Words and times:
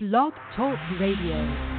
Blog 0.00 0.32
Talk 0.54 0.78
Radio. 1.00 1.77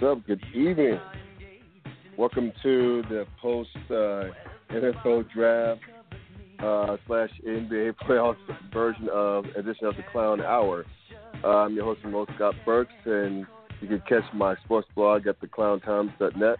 What's 0.00 0.18
up? 0.18 0.26
Good 0.26 0.42
evening. 0.54 0.98
Welcome 2.16 2.52
to 2.62 3.02
the 3.10 3.26
post 3.42 3.68
uh, 3.90 4.30
NFL 4.72 5.30
draft 5.30 5.82
uh, 6.58 6.96
slash 7.06 7.28
NBA 7.46 7.96
playoffs 8.08 8.36
version 8.72 9.10
of 9.12 9.44
edition 9.56 9.84
of 9.84 9.96
the 9.96 10.02
Clown 10.10 10.40
Hour. 10.40 10.86
Uh, 11.44 11.48
I'm 11.48 11.74
your 11.74 11.84
host, 11.84 12.00
Mo 12.06 12.24
Scott 12.34 12.54
Burks, 12.64 12.94
and 13.04 13.44
you 13.82 13.88
can 13.88 14.02
catch 14.08 14.22
my 14.32 14.54
sports 14.64 14.88
blog 14.94 15.26
at 15.26 15.38
theclowntimes.net. 15.38 16.56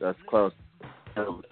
That's 0.00 0.18
clown. 0.28 0.52
And 1.16 1.42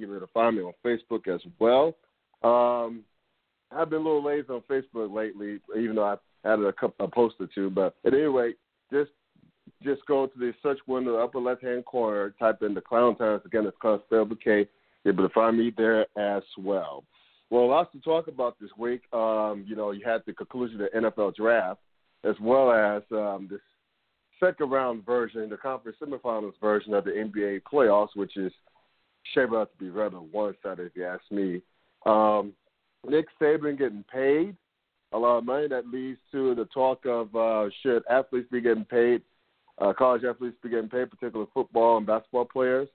you're 0.00 0.16
able 0.16 0.20
to 0.20 0.32
find 0.32 0.56
me 0.56 0.62
on 0.62 0.72
Facebook 0.82 1.28
as 1.28 1.42
well. 1.58 1.94
Um, 2.42 3.04
I've 3.70 3.90
been 3.90 4.00
a 4.00 4.04
little 4.04 4.24
lazy 4.24 4.48
on 4.48 4.62
Facebook 4.70 5.14
lately, 5.14 5.58
even 5.76 5.96
though 5.96 6.04
I've 6.04 6.18
added 6.44 6.66
a 6.66 6.72
couple 6.72 7.06
a 7.06 7.08
post 7.08 7.36
or 7.40 7.48
two. 7.54 7.70
But 7.70 7.96
at 8.04 8.14
any 8.14 8.22
rate, 8.22 8.56
just 8.92 9.10
just 9.82 10.04
go 10.06 10.26
to 10.26 10.38
the 10.38 10.52
search 10.62 10.78
window, 10.86 11.22
upper 11.22 11.40
left 11.40 11.62
hand 11.62 11.84
corner, 11.84 12.34
type 12.38 12.62
in 12.62 12.74
the 12.74 12.80
Clown 12.80 13.16
Times. 13.16 13.42
Again, 13.44 13.66
it's 13.66 13.76
called 13.80 14.02
spelled 14.06 14.32
K. 14.42 14.66
You're 15.04 15.14
able 15.14 15.28
to 15.28 15.34
find 15.34 15.58
me 15.58 15.72
there 15.76 16.06
as 16.16 16.42
well. 16.58 17.04
Well, 17.50 17.68
lots 17.68 17.92
to 17.92 18.00
talk 18.00 18.28
about 18.28 18.58
this 18.60 18.70
week. 18.78 19.02
Um, 19.12 19.64
you 19.66 19.76
know, 19.76 19.90
you 19.90 20.04
had 20.04 20.22
the 20.26 20.32
conclusion 20.32 20.80
of 20.80 20.88
the 20.92 20.98
NFL 20.98 21.34
draft, 21.34 21.80
as 22.24 22.34
well 22.40 22.72
as 22.72 23.02
um, 23.12 23.48
this 23.50 23.60
second 24.40 24.70
round 24.70 25.04
version, 25.04 25.48
the 25.48 25.56
conference 25.56 25.98
semifinals 26.02 26.54
version 26.60 26.94
of 26.94 27.04
the 27.04 27.10
NBA 27.10 27.60
playoffs, 27.70 28.08
which 28.14 28.36
is 28.36 28.52
shaping 29.32 29.56
up 29.56 29.72
to 29.72 29.78
be 29.78 29.90
rather 29.90 30.16
one 30.16 30.54
sided, 30.62 30.86
if 30.86 30.96
you 30.96 31.04
ask 31.04 31.22
me. 31.30 31.62
Um, 32.06 32.52
Nick 33.08 33.26
Saban 33.40 33.78
getting 33.78 34.04
paid 34.12 34.56
a 35.12 35.18
lot 35.18 35.38
of 35.38 35.44
money. 35.44 35.68
That 35.68 35.88
leads 35.88 36.18
to 36.32 36.54
the 36.54 36.66
talk 36.66 37.04
of 37.06 37.34
uh, 37.34 37.70
should 37.82 38.02
athletes 38.10 38.48
be 38.50 38.60
getting 38.60 38.84
paid, 38.84 39.22
uh, 39.78 39.92
college 39.92 40.22
athletes 40.24 40.56
be 40.62 40.70
getting 40.70 40.88
paid, 40.88 41.10
particularly 41.10 41.50
football 41.54 41.96
and 41.96 42.06
basketball 42.06 42.44
players, 42.44 42.88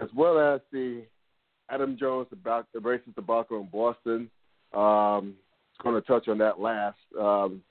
as 0.00 0.08
well 0.14 0.38
as 0.38 0.60
the 0.72 1.04
Adam 1.70 1.96
Jones 1.98 2.26
the, 2.30 2.64
the 2.74 2.80
racist 2.80 3.14
debacle 3.14 3.60
in 3.60 3.66
Boston. 3.66 4.30
Um, 4.72 5.34
going 5.82 5.94
to 5.94 6.02
touch 6.02 6.28
on 6.28 6.38
that 6.38 6.60
last. 6.60 6.98
Um, 7.18 7.62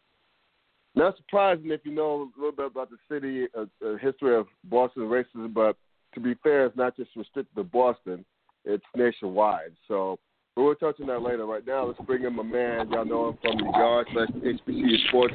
not 0.95 1.15
surprising 1.17 1.69
if 1.69 1.81
you 1.83 1.91
know 1.91 2.29
a 2.35 2.39
little 2.39 2.55
bit 2.55 2.65
about 2.65 2.89
the 2.89 2.97
city, 3.09 3.45
uh, 3.57 3.65
the 3.79 3.97
history 4.01 4.35
of 4.35 4.47
Boston 4.65 5.03
racism, 5.03 5.53
but 5.53 5.77
to 6.15 6.19
be 6.19 6.33
fair, 6.41 6.65
it's 6.65 6.75
not 6.75 6.97
just 6.97 7.11
restricted 7.15 7.55
to 7.55 7.63
Boston; 7.63 8.25
it's 8.65 8.83
nationwide. 8.95 9.73
So 9.87 10.17
but 10.59 10.65
we'll 10.65 10.75
touch 10.75 10.99
on 10.99 11.07
that 11.07 11.21
later. 11.21 11.45
Right 11.45 11.65
now, 11.65 11.85
let's 11.85 11.99
bring 12.01 12.25
in 12.25 12.35
my 12.35 12.43
man. 12.43 12.89
Y'all 12.89 13.05
know 13.05 13.29
him 13.29 13.37
from 13.41 13.57
the 13.59 13.71
Yard 13.77 14.07
slash 14.11 14.27
HBC 14.43 15.07
Sports 15.07 15.33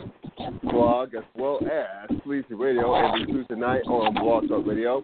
blog, 0.65 1.15
as 1.15 1.25
well 1.35 1.61
as 1.65 2.11
Sleazy 2.25 2.53
Radio 2.53 2.95
every 2.95 3.25
Tuesday 3.25 3.55
night 3.55 3.85
on 3.87 4.13
Blog 4.13 4.47
Talk 4.49 4.67
Radio. 4.67 5.03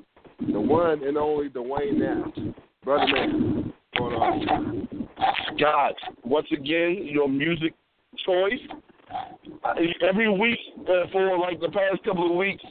The 0.52 0.60
one 0.60 1.02
and 1.04 1.16
only 1.16 1.48
Dwayne 1.48 1.96
Nash. 1.98 2.52
Brother 2.84 3.06
man, 3.10 3.72
going 3.96 4.14
on? 4.14 5.08
God, 5.58 5.94
once 6.22 6.48
again, 6.52 6.98
your 7.10 7.26
music 7.26 7.72
choice. 8.26 8.60
Every 10.06 10.30
week 10.30 10.58
uh, 10.80 11.10
for 11.12 11.38
like 11.38 11.60
the 11.60 11.68
past 11.68 12.04
couple 12.04 12.30
of 12.30 12.36
weeks, 12.36 12.62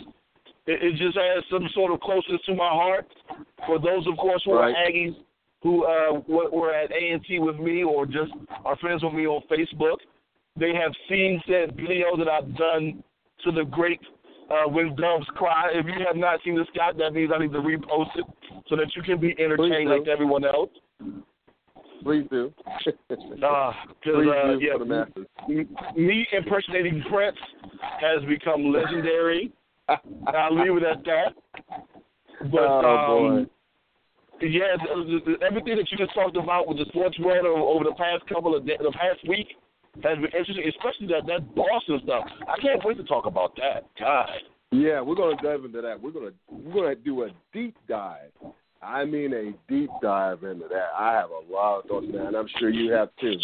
it, 0.68 0.84
it 0.84 0.92
just 0.98 1.18
has 1.18 1.44
some 1.50 1.68
sort 1.74 1.92
of 1.92 2.00
closeness 2.02 2.42
to 2.46 2.54
my 2.54 2.70
heart. 2.70 3.08
For 3.66 3.80
those, 3.80 4.06
of 4.06 4.18
course, 4.18 4.44
who 4.46 4.54
Right. 4.54 4.76
are 4.76 4.92
Aggies 4.92 5.16
who 5.62 5.86
uh, 5.86 6.22
were 6.28 6.74
at 6.74 6.92
A&T 6.92 7.40
with 7.40 7.58
me 7.58 7.84
or 7.84 8.06
just 8.06 8.32
are 8.66 8.78
friends 8.78 9.04
with 9.04 9.14
me 9.14 9.26
on 9.28 9.42
Facebook, 9.52 9.98
they 10.58 10.74
have 10.74 10.92
seen 11.10 11.42
said 11.48 11.76
video 11.76 12.16
that 12.18 12.28
I've 12.28 12.56
done 12.56 13.04
to 13.44 13.52
the 13.52 13.64
great 13.64 14.00
uh, 14.50 14.70
When 14.70 14.96
Doves 14.96 15.28
Cry. 15.36 15.70
If 15.74 15.86
you 15.86 16.06
have 16.06 16.16
not 16.16 16.40
seen 16.44 16.56
this 16.56 16.68
guy, 16.76 16.92
that 16.98 17.12
means 17.12 17.32
I 17.34 17.40
need 17.40 17.52
to 17.52 17.60
repost 17.60 18.16
it 18.16 18.26
so 18.68 18.76
that 18.76 18.88
you 18.96 19.02
can 19.04 19.20
be 19.20 19.36
entertained 19.40 19.90
like 19.90 20.08
everyone 20.08 20.46
else. 20.46 20.70
Please 22.04 22.26
do. 22.30 22.54
Because 23.10 23.26
Please 24.04 24.30
uh, 24.30 24.54
do 24.54 24.60
yeah, 24.62 24.74
for 24.74 24.80
the 24.80 24.86
masses. 24.86 25.26
me 25.98 26.26
impersonating 26.32 27.04
Prince 27.10 27.38
has 28.00 28.24
become 28.28 28.72
legendary. 28.72 29.52
I'll 29.90 30.56
leave 30.56 30.82
it 30.82 30.84
at 30.84 31.04
that. 31.04 31.34
But 32.50 32.62
oh 32.62 33.28
um, 33.28 33.46
boy. 33.46 33.52
The, 34.40 35.46
everything 35.46 35.76
that 35.78 35.92
you 35.92 35.98
just 35.98 36.14
talked 36.14 36.38
about 36.38 36.68
with 36.68 36.78
the 36.78 36.86
sports 36.90 37.18
world 37.20 37.46
over, 37.46 37.84
the 37.84 37.96
past 37.96 38.26
couple 38.28 38.56
of 38.56 38.66
days, 38.66 38.78
the 38.82 38.92
past 38.92 39.20
week 39.28 39.48
has 40.04 40.18
been 40.18 40.26
interesting, 40.26 40.64
especially 40.68 41.08
that 41.08 41.26
that 41.28 41.56
Boston 41.56 42.00
stuff. 42.04 42.26
I 42.48 42.60
can't 42.62 42.84
wait 42.86 42.98
to 42.98 43.04
talk 43.04 43.26
about 43.26 43.56
that. 43.58 43.86
God. 44.00 44.30
Yeah, 44.72 45.02
we're 45.02 45.16
gonna 45.16 45.36
dive 45.42 45.66
into 45.66 45.82
that. 45.82 46.00
We're 46.02 46.12
gonna 46.12 46.32
we're 46.50 46.74
gonna 46.74 46.96
do 46.96 47.24
a 47.24 47.30
deep 47.54 47.76
dive. 47.88 48.32
I 48.82 49.04
mean 49.04 49.34
a 49.34 49.54
deep 49.72 49.90
dive 50.02 50.44
into 50.44 50.68
that. 50.70 50.90
I 50.98 51.14
have 51.14 51.32
a 51.32 51.52
lot 51.52 51.80
of 51.80 51.86
thoughts 51.86 52.08
and 52.08 52.36
I'm 52.36 52.48
sure 52.60 52.70
you 52.70 52.92
have 52.94 53.10
too. 53.20 53.36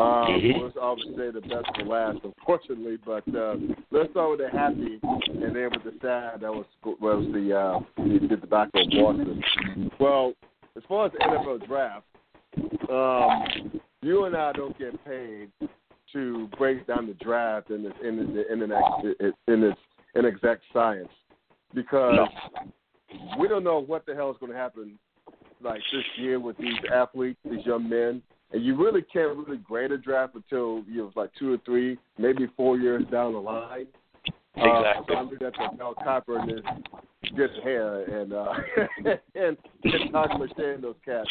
Um, 0.00 0.40
Mhm. 0.40 0.62
let's 0.62 0.76
obviously 0.80 1.16
say 1.16 1.30
the 1.30 1.40
best 1.40 1.66
for 1.76 1.84
last, 1.84 2.18
unfortunately. 2.24 2.98
But 3.04 3.24
uh, 3.34 3.56
let's 3.90 4.10
start 4.10 4.30
with 4.30 4.40
the 4.40 4.48
happy, 4.48 4.98
and 5.02 5.54
then 5.54 5.70
with 5.70 5.84
the 5.84 5.94
sad. 6.00 6.40
That 6.40 6.52
was 6.52 6.66
was 7.00 7.26
the 7.32 7.56
uh, 7.56 7.80
the, 7.96 8.26
the 8.26 8.36
tobacco 8.36 8.80
of 8.80 8.90
Boston. 8.90 9.90
Well, 9.98 10.34
as 10.76 10.82
far 10.88 11.06
as 11.06 11.12
the 11.12 11.18
NFL 11.18 11.66
draft, 11.66 12.06
um, 12.90 13.80
you 14.02 14.24
and 14.24 14.36
I 14.36 14.52
don't 14.52 14.76
get 14.78 15.02
paid 15.04 15.50
to 16.12 16.48
break 16.58 16.86
down 16.86 17.06
the 17.06 17.14
draft 17.14 17.70
in 17.70 17.86
its 17.86 17.96
in 18.02 18.18
its 18.18 18.50
in 18.50 18.62
its 19.20 19.36
in 19.48 19.62
its 19.64 19.80
inexact 20.14 20.62
science 20.72 21.08
because 21.74 22.28
we 23.38 23.48
don't 23.48 23.64
know 23.64 23.80
what 23.80 24.06
the 24.06 24.14
hell 24.14 24.30
is 24.30 24.36
going 24.38 24.52
to 24.52 24.58
happen 24.58 24.98
like 25.60 25.80
this 25.92 26.04
year 26.18 26.38
with 26.38 26.56
these 26.58 26.78
athletes, 26.92 27.38
these 27.50 27.64
young 27.64 27.88
men, 27.88 28.22
and 28.54 28.64
you 28.64 28.76
really 28.76 29.02
can't 29.02 29.36
really 29.36 29.58
grade 29.58 29.90
a 29.90 29.98
draft 29.98 30.36
until 30.36 30.84
you 30.88 30.98
know 30.98 31.12
like 31.16 31.30
two 31.38 31.52
or 31.52 31.58
three, 31.66 31.98
maybe 32.18 32.46
four 32.56 32.78
years 32.78 33.02
down 33.10 33.32
the 33.32 33.38
line. 33.38 33.86
Exactly. 34.56 35.16
Uh, 35.16 35.18
I'm 35.18 35.28
looking 35.28 35.46
at 35.46 35.52
the 35.54 35.76
Mel 35.76 35.94
Kiper 35.94 36.40
and 36.40 36.50
his 36.50 36.60
good 37.36 37.50
hair 37.64 38.04
and 38.04 38.32
uh, 38.32 38.52
and 39.34 39.56
and 39.82 40.12
Todd 40.12 40.30
and 40.40 40.84
those 40.84 40.94
cats. 41.04 41.28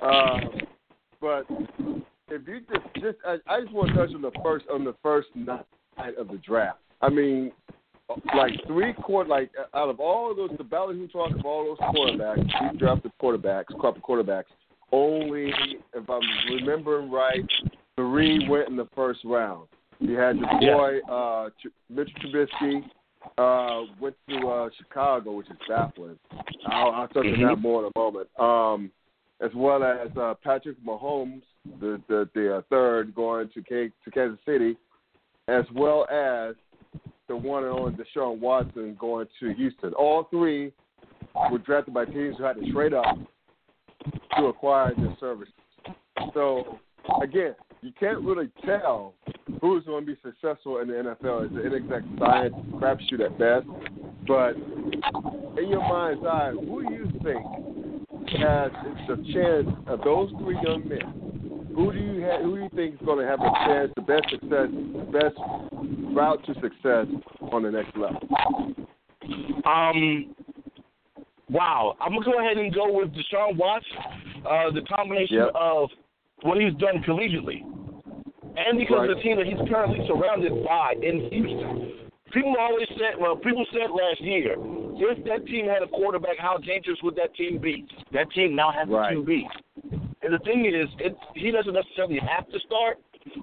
Um, 0.00 0.60
but 1.20 1.44
if 2.28 2.46
you 2.46 2.60
just 2.60 2.94
just 2.94 3.18
I, 3.26 3.38
I 3.48 3.60
just 3.62 3.72
want 3.72 3.88
to 3.88 3.96
touch 3.96 4.14
on 4.14 4.22
the 4.22 4.30
first 4.42 4.66
on 4.72 4.84
the 4.84 4.94
first 5.02 5.28
night 5.34 5.66
of 6.16 6.28
the 6.28 6.38
draft. 6.46 6.78
I 7.02 7.08
mean, 7.08 7.50
like 8.36 8.52
three 8.68 8.92
quarter 8.92 9.28
like 9.28 9.50
out 9.74 9.88
of 9.88 9.98
all 9.98 10.32
those 10.36 10.50
the 10.56 10.62
ballot 10.62 10.96
who 10.96 11.08
talk 11.08 11.32
of 11.32 11.44
all 11.44 11.64
those 11.64 11.78
quarterbacks, 11.78 12.72
we 12.72 12.78
drafted 12.78 13.10
quarterbacks, 13.20 13.66
couple 13.80 14.00
quarterbacks. 14.02 14.44
Only 14.92 15.52
if 15.94 16.08
I'm 16.10 16.20
remembering 16.56 17.10
right, 17.10 17.44
three 17.96 18.48
went 18.48 18.68
in 18.68 18.76
the 18.76 18.88
first 18.94 19.20
round. 19.24 19.68
You 19.98 20.16
had 20.16 20.36
your 20.38 20.48
Yeah. 20.60 20.76
boy 20.76 20.98
uh, 21.12 21.50
Ch- 21.50 21.72
Mitchell 21.88 22.14
Trubisky 22.22 22.90
uh, 23.38 23.82
went 24.00 24.16
to 24.28 24.48
uh, 24.48 24.70
Chicago, 24.78 25.32
which 25.32 25.48
is 25.50 25.56
baffling. 25.68 26.18
I'll, 26.66 26.90
I'll 26.92 27.08
touch 27.08 27.18
on 27.18 27.24
Mhm. 27.24 27.48
that 27.48 27.56
more 27.60 27.84
in 27.84 27.90
a 27.94 27.98
moment. 27.98 28.28
Um, 28.40 28.90
as 29.40 29.50
well 29.54 29.82
as 29.84 30.08
uh, 30.16 30.34
Patrick 30.42 30.76
Mahomes, 30.84 31.42
the 31.80 32.00
the, 32.08 32.28
the 32.34 32.56
uh, 32.56 32.62
third 32.70 33.14
going 33.14 33.48
to 33.50 33.62
K- 33.62 33.92
to 34.04 34.10
Kansas 34.10 34.38
City, 34.44 34.76
as 35.48 35.64
well 35.74 36.06
as 36.10 36.54
the 37.28 37.36
one 37.36 37.62
and 37.64 37.72
only 37.72 37.92
Deshaun 37.92 38.40
Watson 38.40 38.96
going 38.98 39.26
to 39.38 39.52
Houston. 39.54 39.92
All 39.94 40.24
three 40.30 40.72
were 41.50 41.58
drafted 41.58 41.94
by 41.94 42.06
teams 42.06 42.36
who 42.38 42.44
had 42.44 42.56
to 42.56 42.72
trade 42.72 42.92
up 42.94 43.04
to 44.38 44.46
acquire 44.46 44.92
their 44.96 45.16
services. 45.18 45.54
So 46.34 46.78
again, 47.22 47.54
you 47.82 47.92
can't 47.98 48.20
really 48.20 48.50
tell 48.64 49.14
who's 49.60 49.84
going 49.84 50.06
to 50.06 50.12
be 50.12 50.18
successful 50.22 50.78
in 50.80 50.88
the 50.88 50.94
NFL. 50.94 51.46
It's 51.46 51.54
an 51.54 51.72
inexact 51.72 52.06
science, 52.18 52.54
crapshoot 52.74 53.24
at 53.24 53.38
best. 53.38 53.66
But 54.26 54.56
in 55.58 55.68
your 55.68 55.80
mind's 55.80 56.24
eye, 56.24 56.52
who 56.52 56.86
do 56.86 56.94
you 56.94 57.10
think 57.22 57.44
has 58.38 58.70
the 59.08 59.16
chance 59.32 59.68
of 59.86 60.00
those 60.02 60.30
three 60.38 60.58
young 60.62 60.88
men? 60.88 61.68
Who 61.74 61.92
do 61.92 61.98
you 61.98 62.20
have, 62.22 62.42
who 62.42 62.56
do 62.56 62.62
you 62.62 62.68
think 62.74 62.94
is 62.94 63.06
going 63.06 63.18
to 63.18 63.26
have 63.26 63.40
a 63.40 63.50
chance, 63.66 63.92
the 63.96 64.02
best 64.02 64.28
success, 64.30 64.68
best 65.12 65.36
route 66.14 66.44
to 66.46 66.54
success 66.54 67.06
on 67.52 67.62
the 67.62 67.70
next 67.70 67.96
level? 67.96 68.20
Um, 69.64 70.34
wow. 71.50 71.96
I'm 72.00 72.12
gonna 72.12 72.24
go 72.24 72.38
ahead 72.38 72.56
and 72.58 72.72
go 72.74 72.92
with 72.92 73.12
Deshaun 73.14 73.56
Watson. 73.56 74.44
Uh, 74.46 74.70
the 74.70 74.82
combination 74.82 75.36
Yep. 75.36 75.50
of 75.54 75.90
what 76.42 76.60
he's 76.60 76.74
done 76.74 77.02
collegiately, 77.02 77.62
and 78.56 78.78
because 78.78 79.08
of 79.10 79.16
the 79.16 79.22
team 79.22 79.36
that 79.36 79.46
he's 79.46 79.60
currently 79.68 80.06
surrounded 80.06 80.64
by 80.64 80.94
in 81.02 81.28
Houston. 81.30 81.92
People 82.32 82.54
always 82.60 82.86
said, 82.90 83.18
well, 83.18 83.34
people 83.34 83.66
said 83.72 83.90
last 83.90 84.20
year, 84.20 84.54
if 84.56 85.24
that 85.24 85.44
team 85.46 85.66
had 85.66 85.82
a 85.82 85.88
quarterback, 85.88 86.38
how 86.38 86.58
dangerous 86.58 86.98
would 87.02 87.16
that 87.16 87.34
team 87.34 87.58
be? 87.58 87.84
That 88.12 88.30
team 88.30 88.54
now 88.54 88.70
has 88.70 88.88
Right. 88.88 89.16
a 89.16 89.20
QB. 89.20 89.48
And 90.22 90.32
the 90.32 90.38
thing 90.40 90.64
is, 90.64 90.88
it, 91.00 91.16
he 91.34 91.50
doesn't 91.50 91.72
necessarily 91.74 92.18
have 92.20 92.48
to 92.50 92.58
start, 92.60 92.98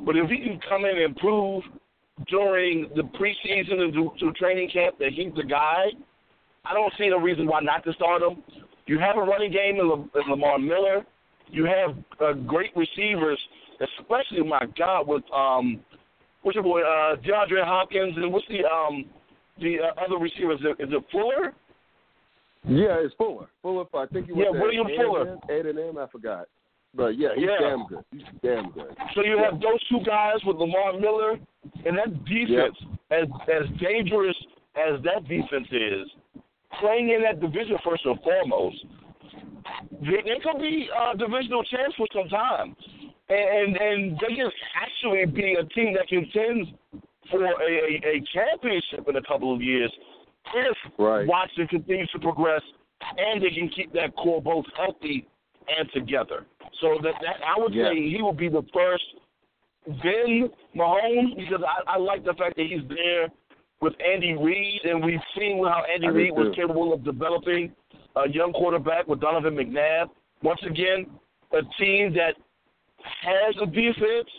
but 0.05 0.15
if 0.15 0.29
he 0.29 0.37
can 0.37 0.59
come 0.69 0.85
in 0.85 0.97
and 1.01 1.15
prove 1.17 1.63
during 2.27 2.87
the 2.95 3.03
preseason 3.03 3.81
and 3.81 3.93
through 3.93 4.33
training 4.33 4.69
camp 4.69 4.97
that 4.99 5.11
he's 5.11 5.33
the 5.35 5.43
guy, 5.43 5.91
I 6.65 6.73
don't 6.73 6.93
see 6.97 7.09
no 7.09 7.17
reason 7.19 7.47
why 7.47 7.61
not 7.61 7.83
to 7.85 7.93
start 7.93 8.21
him. 8.21 8.43
You 8.85 8.99
have 8.99 9.17
a 9.17 9.21
running 9.21 9.51
game 9.51 9.75
in, 9.79 9.87
Le- 9.87 10.21
in 10.21 10.29
Lamar 10.29 10.57
Miller. 10.59 11.05
You 11.49 11.65
have 11.65 11.95
uh, 12.21 12.33
great 12.33 12.71
receivers, 12.75 13.39
especially 13.99 14.43
my 14.43 14.65
God 14.77 15.07
with 15.07 15.23
um, 15.33 15.79
what's 16.41 16.55
your 16.55 16.63
boy 16.63 16.81
uh, 16.81 17.15
DeAndre 17.17 17.63
Hopkins 17.65 18.15
and 18.17 18.31
what's 18.31 18.47
the 18.47 18.65
um 18.65 19.05
the 19.59 19.77
uh, 19.79 20.05
other 20.05 20.17
receiver? 20.17 20.53
Is 20.53 20.59
it, 20.61 20.83
is 20.83 20.89
it 20.93 21.03
Fuller? 21.11 21.53
Yeah, 22.67 22.97
it's 22.99 23.13
Fuller. 23.15 23.47
Fuller, 23.61 23.85
I 23.93 24.05
think 24.07 24.27
he 24.27 24.33
was 24.33 24.45
Yeah, 24.53 24.59
William 24.59 24.87
Fuller. 24.95 25.37
Eight 25.49 25.65
and 25.65 25.79
M, 25.79 25.97
I 25.97 26.07
forgot. 26.07 26.47
But 26.93 27.17
yeah, 27.17 27.29
he's 27.35 27.45
Yeah. 27.45 27.69
damn 27.69 27.85
good. 27.87 28.03
He's 28.11 28.23
damn 28.43 28.71
good. 28.71 28.95
So 29.15 29.23
you 29.23 29.37
have 29.37 29.59
those 29.61 29.81
two 29.89 29.99
guys 30.05 30.37
with 30.45 30.57
Lamar 30.57 30.93
Miller, 30.99 31.37
and 31.85 31.97
that 31.97 32.25
defense, 32.25 32.77
as 33.11 33.27
as 33.47 33.69
dangerous 33.79 34.35
as 34.75 35.01
that 35.03 35.27
defense 35.27 35.67
is, 35.71 36.07
playing 36.79 37.09
in 37.09 37.23
that 37.23 37.39
division 37.39 37.77
first 37.83 38.05
and 38.05 38.19
foremost, 38.21 38.77
they, 40.01 40.21
they 40.23 40.39
could 40.43 40.61
be 40.61 40.89
uh, 40.95 41.13
divisional 41.15 41.63
champs 41.63 41.95
for 41.95 42.07
some 42.13 42.29
time, 42.29 42.75
and 43.29 43.75
and 43.77 44.19
they 44.19 44.35
can 44.35 44.49
actually 44.75 45.25
be 45.25 45.55
a 45.59 45.63
team 45.73 45.93
that 45.93 46.07
contends 46.07 46.69
for 47.29 47.43
a, 47.43 47.49
a, 47.49 48.01
a 48.15 48.23
championship 48.33 49.07
in 49.07 49.15
a 49.17 49.21
couple 49.23 49.53
of 49.53 49.61
years 49.61 49.91
if 50.55 50.77
Right. 50.97 51.27
Watson 51.27 51.67
continues 51.67 52.09
to 52.11 52.19
progress 52.19 52.61
and 53.17 53.41
they 53.41 53.49
can 53.49 53.69
keep 53.69 53.91
that 53.93 54.15
core 54.15 54.41
both 54.41 54.65
healthy 54.77 55.27
and 55.77 55.89
together. 55.93 56.45
So 56.81 56.97
that, 57.03 57.13
that 57.21 57.35
I 57.45 57.59
would 57.59 57.73
Yeah. 57.73 57.89
say 57.89 57.95
he 57.95 58.21
will 58.21 58.33
be 58.33 58.49
the 58.49 58.63
first. 58.73 59.03
Then 59.85 60.49
Mahomes, 60.75 61.35
because 61.37 61.63
I, 61.63 61.95
I 61.95 61.97
like 61.97 62.23
the 62.23 62.33
fact 62.33 62.55
that 62.57 62.65
he's 62.65 62.87
there 62.89 63.29
with 63.81 63.93
Andy 64.01 64.35
Reid, 64.35 64.81
and 64.85 65.03
we've 65.03 65.19
seen 65.37 65.63
how 65.63 65.83
Andy 65.91 66.07
Reid 66.07 66.31
was 66.33 66.55
too. 66.55 66.61
capable 66.61 66.93
of 66.93 67.03
developing 67.03 67.71
a 68.15 68.29
young 68.29 68.51
quarterback 68.53 69.07
with 69.07 69.19
Donovan 69.19 69.55
McNabb. 69.55 70.07
Once 70.41 70.59
again, 70.65 71.05
a 71.53 71.61
team 71.79 72.13
that 72.13 72.33
has 73.21 73.55
a 73.61 73.65
defense, 73.65 74.29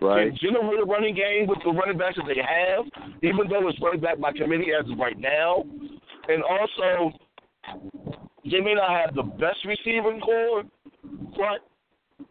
Right. 0.00 0.28
can 0.28 0.38
generate 0.40 0.80
a 0.80 0.84
running 0.84 1.14
game 1.14 1.46
with 1.46 1.58
the 1.64 1.70
running 1.70 1.96
backs 1.96 2.16
that 2.16 2.26
they 2.26 2.40
have, 2.42 2.84
even 3.22 3.48
though 3.48 3.66
it's 3.68 3.80
running 3.80 4.00
back 4.00 4.18
by 4.18 4.32
committee 4.32 4.72
as 4.78 4.88
of 4.90 4.98
right 4.98 5.18
now. 5.18 5.64
And 6.28 6.42
also, 6.42 7.12
they 8.44 8.60
may 8.60 8.74
not 8.74 8.90
have 8.90 9.14
the 9.14 9.22
best 9.22 9.64
receiving 9.64 10.20
core, 10.20 10.64
but 11.36 11.60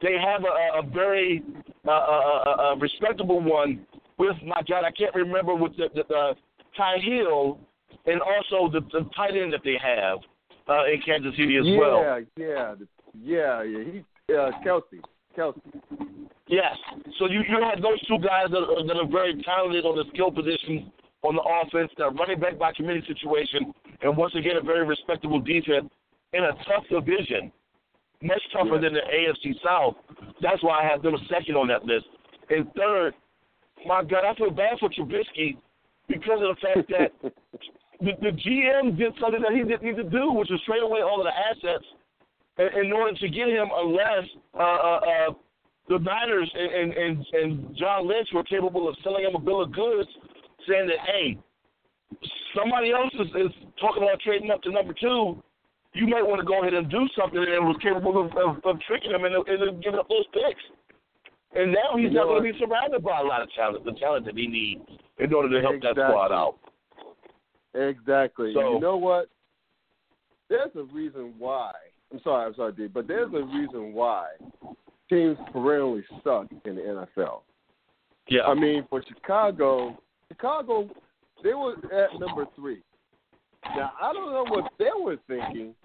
they 0.02 0.18
have 0.24 0.44
a, 0.44 0.80
a 0.80 0.84
very 0.94 1.44
uh, 1.88 1.92
a, 1.92 1.94
a, 1.94 2.74
a 2.74 2.78
respectable 2.78 3.42
one 3.42 3.86
with 4.18 4.36
my 4.46 4.62
God, 4.68 4.84
I 4.84 4.92
can't 4.92 5.14
remember 5.16 5.56
with 5.56 5.76
the, 5.78 5.90
the, 5.94 6.04
the 6.08 6.34
Ty 6.76 6.98
Hill 7.00 7.60
and 8.06 8.22
also 8.22 8.72
the, 8.72 8.82
the 8.92 9.10
tight 9.16 9.36
end 9.36 9.54
that 9.54 9.62
they 9.64 9.78
have 9.82 10.20
uh, 10.70 10.86
in 10.86 11.02
Kansas 11.06 11.32
City 11.38 11.58
as 11.58 11.66
yeah, 11.66 11.78
well. 11.78 12.02
yeah, 12.02 12.20
yeah, 12.38 12.76
yeah. 13.24 13.64
Yeah. 13.64 13.84
He, 13.92 14.34
uh, 14.34 14.52
Kelce, 14.66 15.00
Kelce. 15.38 15.60
Yes. 16.48 16.76
So 17.20 17.28
you 17.28 17.42
you 17.48 17.58
have 17.62 17.82
those 17.82 18.00
two 18.08 18.20
guys 18.20 18.48
that 18.52 18.58
are, 18.58 18.86
that 18.86 18.96
are 18.98 19.08
very 19.08 19.42
talented 19.44 19.86
on 19.86 19.96
the 19.96 20.06
skill 20.14 20.32
position 20.32 20.92
on 21.24 21.36
the 21.36 21.42
offense, 21.42 21.92
that 21.98 22.14
running 22.18 22.40
back 22.40 22.60
by 22.60 22.72
committee 22.74 23.04
situation, 23.08 23.74
and 24.02 24.16
once 24.16 24.36
again 24.36 24.56
a 24.56 24.62
very 24.62 24.86
respectable 24.86 25.40
defense 25.40 25.90
in 26.34 26.44
a 26.44 26.52
tough 26.68 26.84
division, 26.90 27.52
much 28.22 28.42
tougher 28.54 28.76
Yeah. 28.76 28.82
than 28.82 28.94
the 28.94 29.02
AFC 29.02 29.56
South. 29.64 29.96
That's 30.42 30.62
why 30.64 30.80
I 30.82 30.88
have 30.88 31.02
them 31.02 31.18
second 31.30 31.56
on 31.56 31.68
that 31.68 31.86
list. 31.86 32.06
And 32.50 32.72
third, 32.76 33.14
my 33.88 34.04
God, 34.04 34.26
I 34.26 34.36
feel 34.36 34.52
bad 34.52 34.78
for 34.80 34.90
Trubisky 34.90 35.58
because 36.08 36.40
of 36.42 36.56
the 36.56 36.62
fact 36.62 36.92
that 36.92 37.32
the, 38.02 38.12
the 38.22 38.32
GM 38.32 38.98
did 38.98 39.14
something 39.20 39.42
that 39.42 39.54
he 39.54 39.64
didn't 39.64 39.84
need 39.84 39.96
to 39.96 40.04
do, 40.04 40.32
which 40.34 40.50
was 40.50 40.62
trade 40.66 40.84
away 40.84 41.02
all 41.02 41.20
of 41.20 41.26
the 41.26 41.34
assets 41.34 41.86
in, 42.60 42.86
in 42.86 42.94
order 42.94 43.18
to 43.18 43.30
get 43.30 43.48
him, 43.48 43.68
unless 43.74 44.26
uh, 44.54 44.60
uh, 44.60 45.00
uh, 45.00 45.34
the 45.90 46.00
Niners 46.00 46.52
and, 46.54 46.72
and, 46.74 46.94
and, 46.94 47.26
and 47.34 47.78
John 47.78 48.08
Lynch 48.08 48.30
were 48.34 48.44
capable 48.44 48.88
of 48.88 48.96
selling 49.04 49.24
him 49.24 49.36
a 49.36 49.40
bill 49.40 49.64
of 49.64 49.72
goods, 49.72 50.10
saying 50.68 50.88
that, 50.88 51.00
hey, 51.08 51.38
somebody 52.56 52.92
else 52.92 53.14
is, 53.14 53.28
is 53.36 53.52
talking 53.80 54.04
about 54.04 54.20
trading 54.20 54.52
up 54.52 54.62
to 54.64 54.72
number 54.72 54.94
two. 54.94 55.42
You 55.94 56.08
might 56.08 56.26
want 56.26 56.40
to 56.40 56.46
go 56.46 56.62
ahead 56.62 56.74
and 56.74 56.92
do 56.92 57.08
something, 57.18 57.40
and 57.40 57.66
was 57.66 57.78
capable 57.82 58.20
of, 58.20 58.28
of, 58.38 58.64
of 58.66 58.80
tricking 58.86 59.12
him 59.12 59.24
and, 59.24 59.34
and 59.34 59.84
giving 59.84 60.00
up 60.00 60.10
those 60.10 60.28
picks. 60.34 60.62
And 61.58 61.72
now 61.72 61.98
he's 61.98 62.12
not 62.12 62.26
going 62.26 62.44
to 62.44 62.54
be 62.54 62.60
surrounded 62.60 63.04
by 63.04 63.20
a 63.20 63.24
lot 63.24 63.42
of 63.42 63.50
talent, 63.54 63.84
the 63.86 63.94
talent 63.94 64.26
that 64.26 64.36
he 64.38 64.48
needs 64.48 64.82
in 65.20 65.34
order 65.34 65.50
to 65.50 65.62
help 65.62 65.82
that 65.82 65.94
squad 65.94 66.32
out. 66.32 66.56
Exactly. 67.74 68.54
So- 68.54 68.74
you 68.76 68.80
know 68.80 68.98
what? 68.98 69.30
There's 70.50 70.72
a 70.76 70.84
reason 70.84 71.34
why. 71.38 71.74
I'm 72.12 72.22
sorry, 72.24 72.46
I'm 72.46 72.56
sorry, 72.56 72.72
D, 72.72 72.88
but 72.88 73.06
there's 73.06 73.34
a 73.34 73.44
reason 73.44 73.92
why 73.92 74.30
teams 75.10 75.38
perennially 75.52 76.06
suck 76.24 76.48
in 76.64 76.76
the 76.76 76.82
NFL. 77.18 77.42
Yeah. 78.30 78.44
I 78.44 78.54
mean, 78.54 78.86
for 78.90 79.04
Chicago, 79.06 79.98
Chicago, 80.30 80.90
they 81.44 81.54
were 81.54 81.74
at 81.94 82.18
number 82.18 82.46
three. 82.56 82.82
Now 83.76 83.92
I 84.02 84.14
don't 84.14 84.32
know 84.32 84.46
what 84.48 84.72
they 84.80 84.90
were 84.98 85.18
thinking, 85.28 85.76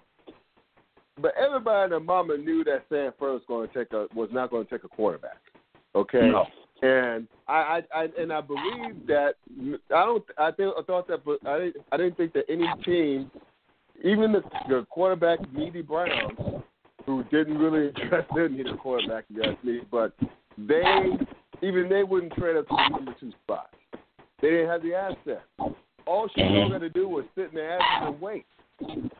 but 1.21 1.33
everybody 1.37 1.83
and 1.83 1.91
their 1.91 1.99
mama 1.99 2.37
knew 2.37 2.63
that 2.63 2.85
San 2.89 3.11
Fran 3.19 3.33
was 3.33 3.41
going 3.47 3.67
to 3.67 3.73
take 3.73 3.91
a 3.91 4.07
was 4.15 4.29
not 4.31 4.49
going 4.49 4.65
to 4.65 4.69
take 4.69 4.83
a 4.85 4.87
quarterback. 4.87 5.41
Okay. 5.95 6.29
No. 6.29 6.45
And 6.81 7.27
I, 7.47 7.81
I, 7.93 8.01
I 8.01 8.07
and 8.19 8.33
I 8.33 8.41
believe 8.41 9.07
that 9.07 9.35
I 9.93 10.05
don't 10.05 10.23
I 10.37 10.51
think 10.51 10.73
I 10.77 10.81
thought 10.83 11.07
that 11.07 11.23
but 11.23 11.39
I 11.47 11.59
didn't 11.59 11.75
I 11.91 11.97
didn't 11.97 12.17
think 12.17 12.33
that 12.33 12.45
any 12.49 12.67
team, 12.83 13.31
even 14.03 14.33
the, 14.33 14.41
the 14.67 14.85
quarterback 14.89 15.39
needy 15.53 15.81
Browns, 15.81 16.37
who 17.05 17.23
didn't 17.25 17.57
really 17.57 17.87
address 17.87 18.25
their 18.35 18.49
need 18.49 18.67
a 18.67 18.75
quarterback, 18.75 19.25
you 19.29 19.43
ask 19.43 19.63
me, 19.63 19.81
but 19.91 20.13
they 20.57 20.83
even 21.61 21.87
they 21.87 22.03
wouldn't 22.03 22.33
trade 22.33 22.57
up 22.57 22.67
to 22.67 22.75
the 22.75 22.89
number 22.89 23.15
two 23.19 23.31
spot. 23.43 23.69
They 24.41 24.49
didn't 24.49 24.69
have 24.69 24.83
the 24.83 24.93
assets. 24.93 25.45
All 26.05 26.27
Chicago 26.27 26.49
mm-hmm. 26.49 26.73
had 26.73 26.81
to 26.81 26.89
do 26.89 27.07
was 27.07 27.23
sit 27.33 27.49
in 27.49 27.55
their 27.55 27.79
asses 27.79 28.07
and 28.07 28.21
wait. 28.21 28.45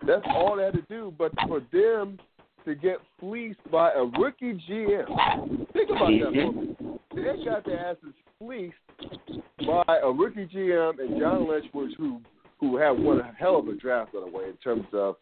That's 0.05 0.25
all 0.27 0.57
they 0.57 0.63
had 0.63 0.73
to 0.73 0.81
do. 0.89 1.13
But 1.17 1.31
for 1.47 1.61
them 1.71 2.19
to 2.65 2.75
get 2.75 2.98
fleeced 3.20 3.60
by 3.72 3.91
a 3.91 4.03
rookie 4.03 4.53
GM, 4.70 5.72
think 5.74 5.89
about 5.89 6.10
that 6.10 6.32
for. 6.34 6.98
They 7.15 7.46
got 7.46 7.65
their 7.65 7.79
asses 7.79 8.13
fleeced 8.39 8.74
by 9.65 10.00
a 10.01 10.12
rookie 10.12 10.48
GM 10.48 11.00
and 11.00 11.20
John 11.20 11.48
Lynch, 11.48 11.65
which 11.74 11.93
who 11.98 12.22
who 12.60 12.77
had 12.77 12.91
won 12.91 13.20
a 13.20 13.32
hell 13.38 13.58
of 13.58 13.67
a 13.67 13.75
draft 13.75 14.13
by 14.13 14.22
the 14.22 14.27
way 14.27 14.46
in 14.46 14.58
terms 14.63 14.86
of 14.93 15.15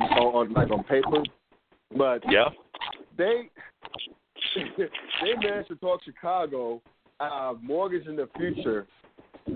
on, 0.00 0.52
like 0.54 0.70
on 0.70 0.82
paper, 0.84 1.22
but 1.96 2.22
Yeah. 2.30 2.48
they 3.18 3.50
they 4.76 5.34
managed 5.42 5.68
to 5.68 5.76
talk 5.76 6.02
Chicago 6.04 6.80
uh, 7.20 7.54
mortgage 7.62 8.06
in 8.06 8.16
the 8.16 8.28
future. 8.36 8.86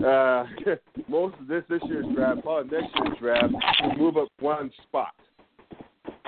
Uh, 0.05 0.45
most 1.07 1.35
of 1.39 1.47
this 1.47 1.63
this 1.69 1.81
year's 1.87 2.05
draft, 2.15 2.41
probably 2.43 2.79
next 2.79 2.93
year's 2.95 3.17
draft, 3.19 3.53
to 3.79 3.97
move 3.97 4.17
up 4.17 4.27
one 4.39 4.71
spot. 4.87 5.09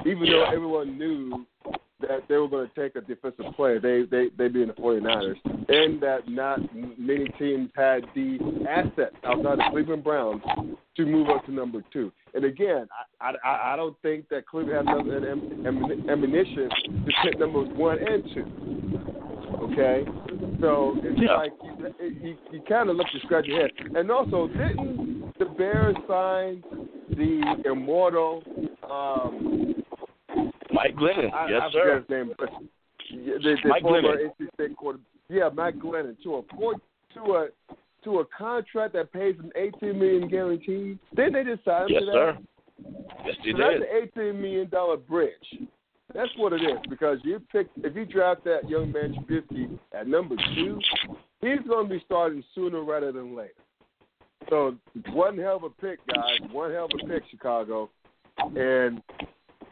Even 0.05 0.29
though 0.29 0.45
everyone 0.45 0.97
knew 0.97 1.45
that 2.01 2.27
they 2.27 2.37
were 2.37 2.47
going 2.47 2.67
to 2.67 2.81
take 2.81 2.95
a 2.95 3.01
defensive 3.01 3.45
player, 3.55 3.79
they 3.79 4.03
they 4.09 4.29
they 4.37 4.47
being 4.47 4.67
the 4.67 4.73
49ers, 4.73 5.35
and 5.45 6.01
that 6.01 6.27
not 6.27 6.59
many 6.97 7.25
teams 7.37 7.69
had 7.75 8.03
the 8.15 8.39
assets 8.69 9.15
outside 9.23 9.59
of 9.59 9.71
Cleveland 9.71 10.03
Browns 10.03 10.41
to 10.97 11.05
move 11.05 11.29
up 11.29 11.45
to 11.45 11.51
number 11.51 11.83
two. 11.93 12.11
And 12.33 12.45
again, 12.45 12.87
I 13.19 13.33
I, 13.43 13.73
I 13.73 13.75
don't 13.75 13.95
think 14.01 14.29
that 14.29 14.47
Cleveland 14.47 14.89
has 14.89 15.01
enough 15.01 16.09
ammunition 16.09 16.69
to 17.05 17.11
pick 17.23 17.39
numbers 17.39 17.69
one 17.75 17.99
and 17.99 18.23
two. 18.33 18.45
Okay, 19.61 20.03
so 20.59 20.95
it's 21.03 21.21
yeah. 21.21 21.35
like 21.35 21.51
you, 21.63 22.09
you, 22.21 22.37
you 22.51 22.61
kind 22.67 22.89
of 22.89 22.95
look 22.95 23.07
to 23.13 23.19
scratch 23.19 23.45
your 23.45 23.61
head. 23.61 23.71
And 23.95 24.09
also, 24.09 24.47
didn't 24.47 25.33
the 25.37 25.45
Bears 25.45 25.95
sign 26.07 26.63
the 27.09 27.63
immortal 27.65 28.43
um, 28.89 29.80
Glennon. 31.01 31.33
I, 31.33 31.49
yes, 31.49 31.61
I 31.63 31.71
sir. 31.71 31.99
His 31.99 32.09
name, 32.09 32.33
but 32.37 32.49
the, 33.09 33.39
the 33.41 33.69
Mike 33.69 33.81
former 33.81 34.01
Glennon. 34.01 34.31
NC 34.39 34.53
State 34.53 34.77
quarter, 34.77 34.99
yeah, 35.29 35.49
Mike 35.53 35.75
Glennon 35.79 36.21
to 36.23 36.35
a 36.35 36.41
to 37.15 37.33
a 37.33 37.47
to 38.03 38.19
a 38.19 38.25
contract 38.37 38.93
that 38.93 39.11
pays 39.11 39.35
him 39.35 39.51
eighteen 39.55 39.99
million 39.99 40.27
guaranteed. 40.27 40.99
Didn't 41.15 41.33
they 41.33 41.43
him 41.85 41.89
yes, 41.89 42.01
to 42.01 42.05
that? 42.05 42.13
sir. 42.13 42.37
Yes, 43.25 43.35
so 43.37 43.43
did. 43.43 43.55
That's 43.57 43.75
an 43.75 44.03
eighteen 44.03 44.41
million 44.41 44.69
dollar 44.69 44.97
bridge. 44.97 45.67
That's 46.13 46.31
what 46.37 46.53
it 46.53 46.61
is 46.61 46.77
because 46.89 47.19
you 47.23 47.41
pick 47.51 47.67
if 47.77 47.95
you 47.95 48.05
draft 48.05 48.43
that 48.43 48.69
young 48.69 48.91
man 48.91 49.15
Trubisky 49.15 49.79
at 49.93 50.07
number 50.07 50.35
two, 50.55 50.79
he's 51.41 51.59
going 51.67 51.87
to 51.87 51.93
be 51.93 52.01
starting 52.05 52.43
sooner 52.53 52.83
rather 52.83 53.11
than 53.11 53.35
later. 53.35 53.53
So 54.49 54.75
one 55.13 55.37
hell 55.37 55.57
of 55.57 55.63
a 55.63 55.69
pick, 55.69 55.99
guys. 56.07 56.51
One 56.51 56.71
hell 56.71 56.85
of 56.85 56.91
a 57.01 57.07
pick, 57.07 57.23
Chicago. 57.29 57.89
And 58.37 59.01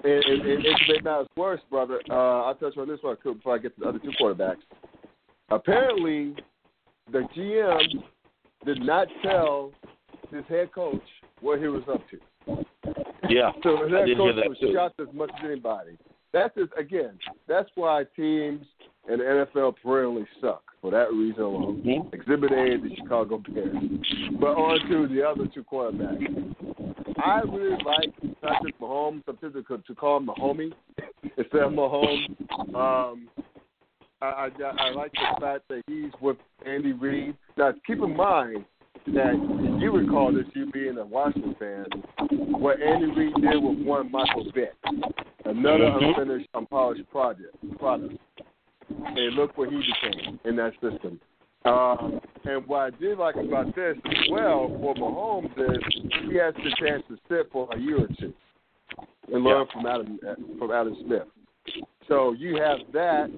and, 0.04 0.24
and, 0.24 0.42
and, 0.42 0.66
and 0.66 0.78
to 0.78 0.94
make 0.94 1.04
matters 1.04 1.28
worse, 1.36 1.62
brother, 1.70 2.02
uh, 2.10 2.44
I'll 2.44 2.56
touch 2.56 2.78
on 2.78 2.88
this 2.88 3.00
one 3.02 3.18
before 3.24 3.56
I 3.56 3.58
get 3.58 3.76
to 3.76 3.82
the 3.82 3.90
other 3.90 4.00
two 4.00 4.12
quarterbacks. 4.20 4.58
Apparently, 5.50 6.36
the 7.12 7.28
GM 7.36 8.04
did 8.66 8.82
not 8.82 9.08
tell 9.24 9.72
his 10.32 10.44
head 10.48 10.72
coach 10.74 11.02
what 11.42 11.60
he 11.60 11.68
was 11.68 11.84
up 11.92 12.02
to. 12.10 12.66
Yeah, 13.30 13.52
so 13.64 13.84
his 13.84 13.92
head 13.92 14.08
coach 14.18 14.36
was 14.48 14.58
too. 14.60 14.74
shocked 14.74 15.00
as 15.00 15.08
much 15.14 15.32
as 15.38 15.46
anybody. 15.46 15.98
That's 16.32 16.54
just, 16.56 16.72
again, 16.78 17.18
that's 17.48 17.70
why 17.76 18.04
teams 18.16 18.66
in 19.10 19.18
the 19.20 19.48
NFL 19.56 19.76
perennially 19.82 20.28
suck 20.40 20.62
for 20.82 20.92
that 20.92 21.12
reason 21.12 21.42
alone. 21.42 21.84
Mm-hmm. 21.86 22.16
Exhibit 22.16 22.52
A 22.52 22.78
the 22.78 22.96
Chicago 22.96 23.42
Bears. 23.50 23.76
But 24.40 24.50
on 24.56 24.88
to 24.90 25.14
the 25.14 25.28
other 25.28 25.48
two 25.54 25.64
quarterbacks. 25.64 26.56
I 27.24 27.42
really 27.42 27.78
like 27.84 28.14
Patrick 28.42 28.80
Mahomes. 28.80 29.26
Some 29.26 29.38
people 29.38 29.64
could 29.64 29.86
to 29.86 29.96
call 29.96 30.18
him 30.18 30.28
Mahomie 30.28 30.72
instead 31.38 31.62
of 31.62 31.74
Mahomes. 31.74 32.30
Um, 32.74 33.30
I, 34.22 34.26
I 34.26 34.50
I 34.78 34.92
like 34.92 35.12
the 35.14 35.40
fact 35.40 35.64
that 35.70 35.82
he's 35.88 36.12
with 36.22 36.38
Andy 36.66 36.94
Reid. 36.94 37.36
Now, 37.58 37.74
keep 37.86 38.00
in 38.00 38.16
mind 38.16 38.66
that 39.08 39.80
you 39.80 39.92
recall 39.92 40.34
this, 40.34 40.46
you 40.54 40.72
being 40.72 40.98
a 40.98 41.06
Washington 41.06 41.56
fan, 41.60 41.86
what 42.52 42.82
Andy 42.82 43.08
Reid 43.08 43.34
did 43.36 43.64
with 43.64 43.86
one 43.86 44.12
Michael 44.12 44.52
Vick, 44.54 44.74
another 45.46 45.86
Mhm. 45.86 46.10
unfinished, 46.10 46.50
unpolished 46.54 47.10
project 47.10 47.56
product. 47.80 48.16
And 48.90 49.36
look 49.36 49.58
what 49.58 49.70
he 49.70 49.78
became 49.78 50.40
in 50.46 50.56
that 50.58 50.74
system. 50.82 51.20
Um, 51.66 52.22
and 52.46 52.66
what 52.68 52.80
I 52.82 52.90
did 52.92 53.18
like 53.18 53.36
about 53.36 53.76
this 53.76 53.98
as 54.06 54.32
well 54.32 54.70
for 54.80 54.96
Mahomes 54.96 55.52
is 55.58 55.84
he 56.30 56.38
has 56.38 56.54
the 56.56 56.74
chance 56.80 57.04
to 57.10 57.18
sit 57.28 57.52
for 57.52 57.68
a 57.74 57.78
year 57.80 58.04
or 58.04 58.08
two 58.20 58.34
and 59.32 59.44
learn 59.44 59.68
from 59.74 59.86
Adam 59.86 60.20
from 60.58 60.72
Adam 60.72 60.96
Smith. 61.06 61.28
So 62.08 62.34
you 62.34 62.56
have 62.56 62.80
that, 62.94 63.30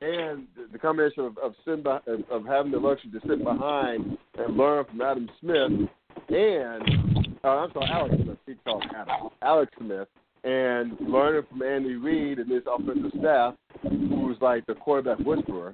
and 0.00 0.46
the 0.72 0.78
combination 0.78 1.24
of 1.24 1.38
of, 1.38 1.54
sitting 1.64 1.82
by, 1.82 2.00
of, 2.06 2.24
of 2.30 2.44
having 2.44 2.72
the 2.72 2.78
luxury 2.78 3.10
to 3.12 3.20
sit 3.26 3.42
behind 3.42 4.18
and 4.36 4.56
learn 4.56 4.84
from 4.84 5.00
Adam 5.00 5.30
Smith, 5.40 5.88
and 6.28 7.38
uh, 7.44 7.48
I'm 7.48 7.72
sorry, 7.72 7.88
Alex 7.90 8.14
Smith. 8.22 8.38
He 8.46 8.54
called 8.64 8.84
Adam 8.94 9.30
Alex 9.42 9.72
Smith, 9.78 10.08
and 10.44 10.96
learning 11.00 11.42
from 11.48 11.62
Andy 11.62 11.94
Reid 11.94 12.38
and 12.38 12.50
his 12.50 12.62
offensive 12.66 13.12
staff, 13.18 13.54
who's 13.82 14.36
like 14.40 14.66
the 14.66 14.74
quarterback 14.74 15.24
whisperer. 15.24 15.72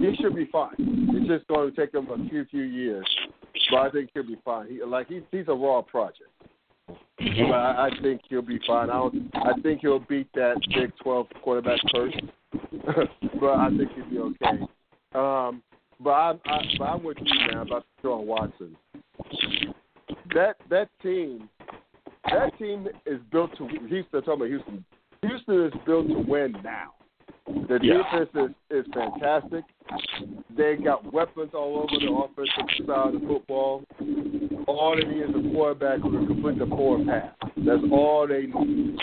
He 0.00 0.16
should 0.20 0.34
be 0.36 0.46
fine. 0.52 0.74
It's 0.78 1.28
just 1.28 1.46
going 1.48 1.70
to 1.70 1.76
take 1.76 1.94
him 1.94 2.08
a 2.10 2.28
few 2.28 2.44
few 2.46 2.62
years, 2.62 3.06
but 3.70 3.78
I 3.78 3.90
think 3.90 4.10
he'll 4.14 4.22
be 4.26 4.38
fine. 4.44 4.68
He, 4.68 4.82
like 4.84 5.08
he's 5.08 5.22
he's 5.30 5.48
a 5.48 5.52
raw 5.54 5.82
project. 5.82 6.30
But 6.86 7.52
I, 7.52 7.88
I 7.88 7.90
think 8.02 8.20
he'll 8.28 8.42
be 8.42 8.60
fine. 8.66 8.90
I 8.90 8.94
don't. 8.94 9.30
I 9.34 9.60
think 9.62 9.80
he'll 9.80 9.98
beat 9.98 10.28
that 10.34 10.56
Big 10.74 10.92
Twelve 11.02 11.26
quarterback 11.42 11.80
first, 11.94 12.16
but 13.40 13.50
I 13.50 13.68
think 13.76 13.90
he'll 13.94 14.10
be 14.10 14.18
okay. 14.18 14.62
Um, 15.14 15.62
but 16.00 16.10
I, 16.10 16.32
I, 16.46 16.58
but 16.78 16.84
I'm 16.84 17.02
with 17.02 17.16
you, 17.20 17.38
man, 17.52 17.66
about 17.66 17.84
Sean 18.02 18.26
Watson. 18.26 18.76
That 20.34 20.56
that 20.70 20.88
team, 21.02 21.48
that 22.30 22.56
team 22.58 22.88
is 23.04 23.20
built 23.32 23.50
to. 23.58 23.66
Houston, 23.66 24.22
talking 24.22 24.32
about 24.34 24.48
Houston. 24.48 24.84
Houston 25.22 25.64
is 25.66 25.72
built 25.84 26.06
to 26.08 26.18
win 26.26 26.54
now. 26.62 26.94
The 27.46 27.78
Yeah. 27.82 28.02
defense 28.02 28.54
is, 28.70 28.84
is 28.86 28.92
fantastic. 28.94 29.64
They 30.56 30.76
got 30.76 31.12
weapons 31.12 31.50
all 31.54 31.78
over 31.78 31.98
the 32.00 32.12
offensive 32.12 32.86
side 32.86 33.14
of 33.14 33.20
the 33.20 33.26
football. 33.26 33.84
All 34.66 34.96
they 34.96 35.06
need 35.08 35.22
is 35.22 35.30
a 35.30 35.54
quarterback 35.54 36.00
who 36.00 36.10
can 36.10 36.26
complete 36.26 36.58
the 36.58 36.66
forward 36.66 37.06
pass. 37.06 37.32
That's 37.56 37.82
all 37.92 38.26
they 38.26 38.46
need. 38.46 38.98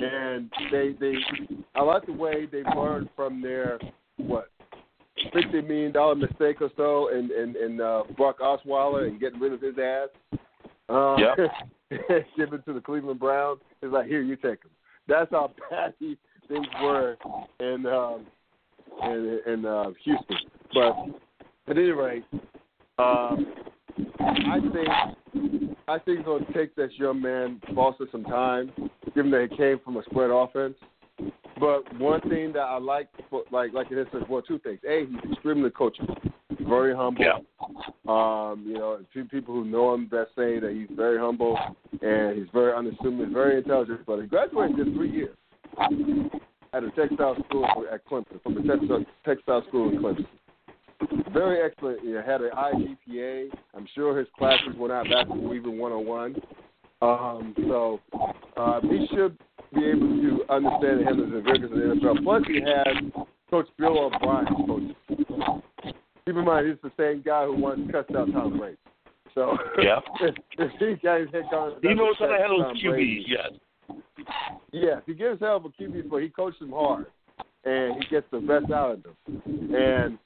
And 0.00 0.50
they 0.70 0.94
they 0.98 1.14
I 1.74 1.82
like 1.82 2.06
the 2.06 2.12
way 2.12 2.46
they 2.46 2.62
learned 2.76 3.08
from 3.16 3.42
their 3.42 3.78
what 4.16 4.48
fifty 5.32 5.60
million 5.60 5.92
dollar 5.92 6.14
mistake 6.14 6.60
or 6.60 6.70
so 6.76 7.08
in 7.08 7.30
in, 7.32 7.56
in 7.56 7.80
uh, 7.80 8.02
Brock 8.16 8.38
Osweiler 8.40 9.08
and 9.08 9.20
getting 9.20 9.40
rid 9.40 9.52
of 9.52 9.60
his 9.60 9.74
ass. 9.78 10.08
Uh, 10.88 11.16
Yep. 11.18 11.50
give 12.36 12.52
it 12.52 12.64
to 12.64 12.72
the 12.72 12.80
Cleveland 12.80 13.20
Browns. 13.20 13.60
It's 13.82 13.92
like 13.92 14.06
here 14.06 14.22
you 14.22 14.36
take 14.36 14.62
him. 14.62 14.70
That's 15.08 15.30
how 15.30 15.52
patty 15.70 16.18
things 16.48 16.66
were 16.82 17.16
and 17.60 17.86
um, 17.86 18.26
in, 19.02 19.40
in 19.46 19.66
uh, 19.66 19.90
Houston. 20.04 20.36
But 20.74 20.96
at 21.68 21.76
any 21.76 21.90
rate, 21.90 22.24
um, 22.98 23.52
I 24.28 24.60
think 24.60 24.88
I 25.88 25.98
think 25.98 26.18
it's 26.18 26.26
going 26.26 26.44
to 26.44 26.52
take 26.52 26.74
this 26.74 26.90
young 26.96 27.20
man 27.20 27.60
Foster 27.74 28.06
some 28.10 28.24
time, 28.24 28.72
given 29.14 29.30
that 29.32 29.48
he 29.50 29.56
came 29.56 29.78
from 29.84 29.96
a 29.96 30.02
spread 30.04 30.30
offense. 30.30 30.74
But 31.58 31.82
one 31.98 32.20
thing 32.22 32.52
that 32.52 32.60
I 32.60 32.78
like, 32.78 33.08
for, 33.30 33.44
like 33.50 33.72
like 33.72 33.90
it 33.90 33.98
is, 33.98 34.06
well, 34.28 34.42
two 34.42 34.58
things. 34.58 34.80
A, 34.88 35.06
he's 35.06 35.32
extremely 35.32 35.70
coachable, 35.70 36.16
very 36.68 36.94
humble. 36.94 37.24
Yeah. 37.24 37.38
Um, 38.08 38.64
you 38.66 38.74
know, 38.74 38.98
few 39.12 39.24
people 39.24 39.54
who 39.54 39.64
know 39.64 39.94
him 39.94 40.06
best 40.06 40.30
say 40.36 40.58
that 40.58 40.72
he's 40.72 40.94
very 40.96 41.18
humble 41.18 41.58
and 42.02 42.38
he's 42.38 42.48
very 42.52 42.72
unassuming, 42.72 43.32
very 43.32 43.58
intelligent. 43.58 44.00
But 44.06 44.20
he 44.20 44.26
graduated 44.26 44.78
in 44.78 44.84
just 44.84 44.96
three 44.96 45.10
years 45.10 45.36
at 46.76 46.84
a 46.84 46.90
textile 46.90 47.36
school 47.48 47.66
at 47.92 48.06
Clemson, 48.06 48.42
from 48.42 48.58
a 48.58 48.62
textile, 48.66 49.04
textile 49.24 49.64
school 49.68 49.88
in 49.90 49.98
Clemson. 49.98 50.26
Very 51.32 51.62
excellent. 51.62 52.00
He 52.00 52.10
had 52.12 52.40
an 52.40 52.50
high 52.52 52.72
GPA. 52.72 53.48
I'm 53.74 53.86
sure 53.94 54.18
his 54.18 54.28
classes 54.38 54.74
were 54.78 54.88
not 54.88 55.04
basketball 55.04 55.54
even 55.54 55.78
one 55.78 55.92
on 55.92 56.06
one. 56.06 56.36
Um, 57.02 57.54
so 57.68 58.00
uh, 58.56 58.80
he 58.80 59.06
should 59.14 59.36
be 59.74 59.84
able 59.84 60.08
to 60.08 60.44
understand 60.48 61.00
him 61.00 61.20
as 61.20 61.38
a 61.38 61.42
vigorous 61.42 61.72
in 61.72 62.00
the 62.00 62.06
NFL. 62.06 62.22
Plus, 62.24 62.42
he 62.46 62.60
had 62.60 63.12
Coach 63.50 63.68
Bill 63.78 63.98
O'Brien 63.98 64.46
coach. 64.66 65.94
Keep 66.24 66.36
in 66.36 66.44
mind, 66.44 66.66
he's 66.66 66.78
the 66.82 66.90
same 66.98 67.22
guy 67.22 67.44
who 67.44 67.54
once 67.56 67.80
cussed 67.92 68.14
out 68.16 68.32
Tom 68.32 68.58
Brady. 68.58 68.78
So 69.34 69.56
Yeah. 69.82 70.00
if, 70.20 70.34
if 70.58 70.70
he 70.78 71.06
got 71.06 71.20
his 71.20 71.28
head 71.32 71.44
gone, 71.50 71.74
He 71.82 71.92
knows 71.92 72.16
how 72.18 72.26
to 72.26 72.38
handle 72.38 72.72
QBs. 72.74 72.88
Brady, 72.88 73.26
Yes, 74.76 75.00
he 75.06 75.14
gives 75.14 75.40
hell 75.40 75.60
for 75.60 75.70
QBs, 75.70 76.10
but 76.10 76.22
he 76.22 76.28
coaches 76.28 76.60
them 76.60 76.70
hard, 76.70 77.06
and 77.64 77.94
he 78.02 78.08
gets 78.10 78.26
the 78.30 78.40
best 78.40 78.70
out 78.70 78.92
of 78.92 79.02
them. 79.02 79.16
And 79.74 80.18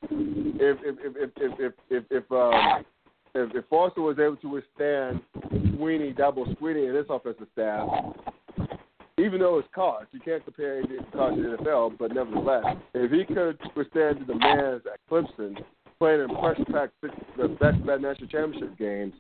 if 0.61 0.79
if 0.83 0.97
if 1.05 1.31
if 1.37 1.53
if 1.61 1.73
if, 1.89 2.05
if 2.11 2.33
um 2.33 2.85
if, 3.33 3.55
if 3.55 3.65
Foster 3.71 4.01
was 4.01 4.19
able 4.19 4.37
to 4.39 4.49
withstand 4.49 5.21
Swinney, 5.53 6.17
Dabo 6.17 6.53
Swinney, 6.59 6.89
and 6.89 6.97
his 6.97 7.07
offensive 7.09 7.47
staff, 7.53 7.89
even 9.19 9.39
though 9.39 9.59
it's 9.59 9.69
college, 9.73 10.09
you 10.11 10.19
can't 10.19 10.43
compare 10.45 10.81
it 10.81 10.89
to 10.89 11.17
college 11.17 11.37
to 11.37 11.51
the 11.51 11.57
NFL, 11.59 11.97
but 11.97 12.13
nevertheless, 12.13 12.65
if 12.95 13.13
he 13.13 13.33
could 13.33 13.57
withstand 13.77 14.21
the 14.21 14.33
demands 14.33 14.85
at 14.93 14.99
Clemson, 15.09 15.63
playing 16.01 16.23
in 16.23 16.37
pressure-packed 16.37 16.95
six- 17.01 17.15
the 17.37 17.47
back-to-back 17.49 18.01
national 18.01 18.29
championship 18.29 18.77
games, 18.77 19.15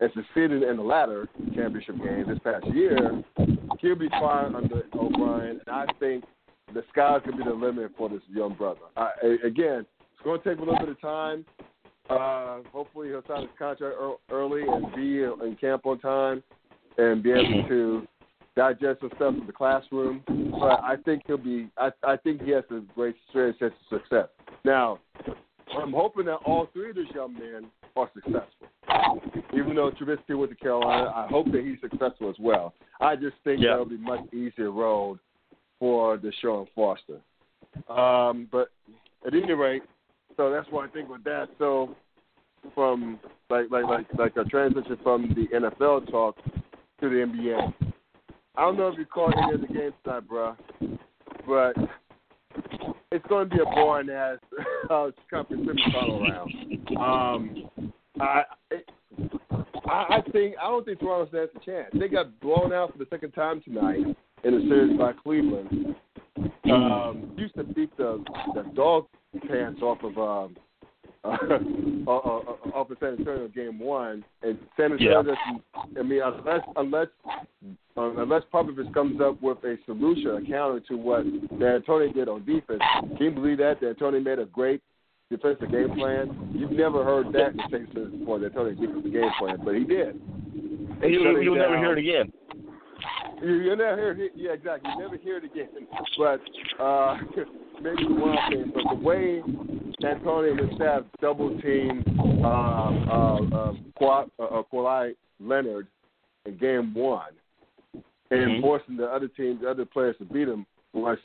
and 0.00 0.10
succeeded 0.14 0.62
in 0.62 0.76
the 0.76 0.82
latter 0.82 1.28
championship 1.54 1.96
games 2.02 2.28
this 2.28 2.38
past 2.44 2.66
year, 2.74 3.22
he'll 3.80 3.94
be 3.94 4.08
fine 4.10 4.54
under 4.54 4.82
O'Brien. 4.94 5.60
And 5.66 5.68
I 5.68 5.86
think 5.98 6.24
the 6.74 6.82
sky's 6.90 7.20
going 7.24 7.38
to 7.38 7.44
be 7.44 7.50
the 7.50 7.56
limit 7.56 7.92
for 7.96 8.08
this 8.08 8.20
young 8.28 8.54
brother. 8.54 8.80
I, 8.96 9.10
again, 9.44 9.86
it's 10.12 10.22
going 10.24 10.40
to 10.40 10.48
take 10.48 10.58
a 10.58 10.60
little 10.60 10.78
bit 10.78 10.88
of 10.90 11.00
time. 11.00 11.44
Uh, 12.10 12.58
hopefully, 12.72 13.08
he'll 13.08 13.22
sign 13.26 13.42
his 13.42 13.50
contract 13.58 13.96
early 14.30 14.62
and 14.62 14.94
be 14.94 15.22
in 15.22 15.56
camp 15.60 15.86
on 15.86 15.98
time 15.98 16.42
and 16.98 17.22
be 17.22 17.32
able 17.32 17.66
to 17.68 18.06
digest 18.54 19.00
some 19.00 19.10
stuff 19.16 19.34
in 19.34 19.46
the 19.46 19.52
classroom. 19.52 20.22
But 20.26 20.82
I 20.84 20.96
think 21.04 21.22
he'll 21.26 21.36
be. 21.36 21.68
I 21.76 21.90
I 22.04 22.16
think 22.16 22.42
he 22.42 22.50
has 22.52 22.64
a 22.70 22.80
great 22.94 23.16
chance 23.32 23.56
of 23.60 23.72
success. 23.90 24.28
Now, 24.64 25.00
I'm 25.76 25.92
hoping 25.92 26.26
that 26.26 26.36
all 26.44 26.68
three 26.72 26.90
of 26.90 26.96
these 26.96 27.06
young 27.14 27.34
men 27.34 27.66
are 27.96 28.10
successful. 28.14 28.68
Even 29.52 29.74
though 29.74 29.90
Trubisky 29.90 30.36
went 30.38 30.50
to 30.50 30.56
Carolina, 30.56 31.12
I 31.14 31.26
hope 31.28 31.50
that 31.52 31.64
he's 31.64 31.80
successful 31.80 32.30
as 32.30 32.36
well. 32.38 32.74
I 33.00 33.16
just 33.16 33.36
think 33.44 33.60
Yeah. 33.60 33.70
that'll 33.70 33.86
be 33.86 33.96
much 33.96 34.32
easier 34.32 34.70
road 34.70 35.18
for 35.78 36.16
Deshaun 36.18 36.68
Foster. 36.74 37.20
Um, 37.88 38.48
but 38.50 38.70
at 39.26 39.34
any 39.34 39.52
rate, 39.52 39.82
so 40.36 40.50
that's 40.50 40.70
what 40.70 40.88
I 40.88 40.92
think 40.92 41.08
with 41.08 41.24
that. 41.24 41.48
So 41.58 41.94
from 42.74 43.18
like 43.50 43.70
like 43.70 43.84
like 43.84 44.06
like 44.18 44.36
a 44.36 44.44
transition 44.44 44.96
from 45.02 45.28
the 45.34 45.46
NFL 45.48 46.10
talk 46.10 46.36
to 47.00 47.08
the 47.08 47.16
NBA. 47.16 47.74
I 48.56 48.62
don't 48.62 48.76
know 48.78 48.88
if 48.88 48.98
you 48.98 49.04
caught 49.04 49.36
any 49.36 49.54
of 49.54 49.60
the 49.60 49.66
games 49.66 49.92
tonight, 50.02 50.22
bruh, 50.28 50.56
but 51.46 51.76
it's 53.16 53.26
going 53.26 53.48
to 53.48 53.54
be 53.54 53.62
a 53.62 53.64
boring 53.64 54.10
ass 54.10 54.38
uh, 54.90 55.10
conference 55.30 55.66
semifinal 55.66 56.20
round. 56.20 56.52
Um, 56.98 57.90
I, 58.20 58.42
I 59.88 60.16
I 60.18 60.20
think 60.32 60.56
I 60.60 60.68
don't 60.68 60.84
think 60.84 61.00
Toronto 61.00 61.28
stands 61.28 61.52
a 61.56 61.64
chance. 61.64 61.90
They 61.94 62.08
got 62.08 62.38
blown 62.40 62.72
out 62.72 62.92
for 62.92 62.98
the 62.98 63.06
second 63.08 63.32
time 63.32 63.62
tonight 63.62 64.00
in 64.44 64.54
the 64.54 64.66
series 64.68 64.98
by 64.98 65.12
Cleveland. 65.12 65.96
Um, 66.64 67.32
used 67.36 67.54
to 67.54 67.64
beat 67.64 67.96
the 67.96 68.22
the 68.54 68.64
dog 68.74 69.06
pants 69.48 69.80
off 69.80 69.98
of 70.02 70.18
um, 70.18 70.56
uh, 71.24 71.30
uh, 72.06 72.10
uh, 72.10 72.70
off 72.74 72.90
of 72.90 72.96
San 73.00 73.16
Antonio 73.18 73.48
game 73.48 73.78
one, 73.78 74.24
and 74.42 74.58
San 74.76 74.92
Antonio 74.92 75.22
Yeah. 75.22 75.98
I 75.98 76.02
mean, 76.02 76.20
unless 76.22 76.60
unless 76.76 77.06
uh, 77.96 78.10
unless 78.18 78.42
Popovich 78.52 78.92
comes 78.92 79.20
up 79.20 79.40
with 79.42 79.58
a 79.64 79.76
solution, 79.86 80.36
a 80.36 80.50
counter 80.50 80.80
to 80.80 80.96
what 80.96 81.24
D'Antoni 81.58 82.12
did 82.12 82.28
on 82.28 82.44
defense. 82.44 82.82
Can 83.16 83.18
you 83.20 83.30
believe 83.30 83.58
that 83.58 83.80
D'Antoni 83.80 84.22
made 84.22 84.38
a 84.38 84.44
great 84.44 84.82
defensive 85.30 85.70
game 85.70 85.94
plan? 85.94 86.50
You've 86.54 86.72
never 86.72 87.02
heard 87.04 87.32
that 87.32 87.52
in 87.52 87.56
the 87.56 87.78
Texans 87.78 88.18
before. 88.18 88.38
D'Antoni 88.38 88.78
defensive 88.78 89.12
game 89.12 89.30
plan, 89.38 89.58
but 89.64 89.74
he 89.74 89.84
did. 89.84 90.20
And 91.02 91.12
you, 91.12 91.40
you'll 91.40 91.56
never 91.56 91.78
hear 91.78 91.92
it 91.92 91.98
again. 91.98 92.32
you, 93.42 93.54
you'll 93.62 93.76
never 93.76 93.96
hear 93.96 94.26
it. 94.26 94.32
Yeah, 94.34 94.52
exactly. 94.52 94.90
You 94.94 95.02
never 95.02 95.16
hear 95.16 95.38
it 95.38 95.44
again. 95.44 95.68
But 96.18 96.40
uh, 96.82 97.16
maybe 97.82 98.04
one 98.08 98.36
thing. 98.50 98.72
But 98.74 98.94
the 98.94 99.02
way 99.02 99.42
D'Antoni 100.02 100.50
and 100.50 100.60
his 100.60 100.76
staff 100.76 101.02
double 101.22 101.58
team 101.62 102.04
uh, 102.44 102.48
uh, 102.48 103.36
uh, 103.36 103.72
Kawhi, 103.98 104.30
uh, 104.38 104.42
uh, 104.42 104.62
Kawhi 104.70 105.14
Leonard 105.40 105.86
in 106.44 106.58
game 106.58 106.92
one 106.92 107.32
and 108.30 108.50
Mhm. 108.50 108.60
forcing 108.60 108.96
the 108.96 109.06
other 109.10 109.28
teams, 109.28 109.60
the 109.60 109.70
other 109.70 109.84
players 109.84 110.16
to 110.18 110.24
beat 110.24 110.48
him 110.48 110.66
was 110.92 111.18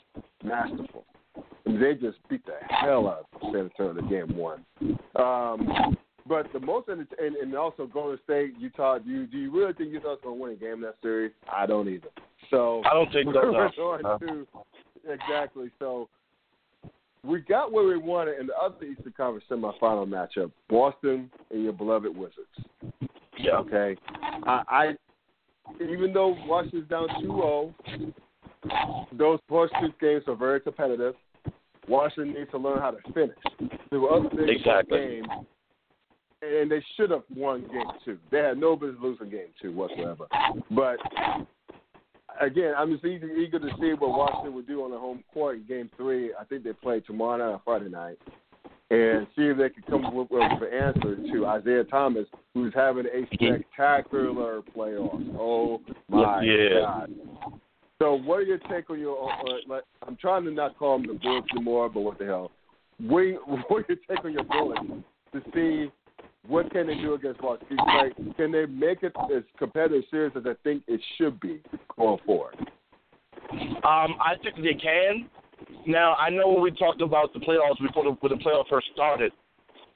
masterful. 0.44 1.06
I 1.36 1.70
mean, 1.70 1.80
they 1.80 1.96
just 1.96 2.18
beat 2.30 2.46
the 2.46 2.58
hell 2.70 3.08
out 3.08 3.26
of 3.34 3.42
San 3.52 3.70
Antonio 3.80 4.02
game 4.04 4.36
one. 4.36 4.66
Um, 5.16 5.98
but 6.28 6.52
the 6.54 6.60
most, 6.60 6.88
and, 6.90 7.08
and 7.20 7.56
also 7.56 7.88
Golden 7.88 8.20
State, 8.24 8.54
Utah. 8.60 9.00
Do 9.00 9.10
you 9.10 9.26
do 9.26 9.38
you 9.38 9.52
really 9.52 9.74
think 9.74 9.92
Utah's 9.92 10.20
going 10.24 10.38
to 10.38 10.42
win 10.44 10.52
a 10.54 10.56
game 10.56 10.74
in 10.76 10.82
that 10.82 10.96
series? 11.02 11.32
I 11.52 11.66
don't 11.66 11.88
either. 11.88 12.10
So 12.50 12.82
I 12.86 12.94
don't 12.94 13.12
think 13.12 13.28
so. 13.34 13.52
going 13.76 14.02
No. 14.04 14.18
to 14.20 14.48
exactly. 15.10 15.72
So 15.80 16.10
we 17.24 17.40
got 17.42 17.72
what 17.72 17.86
we 17.86 17.98
wanted 17.98 18.40
in 18.40 18.48
the 18.48 18.56
other 18.58 18.84
Eastern 18.86 19.14
Conference 19.16 19.46
semifinal 19.50 20.08
matchup: 20.08 20.52
Boston 20.70 21.32
and 21.50 21.64
your 21.64 21.74
beloved 21.74 22.16
Wizards. 22.16 22.48
Yeah. 23.38 23.58
Okay, 23.58 23.96
I 24.46 24.96
even 25.82 26.14
though 26.14 26.36
Washington's 26.46 26.90
down 26.90 27.08
2-0, 27.24 27.74
those 29.18 29.40
first 29.50 29.74
two 29.80 29.90
games 30.00 30.24
are 30.28 30.36
very 30.36 30.60
competitive. 30.62 31.16
Washington 31.88 32.34
needs 32.34 32.52
to 32.52 32.58
learn 32.58 32.80
how 32.80 32.92
to 32.92 33.14
finish. 33.14 33.38
There 33.90 34.00
were 34.00 34.12
other 34.14 34.30
things 34.30 34.50
Exactly. 34.50 34.98
in 35.00 35.22
the 35.22 35.28
game, 35.28 35.46
and 36.44 36.72
they 36.72 36.84
should 36.96 37.10
have 37.12 37.24
won 37.36 37.62
game 37.62 37.92
two. 38.06 38.18
They 38.32 38.38
had 38.40 38.58
no 38.58 38.76
business 38.76 39.00
losing 39.02 39.30
game 39.30 39.48
two 39.62 39.74
whatsoever. 39.74 40.26
But 40.70 40.98
again, 42.40 42.74
I'm 42.78 42.92
just 42.92 43.04
eager, 43.04 43.28
eager 43.30 43.60
to 43.60 43.70
see 43.80 43.94
what 43.94 44.10
Washington 44.18 44.54
would 44.54 44.68
do 44.68 44.84
on 44.84 44.92
the 44.92 44.98
home 44.98 45.24
court 45.34 45.58
in 45.58 45.64
game 45.68 45.90
three. 45.98 46.32
I 46.40 46.44
think 46.44 46.64
they 46.64 46.74
play 46.74 47.00
tomorrow 47.02 47.38
night 47.38 47.54
or 47.54 47.62
Friday 47.66 47.90
night. 47.90 48.18
And 48.92 49.26
see 49.38 49.44
if 49.44 49.58
they 49.58 49.70
can 49.70 49.84
come 49.90 50.06
up 50.06 50.14
with, 50.14 50.28
with 50.30 50.42
an 50.42 50.78
answer 50.78 51.16
to 51.16 51.46
Isaiah 51.46 51.86
Thomas, 51.86 52.26
who's 52.54 52.74
having 52.76 53.06
a 53.06 53.26
spectacular 53.34 54.62
playoffs. 54.76 55.34
Oh 55.40 55.82
my 56.10 56.44
Yeah. 56.44 56.82
God! 56.82 57.14
So, 58.00 58.16
what 58.16 58.40
are 58.40 58.44
your 58.44 58.58
take 58.58 58.90
on 58.90 59.00
your? 59.00 59.32
Uh, 59.32 59.54
like, 59.68 59.84
I'm 60.06 60.18
trying 60.18 60.44
to 60.44 60.52
not 60.52 60.78
call 60.78 60.98
them 60.98 61.08
the 61.08 61.14
Bullets 61.14 61.48
anymore, 61.56 61.88
but 61.88 62.02
what 62.02 62.20
the 62.20 62.26
hell? 62.26 62.52
What, 63.00 63.24
what 63.70 63.84
are 63.84 63.86
your 63.88 63.98
take 64.10 64.26
on 64.26 64.34
your 64.34 64.44
Bullets 64.44 64.82
to 65.34 65.42
see 65.54 65.92
what 66.48 66.72
can 66.72 66.88
they 66.88 66.96
do 66.96 67.14
against 67.14 67.42
Washington? 67.42 67.78
Like, 67.78 68.16
can 68.36 68.52
they 68.52 68.66
make 68.66 69.04
it 69.04 69.14
as 69.34 69.44
competitive 69.58 70.04
series 70.10 70.34
as 70.36 70.44
I 70.46 70.54
think 70.64 70.84
it 70.88 71.00
should 71.18 71.40
be 71.40 71.62
going 71.96 72.20
forward? 72.26 72.56
Um, 73.52 74.16
I 74.20 74.36
think 74.42 74.56
they 74.58 74.74
can. 74.74 75.30
Now, 75.86 76.16
I 76.16 76.30
know 76.30 76.50
when 76.50 76.62
we 76.62 76.72
talked 76.72 77.02
about 77.02 77.34
the 77.34 77.40
playoffs 77.40 77.80
before 77.82 78.04
the, 78.04 78.12
when 78.20 78.32
the 78.38 78.44
playoffs 78.44 78.70
first 78.70 78.88
started, 78.94 79.32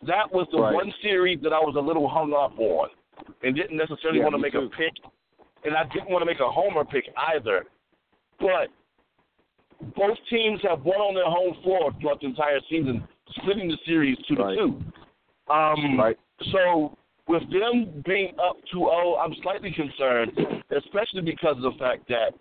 that 0.07 0.31
was 0.31 0.47
the 0.51 0.59
Right. 0.59 0.73
one 0.73 0.93
series 1.01 1.39
that 1.41 1.53
I 1.53 1.59
was 1.59 1.75
a 1.77 1.79
little 1.79 2.07
hung 2.07 2.33
up 2.33 2.57
on 2.59 2.89
and 3.43 3.55
didn't 3.55 3.77
necessarily 3.77 4.19
Yeah, 4.19 4.25
want 4.25 4.35
to 4.35 4.41
make 4.41 4.53
too. 4.53 4.63
a 4.65 4.69
pick, 4.69 4.93
and 5.63 5.75
I 5.75 5.83
didn't 5.85 6.09
want 6.09 6.21
to 6.21 6.25
make 6.25 6.39
a 6.39 6.49
homer 6.49 6.83
pick 6.85 7.09
either. 7.33 7.65
But 8.39 8.69
both 9.95 10.17
teams 10.29 10.61
have 10.63 10.83
won 10.83 10.97
on 10.99 11.13
their 11.15 11.25
home 11.25 11.55
floor 11.63 11.91
throughout 11.99 12.19
the 12.21 12.27
entire 12.27 12.59
season, 12.69 13.07
splitting 13.37 13.67
the 13.69 13.77
series 13.85 14.17
two 14.27 14.35
Right. 14.35 14.57
to 14.57 14.67
two. 14.67 14.81
Um, 15.53 15.99
Right. 15.99 16.17
so 16.51 16.97
with 17.27 17.43
them 17.51 18.01
being 18.05 18.33
up 18.39 18.57
2-0, 18.73 19.17
I'm 19.17 19.33
slightly 19.41 19.71
concerned, 19.71 20.31
especially 20.69 21.21
because 21.21 21.57
of 21.57 21.63
the 21.63 21.71
fact 21.79 22.07
that 22.09 22.33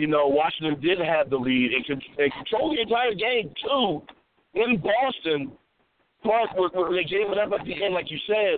you 0.00 0.06
know 0.06 0.26
Washington 0.26 0.80
did 0.80 0.98
have 0.98 1.30
the 1.30 1.36
lead 1.36 1.72
and, 1.72 1.86
con- 1.86 2.14
and 2.18 2.32
control 2.32 2.74
the 2.74 2.80
entire 2.80 3.14
game 3.14 3.52
too 3.62 4.02
in 4.54 4.82
Boston, 4.82 5.52
but 6.24 6.48
when 6.56 6.70
when 6.72 6.96
they 6.96 7.04
gave 7.04 7.30
it 7.30 7.38
up 7.38 7.52
at 7.58 7.64
the 7.66 7.84
end, 7.84 7.94
like 7.94 8.10
you 8.10 8.18
said, 8.26 8.56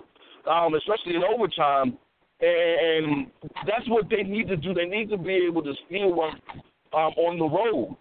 um, 0.51 0.75
especially 0.75 1.17
in 1.17 1.23
overtime, 1.25 1.99
and, 2.41 3.05
and 3.05 3.27
that's 3.67 3.89
what 3.89 4.09
they 4.09 4.23
need 4.23 4.49
to 4.49 4.57
do. 4.57 4.73
They 4.73 4.87
need 4.87 5.11
to 5.11 5.19
be 5.19 5.47
able 5.49 5.63
to 5.63 5.75
steal 5.87 6.13
one 6.13 6.41
um, 6.95 7.13
on 7.19 7.39
the 7.39 7.45
road. 7.45 7.97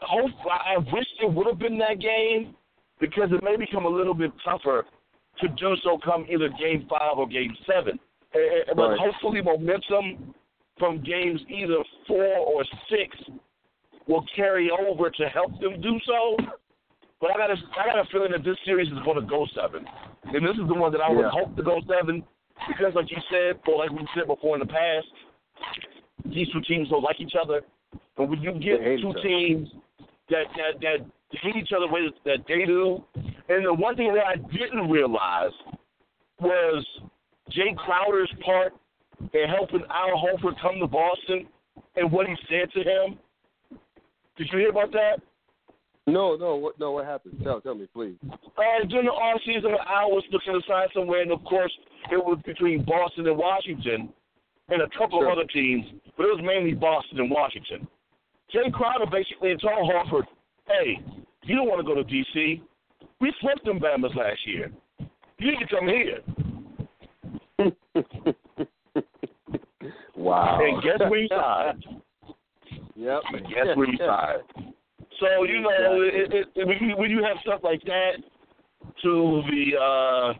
Hope 0.00 0.30
I 0.46 0.78
wish 0.78 1.06
it 1.22 1.32
would 1.32 1.46
have 1.46 1.58
been 1.58 1.78
that 1.78 2.00
game 2.00 2.54
because 3.00 3.30
it 3.32 3.42
may 3.42 3.56
become 3.56 3.84
a 3.84 3.88
little 3.88 4.14
bit 4.14 4.30
tougher 4.44 4.84
to 5.40 5.48
do 5.48 5.76
so 5.82 5.98
come 6.04 6.26
either 6.30 6.48
game 6.58 6.86
five 6.88 7.18
or 7.18 7.26
game 7.26 7.54
seven. 7.66 7.98
Eh, 8.34 8.38
eh, 8.38 8.72
But 8.74 8.98
hopefully, 8.98 9.40
momentum 9.42 10.34
from 10.78 11.02
games 11.02 11.40
either 11.48 11.76
four 12.06 12.36
or 12.38 12.64
six 12.90 13.16
will 14.06 14.24
carry 14.34 14.70
over 14.70 15.10
to 15.10 15.28
help 15.28 15.52
them 15.60 15.80
do 15.80 15.98
so. 16.06 16.36
But 17.20 17.32
I 17.32 17.36
got 17.36 17.50
a, 17.50 17.56
I 17.78 17.86
got 17.86 17.98
a 17.98 18.08
feeling 18.10 18.32
that 18.32 18.44
this 18.44 18.56
series 18.64 18.88
is 18.88 18.98
going 19.04 19.20
to 19.20 19.26
go 19.26 19.46
seven, 19.54 19.84
and 20.24 20.46
this 20.46 20.54
is 20.54 20.68
the 20.68 20.74
one 20.74 20.92
that 20.92 21.00
I 21.00 21.10
would 21.10 21.22
Yeah. 21.22 21.30
hope 21.30 21.56
to 21.56 21.62
go 21.62 21.80
seven 21.88 22.24
because, 22.68 22.94
like 22.94 23.10
you 23.10 23.18
said, 23.30 23.60
or 23.66 23.78
like 23.78 23.90
we 23.90 24.06
said 24.14 24.26
before 24.28 24.54
in 24.54 24.60
the 24.60 24.66
past, 24.66 25.06
these 26.24 26.48
two 26.52 26.60
teams 26.62 26.88
don't 26.90 27.02
like 27.02 27.20
each 27.20 27.34
other, 27.40 27.62
and 28.16 28.30
when 28.30 28.40
you 28.40 28.52
get 28.52 28.78
two 29.00 29.12
teams 29.22 29.68
that 30.30 30.44
that 30.56 30.80
that 30.80 31.06
hate 31.32 31.56
each 31.56 31.72
other 31.76 31.86
the 31.86 31.92
way 31.92 32.00
that 32.24 32.38
they 32.46 32.64
do, 32.64 33.02
and 33.48 33.66
the 33.66 33.74
one 33.74 33.96
thing 33.96 34.14
that 34.14 34.24
I 34.26 34.36
didn't 34.36 34.88
realize 34.88 35.52
was 36.40 36.86
Jae 37.50 37.74
Crowder's 37.76 38.32
part 38.44 38.74
in 39.34 39.48
helping 39.48 39.82
Al 39.90 40.16
Horford 40.16 40.60
come 40.60 40.78
to 40.80 40.86
Boston 40.86 41.46
and 41.96 42.10
what 42.10 42.26
he 42.26 42.34
said 42.48 42.70
to 42.72 42.80
him. 42.80 43.18
Did 44.36 44.48
you 44.52 44.58
hear 44.58 44.70
about 44.70 44.92
that? 44.92 45.20
No, 46.06 46.36
no, 46.36 46.56
what, 46.56 46.78
no. 46.80 46.92
What 46.92 47.04
happened? 47.04 47.40
Tell, 47.44 47.60
tell 47.60 47.74
me, 47.74 47.86
please. 47.92 48.16
Uh, 48.32 48.86
during 48.88 49.06
the 49.06 49.12
off 49.12 49.40
season, 49.44 49.72
Al 49.86 50.10
was 50.10 50.24
looking 50.32 50.54
to 50.54 50.60
sign 50.66 50.88
somewhere, 50.94 51.20
and 51.20 51.30
of 51.30 51.44
course, 51.44 51.72
it 52.10 52.16
was 52.16 52.38
between 52.46 52.82
Boston 52.84 53.26
and 53.26 53.36
Washington, 53.36 54.08
and 54.70 54.80
a 54.80 54.88
couple 54.96 55.20
Sure. 55.20 55.30
of 55.30 55.38
other 55.38 55.46
teams, 55.52 55.84
but 56.16 56.24
it 56.24 56.34
was 56.34 56.40
mainly 56.42 56.72
Boston 56.72 57.20
and 57.20 57.30
Washington. 57.30 57.86
Jae 58.54 58.72
Crowder 58.72 59.04
basically 59.10 59.54
told 59.60 59.90
Horford, 59.90 60.24
"Hey, 60.66 60.98
you 61.42 61.56
don't 61.56 61.68
want 61.68 61.80
to 61.80 61.84
go 61.84 61.94
to 61.94 62.04
D.C. 62.04 62.62
We 63.20 63.32
flipped 63.40 63.66
them 63.66 63.78
Bama's 63.78 64.14
last 64.14 64.46
year. 64.46 64.72
You 65.38 65.50
need 65.50 65.58
to 65.58 65.66
come 65.66 65.88
here." 65.88 66.20
Wow. 70.28 70.58
And 70.60 70.82
guess 70.82 70.98
where 71.08 71.20
he 71.20 71.28
signed? 71.28 71.84
Yep. 72.96 73.20
And 73.32 73.46
guess 73.46 73.76
where 73.76 73.86
he 73.86 73.98
signed? 73.98 74.42
So 75.20 75.42
you 75.42 75.62
know, 75.62 76.02
it, 76.02 76.32
it, 76.32 76.46
it, 76.54 76.66
when, 76.66 76.76
you, 76.80 76.96
when 76.96 77.10
you 77.10 77.24
have 77.24 77.38
stuff 77.42 77.60
like 77.64 77.82
that, 77.86 78.22
to 79.02 79.42
the 79.50 79.76
uh, 79.76 80.32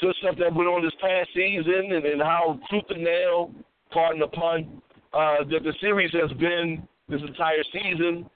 to 0.00 0.14
stuff 0.20 0.36
that 0.38 0.54
went 0.54 0.68
on 0.68 0.84
this 0.84 0.94
past 1.00 1.30
season, 1.34 1.90
and, 1.90 2.04
and 2.04 2.22
how 2.22 2.60
tooth 2.70 2.84
and 2.90 3.02
nail, 3.02 3.50
pardon 3.90 4.20
the 4.20 4.28
pun, 4.28 4.80
uh, 5.12 5.42
that 5.50 5.64
the 5.64 5.72
series 5.80 6.12
has 6.12 6.30
been 6.38 6.86
this 7.08 7.20
entire 7.26 7.64
season. 7.72 8.28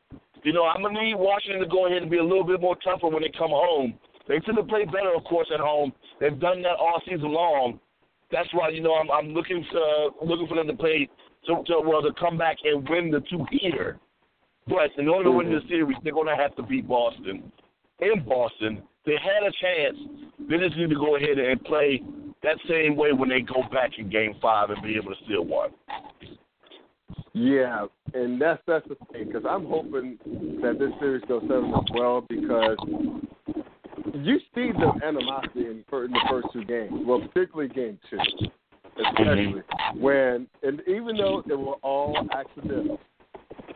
You 0.42 0.52
know, 0.52 0.64
I'm 0.64 0.82
gonna 0.82 1.00
need 1.00 1.14
Washington 1.14 1.60
to 1.60 1.68
go 1.68 1.86
ahead 1.86 2.02
and 2.02 2.10
be 2.10 2.18
a 2.18 2.24
little 2.24 2.44
bit 2.44 2.60
more 2.60 2.76
tougher 2.84 3.08
when 3.08 3.22
they 3.22 3.32
come 3.38 3.50
home. 3.50 3.94
They 4.28 4.40
tend 4.40 4.56
to 4.56 4.64
play 4.64 4.84
better, 4.84 5.14
of 5.14 5.24
course, 5.24 5.48
at 5.52 5.60
home. 5.60 5.92
They've 6.20 6.38
done 6.38 6.62
that 6.62 6.76
all 6.78 7.00
season 7.06 7.32
long. 7.32 7.78
That's 8.30 8.48
why 8.52 8.70
you 8.70 8.82
know 8.82 8.94
I'm, 8.94 9.10
I'm 9.10 9.34
looking 9.34 9.64
to 9.72 10.10
looking 10.24 10.46
for 10.46 10.56
them 10.56 10.66
to 10.66 10.74
play 10.74 11.08
to, 11.46 11.62
to 11.66 11.80
well 11.84 12.02
to 12.02 12.10
come 12.18 12.38
back 12.38 12.56
and 12.64 12.88
win 12.88 13.10
the 13.10 13.20
two 13.30 13.44
here. 13.50 13.98
But 14.66 14.90
in 14.96 15.08
order 15.08 15.24
to 15.24 15.30
win 15.30 15.50
the 15.50 15.58
mm-hmm. 15.58 15.68
series, 15.68 15.96
they're 16.02 16.12
going 16.14 16.34
to 16.34 16.42
have 16.42 16.56
to 16.56 16.62
beat 16.62 16.88
Boston. 16.88 17.52
In 18.00 18.24
Boston, 18.26 18.82
they 19.04 19.12
had 19.12 19.46
a 19.46 19.52
chance. 19.60 19.98
They 20.48 20.58
just 20.58 20.76
need 20.76 20.88
to 20.88 20.96
go 20.96 21.16
ahead 21.16 21.38
and 21.38 21.62
play 21.64 22.02
that 22.42 22.56
same 22.68 22.96
way 22.96 23.12
when 23.12 23.28
they 23.28 23.40
go 23.40 23.62
back 23.72 23.90
in 23.98 24.08
Game 24.08 24.34
Five 24.40 24.70
and 24.70 24.82
be 24.82 24.96
able 24.96 25.14
to 25.14 25.24
steal 25.24 25.44
one. 25.44 25.70
Yeah, 27.34 27.86
and 28.14 28.40
that's 28.40 28.62
that's 28.66 28.86
the 28.88 28.96
thing 29.12 29.26
because 29.26 29.44
I'm 29.48 29.66
hoping 29.66 30.18
that 30.62 30.76
this 30.78 30.90
series 31.00 31.24
goes 31.26 31.42
seven 31.42 31.72
as 31.74 31.84
well 31.92 32.24
because 32.28 32.76
you 34.14 34.38
see 34.54 34.70
the 34.72 34.92
animosity 35.04 35.66
in, 35.66 35.84
in 35.92 36.12
the 36.12 36.20
first 36.28 36.48
two 36.52 36.64
games. 36.64 36.92
Well, 37.06 37.20
particularly 37.20 37.68
game 37.68 37.98
two, 38.08 38.18
especially 38.98 39.62
when 39.96 40.46
and 40.62 40.80
even 40.86 41.16
though 41.16 41.42
they 41.46 41.54
were 41.54 41.74
all 41.82 42.16
accidental, 42.32 43.00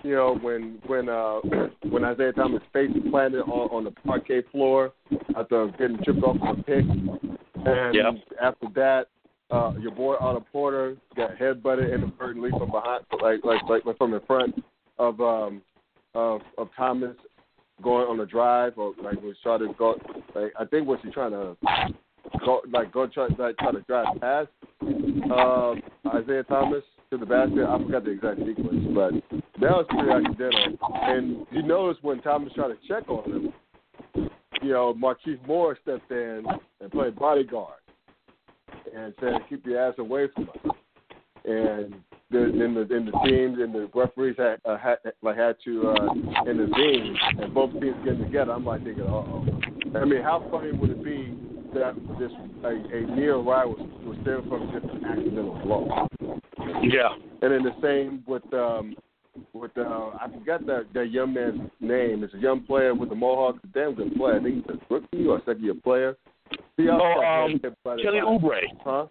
you 0.03 0.15
know, 0.15 0.39
when 0.41 0.79
when 0.87 1.09
uh 1.09 1.41
when 1.91 2.05
Isaiah 2.05 2.33
Thomas 2.33 2.63
face 2.73 2.91
planted 3.11 3.41
on, 3.43 3.69
on 3.71 3.85
the 3.85 3.91
parquet 3.91 4.43
floor 4.53 4.93
after 5.37 5.69
getting 5.79 5.99
tripped 6.05 6.23
off 6.23 6.37
of 6.41 6.59
a 6.59 6.63
pick, 6.63 6.85
and 6.85 7.95
Yep. 7.95 8.15
after 8.41 8.67
that, 8.75 9.07
uh 9.51 9.73
your 9.81 9.93
boy 9.93 10.15
Otto 10.15 10.45
Porter 10.53 10.97
got 11.17 11.37
headbutted 11.37 11.93
inadvertently 11.93 12.51
from 12.51 12.71
behind, 12.71 13.05
like 13.23 13.45
like 13.45 13.63
like 13.69 13.99
from 13.99 14.15
in 14.15 14.21
front 14.27 14.63
of 14.99 15.21
um 15.21 15.63
of 16.15 16.41
of 16.57 16.69
Thomas 16.77 17.17
going 17.83 18.09
on 18.09 18.17
the 18.19 18.27
drive 18.27 18.77
or 18.77 18.95
like 19.03 19.21
was 19.23 19.37
trying 19.43 19.61
to 19.61 19.73
go 19.79 19.97
like 20.35 20.53
I 20.59 20.65
think 20.65 20.87
was 20.87 20.99
he 21.03 21.11
trying 21.11 21.33
to 21.33 21.57
go 22.45 22.63
like 22.73 22.93
go 22.93 23.07
try 23.07 23.29
like 23.39 23.57
try 23.59 23.73
to 23.73 23.81
drive 23.83 24.21
past 24.21 24.49
um 24.83 25.83
Isaiah 26.15 26.45
Thomas 26.45 26.83
to 27.11 27.17
the 27.17 27.27
basket. 27.27 27.67
I 27.67 27.79
forgot 27.79 28.05
the 28.05 28.11
exact 28.11 28.39
sequence, 28.41 28.85
but 28.95 29.13
that 29.61 29.71
was 29.71 29.87
pretty 29.89 30.11
accidental. 30.11 30.79
And 30.93 31.47
you 31.51 31.63
notice 31.63 31.99
when 32.03 32.21
Thomas 32.21 32.53
tried 32.53 32.69
to 32.69 32.77
check 32.87 33.09
on 33.09 33.25
him, 33.31 33.53
you 34.63 34.73
know, 34.73 34.95
Markieff 34.95 35.45
Morris 35.47 35.79
stepped 35.83 36.11
in 36.11 36.45
and 36.81 36.91
played 36.91 37.17
bodyguard 37.17 37.81
and 38.95 39.15
said, 39.21 39.35
"Keep 39.49 39.67
your 39.67 39.89
ass 39.89 39.95
away 39.99 40.29
from 40.35 40.51
us." 40.51 40.77
And 41.45 41.95
the, 42.31 42.39
and 42.45 42.77
the 42.77 42.81
and 42.95 43.09
the 43.09 43.13
teams 43.25 43.59
and 43.59 43.75
the 43.75 43.89
referees 43.95 44.37
had 44.39 44.59
uh, 44.65 44.77
had 44.77 44.97
like 45.23 45.37
had 45.37 45.57
to 45.65 45.89
uh, 45.89 46.13
intervene, 46.51 47.17
and 47.41 47.55
both 47.55 47.73
teams 47.81 47.97
getting 48.05 48.25
together. 48.25 48.53
I'm 48.53 48.65
like 48.65 48.85
thinking, 48.85 49.05
uh 49.05 49.07
oh. 49.07 49.45
I 49.95 50.05
mean, 50.05 50.23
how 50.23 50.47
funny 50.51 50.73
would 50.73 50.91
it 50.91 51.03
be 51.05 51.35
that 51.75 51.95
this 52.19 52.31
a, 52.65 52.69
a 52.69 53.17
near 53.17 53.37
rival 53.37 53.77
was, 53.77 53.89
was 54.05 54.19
there 54.25 54.43
from 54.43 54.71
just 54.73 54.85
an 54.95 55.05
accidental 55.05 55.59
blow? 55.65 56.07
Yeah. 56.83 57.09
And 57.43 57.53
then 57.53 57.63
the 57.63 57.75
same 57.83 58.23
with 58.27 58.43
um 58.53 58.95
with 59.55 59.71
uh 59.79 60.11
I 60.21 60.27
forgot 60.39 60.67
that 60.67 60.87
that 60.95 61.11
young 61.11 61.33
man's 61.35 61.71
name. 61.81 62.25
It's 62.25 62.35
a 62.35 62.39
young 62.39 62.63
player 62.65 62.95
with 62.95 63.09
the 63.09 63.15
Mohawks, 63.15 63.61
a 63.65 63.67
damn 63.69 63.95
good 63.95 64.15
player. 64.17 64.39
I 64.39 64.43
think 64.43 64.67
he's 64.67 64.77
a 64.77 64.95
rookie 64.95 65.27
or 65.27 65.39
a 65.39 65.41
second 65.41 65.63
year 65.65 65.75
player. 65.83 66.17
He 66.77 66.89
also 66.89 67.05
Oh, 67.05 67.45
um, 67.45 67.61
hit 67.63 67.75
by 67.85 67.97
the- 67.97 68.03
Kelly 68.03 68.21
Oubre. 68.21 68.61
Huh? 68.85 69.07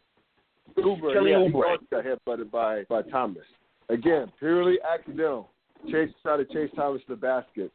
Uber, 0.78 1.14
Kelly 1.14 1.32
yeah, 1.32 1.44
he 1.46 1.52
Oubre. 1.52 1.78
got 1.92 2.06
headbutted 2.06 2.52
by 2.52 2.84
by 2.90 3.02
Thomas. 3.04 3.44
Again, 3.90 4.32
purely 4.40 4.78
accidental. 4.82 5.50
Chase 5.92 6.10
tried 6.22 6.38
to 6.38 6.46
chase 6.46 6.70
Thomas 6.76 7.02
to 7.08 7.16
the 7.16 7.16
basket 7.16 7.72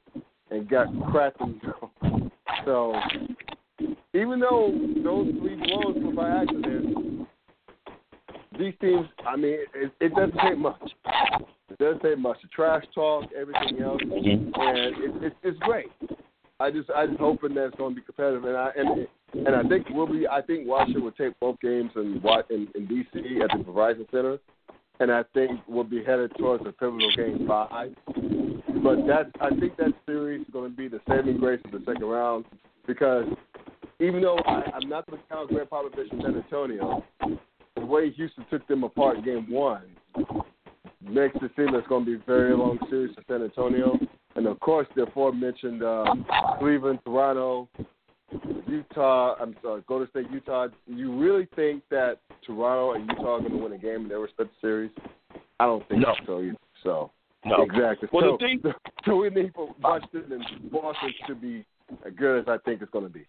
and 0.50 0.68
got 0.68 0.88
cracked. 1.10 1.40
In 1.40 1.60
so 2.64 2.94
even 4.14 4.40
though 4.40 4.70
those 5.02 5.32
three 5.40 5.56
blows 5.56 5.96
were 6.02 6.12
by 6.12 6.42
accident, 6.42 7.26
these 8.58 8.74
teams, 8.80 9.06
I 9.26 9.36
mean, 9.36 9.58
it, 9.74 9.92
it 10.00 10.14
doesn't 10.14 10.38
take 10.38 10.58
much. 10.58 10.82
It 11.70 11.78
doesn't 11.78 12.02
take 12.02 12.18
much. 12.18 12.36
The 12.42 12.48
trash 12.48 12.84
talk, 12.94 13.24
everything 13.38 13.82
else, 13.82 14.00
mm-hmm. 14.02 14.60
and 14.60 14.78
it, 14.78 15.24
it, 15.24 15.32
it's 15.42 15.58
great. 15.60 15.86
I 16.62 16.70
just, 16.70 16.90
I 16.90 17.06
just 17.06 17.18
hoping 17.18 17.54
that 17.54 17.66
it's 17.66 17.76
going 17.76 17.94
to 17.94 18.00
be 18.00 18.04
competitive, 18.04 18.44
and 18.44 18.56
I, 18.56 18.70
and 18.76 19.08
and 19.46 19.56
I 19.56 19.68
think 19.68 19.88
we'll 19.90 20.06
be. 20.06 20.28
I 20.28 20.40
think 20.42 20.68
Washington 20.68 21.02
will 21.02 21.12
take 21.12 21.38
both 21.40 21.60
games 21.60 21.90
in 21.96 22.22
in, 22.50 22.68
in 22.74 22.86
DC 22.86 23.42
at 23.42 23.50
the 23.56 23.64
Verizon 23.64 24.08
Center, 24.10 24.38
and 25.00 25.10
I 25.10 25.24
think 25.34 25.60
we'll 25.66 25.82
be 25.82 26.04
headed 26.04 26.30
towards 26.38 26.62
the 26.62 26.70
pivotal 26.72 27.10
game 27.16 27.46
five. 27.48 27.94
But 28.06 29.06
that, 29.06 29.30
I 29.40 29.50
think 29.58 29.76
that 29.78 29.92
series 30.06 30.42
is 30.42 30.52
going 30.52 30.70
to 30.70 30.76
be 30.76 30.86
the 30.86 31.00
saving 31.08 31.38
grace 31.38 31.60
of 31.64 31.72
the 31.72 31.82
second 31.84 32.04
round 32.04 32.44
because 32.86 33.26
even 34.00 34.20
though 34.20 34.38
I, 34.46 34.62
I'm 34.74 34.88
not 34.88 35.08
going 35.08 35.20
to 35.20 35.28
count 35.28 35.48
Gregg 35.50 35.68
Popovich 35.68 36.10
and 36.10 36.22
San 36.22 36.36
Antonio, 36.36 37.04
the 37.76 37.84
way 37.86 38.10
Houston 38.10 38.44
took 38.50 38.66
them 38.68 38.84
apart 38.84 39.18
in 39.18 39.24
game 39.24 39.50
one 39.50 39.84
makes 41.00 41.36
it 41.36 41.50
seem 41.56 41.74
it's 41.74 41.86
going 41.88 42.04
to 42.04 42.16
be 42.16 42.22
a 42.22 42.26
very 42.26 42.56
long 42.56 42.78
series 42.88 43.14
for 43.14 43.22
San 43.28 43.42
Antonio. 43.42 43.98
And 44.34 44.46
of 44.46 44.58
course, 44.60 44.86
the 44.96 45.02
aforementioned 45.02 45.82
uh, 45.82 46.04
Cleveland, 46.58 47.00
Toronto, 47.04 47.68
Utah, 48.66 49.34
I'm 49.40 49.54
sorry, 49.62 49.82
Golden 49.86 50.08
State, 50.08 50.26
Utah. 50.32 50.68
Do 50.68 50.94
you 50.94 51.14
really 51.18 51.46
think 51.54 51.82
that 51.90 52.18
Toronto 52.46 52.92
and 52.94 53.08
Utah 53.10 53.34
are 53.36 53.40
going 53.40 53.52
to 53.52 53.58
win 53.58 53.72
a 53.72 53.78
game 53.78 54.02
in 54.02 54.08
their 54.08 54.20
respective 54.20 54.54
series? 54.60 54.90
I 55.60 55.66
don't 55.66 55.86
think 55.88 56.00
No. 56.02 56.14
so 56.26 56.40
either. 56.40 56.56
So, 56.82 57.10
No. 57.44 57.62
exactly. 57.62 58.08
Well, 58.12 58.22
so, 58.22 58.30
the 58.32 58.38
thing- 58.38 58.74
so 59.04 59.16
we 59.16 59.30
need 59.30 59.52
for 59.54 59.74
Washington 59.82 60.32
and 60.32 60.70
Boston 60.72 61.12
to 61.26 61.34
be 61.34 61.64
as 62.06 62.12
good 62.14 62.40
as 62.40 62.48
I 62.48 62.56
think 62.64 62.80
it's 62.80 62.90
going 62.90 63.04
to 63.06 63.10
be. 63.12 63.26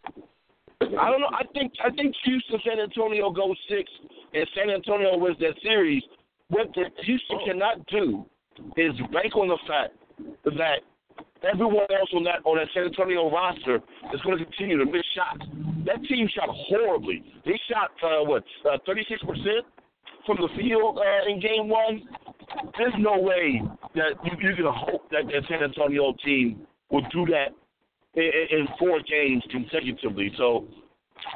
I 0.81 1.09
don't 1.09 1.21
know. 1.21 1.29
I 1.31 1.43
think 1.53 1.73
I 1.83 1.89
think 1.91 2.13
Houston, 2.25 2.59
San 2.65 2.79
Antonio 2.79 3.29
goes 3.31 3.55
six, 3.69 3.89
and 4.33 4.45
San 4.53 4.69
Antonio 4.69 5.17
wins 5.17 5.37
that 5.39 5.55
series. 5.63 6.03
What 6.49 6.73
the 6.75 6.85
Houston 7.03 7.39
cannot 7.45 7.85
do 7.87 8.25
is 8.75 8.91
bank 9.11 9.35
on 9.35 9.47
the 9.47 9.57
fact 9.67 9.93
that 10.43 10.81
everyone 11.43 11.87
else 11.91 12.09
on 12.13 12.23
that 12.23 12.39
on 12.45 12.57
that 12.57 12.67
San 12.73 12.85
Antonio 12.85 13.29
roster 13.29 13.77
is 14.13 14.21
going 14.21 14.37
to 14.37 14.45
continue 14.45 14.77
to 14.77 14.85
miss 14.85 15.03
shots. 15.15 15.45
That 15.85 16.03
team 16.07 16.27
shot 16.33 16.49
horribly. 16.49 17.23
They 17.45 17.59
shot 17.69 17.91
uh, 18.03 18.23
what 18.23 18.43
thirty 18.85 19.05
six 19.09 19.21
percent 19.21 19.65
from 20.25 20.37
the 20.37 20.49
field 20.55 20.99
uh, 20.99 21.29
in 21.29 21.39
game 21.39 21.69
one. 21.69 22.03
There's 22.77 22.93
no 22.97 23.19
way 23.19 23.61
that 23.95 24.11
you, 24.23 24.31
you 24.49 24.55
can 24.55 24.65
hope 24.65 25.09
that 25.11 25.25
that 25.27 25.43
San 25.49 25.63
Antonio 25.63 26.13
team 26.23 26.67
will 26.89 27.03
do 27.11 27.25
that 27.27 27.49
in, 28.15 28.31
in 28.59 28.67
four 28.79 29.01
games 29.01 29.43
consecutively. 29.51 30.31
So 30.37 30.67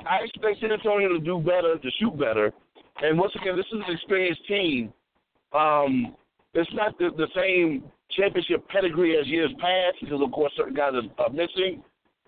I 0.09 0.23
expect 0.23 0.61
San 0.61 0.71
Antonio 0.71 1.09
to 1.09 1.19
do 1.19 1.39
better, 1.39 1.77
to 1.77 1.89
shoot 1.99 2.17
better. 2.17 2.53
And 3.01 3.17
once 3.17 3.33
again, 3.39 3.55
this 3.55 3.65
is 3.67 3.79
an 3.87 3.93
experienced 3.93 4.47
team. 4.47 4.93
Um, 5.53 6.15
it's 6.53 6.69
not 6.73 6.97
the, 6.97 7.09
the 7.15 7.27
same 7.35 7.83
championship 8.11 8.67
pedigree 8.69 9.17
as 9.17 9.27
years 9.27 9.51
past 9.59 9.97
because, 10.01 10.21
of 10.21 10.31
course, 10.31 10.51
certain 10.55 10.73
guys 10.73 10.93
are, 11.17 11.29
missing, 11.29 11.83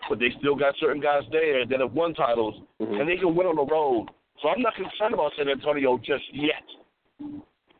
but 0.09 0.19
they 0.19 0.29
still 0.39 0.55
got 0.55 0.75
certain 0.79 1.01
guys 1.01 1.23
there 1.31 1.65
that 1.65 1.79
have 1.79 1.93
won 1.93 2.13
titles, 2.13 2.55
Mhm. 2.79 2.99
and 2.99 3.09
they 3.09 3.17
can 3.17 3.35
win 3.35 3.47
on 3.47 3.55
the 3.55 3.65
road. 3.65 4.09
So 4.41 4.49
I'm 4.49 4.61
not 4.61 4.75
concerned 4.75 5.13
about 5.13 5.33
San 5.35 5.49
Antonio 5.49 5.97
just 5.97 6.23
yet. 6.33 6.63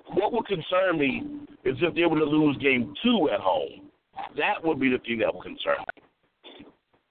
What 0.07 0.33
would 0.33 0.45
concern 0.45 0.97
me 0.97 1.23
is 1.63 1.81
if 1.81 1.93
they 1.93 2.05
were 2.05 2.19
to 2.19 2.25
lose 2.25 2.57
game 2.57 2.93
two 3.03 3.29
at 3.29 3.39
home. 3.39 3.89
That 4.35 4.63
would 4.63 4.79
be 4.79 4.89
the 4.89 4.97
thing 4.99 5.19
that 5.19 5.33
would 5.33 5.43
concern 5.43 5.77
me. 5.95 6.65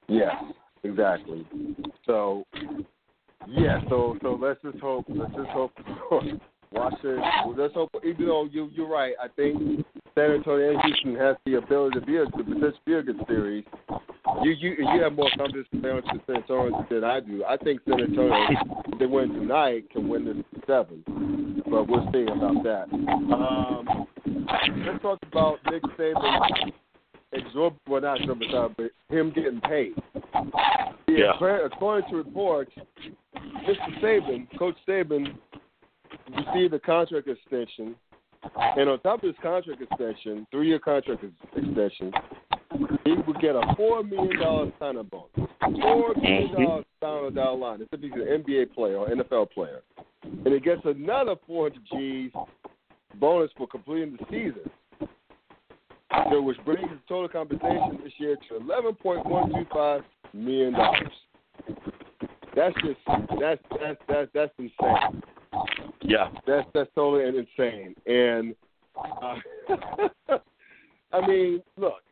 Yes, 0.08 0.34
exactly. 0.82 1.46
So, 2.04 2.44
yeah. 3.46 3.80
So, 3.88 4.18
so 4.20 4.34
let's 4.40 4.60
just 4.62 4.78
hope. 4.78 5.06
Let's 5.08 5.34
just 5.34 5.48
hope. 5.50 5.72
Washington. 6.72 7.22
Let's 7.56 7.74
hope. 7.74 7.90
Even 8.04 8.26
though 8.26 8.44
you 8.50 8.70
you're 8.74 8.88
right, 8.88 9.14
I 9.22 9.28
think 9.28 9.84
San 10.14 10.30
Antonio 10.32 10.70
and 10.72 10.80
Houston 10.84 11.16
has 11.16 11.36
the 11.46 11.54
ability 11.54 12.00
to 12.00 12.06
be 12.06 12.16
a 12.16 12.24
to 12.24 12.30
potentially 12.30 12.72
be 12.84 12.94
a 12.94 13.02
good 13.02 13.20
series. 13.28 13.64
You 14.42 14.50
you 14.52 14.76
you 14.78 15.02
have 15.02 15.14
more 15.14 15.30
confidence 15.36 15.68
in 15.72 15.82
San 15.82 16.36
Antonio 16.36 16.86
than 16.90 17.04
I 17.04 17.20
do. 17.20 17.44
I 17.44 17.56
think 17.56 17.80
San 17.88 18.00
Antonio, 18.00 18.34
if 18.88 18.98
they 18.98 19.06
win 19.06 19.30
tonight, 19.30 19.90
can 19.90 20.08
win 20.08 20.24
this 20.24 20.36
seven. 20.66 21.02
But 21.70 21.88
we'll 21.88 22.08
see 22.12 22.22
about 22.24 22.62
that. 22.64 22.86
Um, 23.34 24.06
let's 24.86 25.02
talk 25.02 25.18
about 25.30 25.58
Nick 25.70 25.82
Saban 25.98 26.72
exorbitant, 27.32 27.80
well 27.88 28.00
not 28.00 28.20
exorbitant, 28.20 28.76
but 28.76 28.90
him 29.14 29.30
getting 29.34 29.60
paid. 29.60 29.92
Yeah. 31.06 31.34
according- 31.34 31.66
According 31.66 32.10
to 32.10 32.16
reports, 32.16 32.72
Mr. 33.36 34.00
Saban, 34.02 34.46
Coach 34.58 34.76
Saban, 34.86 35.36
received 36.36 36.74
a 36.74 36.80
contract 36.80 37.28
extension, 37.28 37.94
and 38.76 38.88
on 38.88 39.00
top 39.00 39.22
of 39.22 39.28
his 39.28 39.36
contract 39.42 39.82
extension, 39.82 40.46
three-year 40.50 40.78
contract 40.78 41.24
extension, 41.56 42.12
he 43.04 43.12
would 43.26 43.40
get 43.40 43.56
a 43.56 43.74
four 43.76 44.02
million 44.02 44.38
dollar 44.38 44.72
sign-on 44.78 45.06
bonus. 45.06 45.50
Four 45.60 46.14
million 46.14 46.48
mm-hmm. 46.48 46.62
dollars 46.62 46.84
down 47.00 47.24
the 47.24 47.30
down 47.30 47.60
line. 47.60 47.80
It's 47.80 47.88
if 47.92 48.00
he's 48.00 48.12
an 48.12 48.44
NBA 48.44 48.74
player 48.74 48.96
or 48.96 49.08
NFL 49.08 49.50
player, 49.50 49.82
and 50.22 50.46
he 50.46 50.60
gets 50.60 50.82
another 50.84 51.36
four 51.46 51.70
hundred 51.70 51.82
G's 51.92 52.32
bonus 53.16 53.50
for 53.56 53.66
completing 53.66 54.16
the 54.18 54.24
season. 54.30 54.70
So, 56.30 56.40
which 56.42 56.58
brings 56.64 56.88
the 56.88 56.98
total 57.08 57.28
compensation 57.28 57.98
this 58.02 58.12
year 58.18 58.36
to 58.48 58.56
eleven 58.56 58.94
point 58.94 59.24
one 59.26 59.50
two 59.50 59.66
five 59.72 60.02
million 60.32 60.72
dollars. 60.72 61.12
That's 62.54 62.74
just 62.84 62.98
that's 63.40 63.62
that's 63.80 64.00
that's 64.08 64.30
that's 64.34 64.52
insane. 64.58 65.22
Yeah. 66.02 66.30
That's 66.46 66.66
that's 66.74 66.90
totally 66.94 67.24
insane. 67.26 67.94
And 68.06 68.54
uh, 68.96 69.36
I 71.12 71.26
mean, 71.26 71.62
look, 71.76 72.02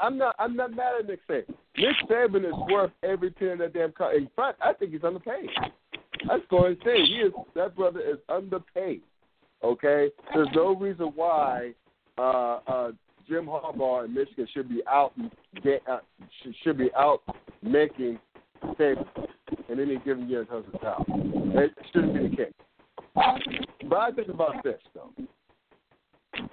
I'm 0.00 0.18
not 0.18 0.34
I'm 0.38 0.56
not 0.56 0.74
mad 0.74 0.94
at 1.00 1.06
Nick 1.06 1.26
Saban. 1.28 1.54
Nick 1.76 1.96
Saban 2.08 2.46
is 2.46 2.70
worth 2.70 2.92
every 3.02 3.30
penny 3.30 3.56
that 3.56 3.72
damn. 3.74 3.92
Co- 3.92 4.16
In 4.16 4.28
fact, 4.36 4.60
I 4.62 4.72
think 4.72 4.92
he's 4.92 5.04
underpaid. 5.04 5.48
That's 6.28 6.42
going 6.50 6.76
say 6.84 6.96
he 7.04 7.14
is. 7.26 7.32
That 7.54 7.76
brother 7.76 8.00
is 8.00 8.18
underpaid. 8.28 9.02
Okay, 9.62 10.10
there's 10.34 10.48
no 10.54 10.74
reason 10.74 11.12
why 11.14 11.72
uh, 12.18 12.58
uh, 12.66 12.92
Jim 13.28 13.46
Harbaugh 13.46 14.04
in 14.04 14.14
Michigan 14.14 14.46
should 14.52 14.68
be 14.68 14.82
out 14.88 15.12
uh, 15.88 15.98
should 16.62 16.78
be 16.78 16.90
out 16.96 17.22
making 17.62 18.18
Saban 18.78 19.06
in 19.68 19.80
any 19.80 19.98
given 19.98 20.28
year 20.28 20.42
in 20.42 20.46
terms 20.46 20.66
of 20.72 20.80
salary. 20.80 21.04
It 21.54 21.72
shouldn't 21.92 22.14
be 22.14 22.28
the 22.28 22.36
case. 22.36 22.52
But 23.88 23.98
I 23.98 24.10
think 24.12 24.28
about 24.28 24.62
this 24.62 24.80
though. 24.94 25.10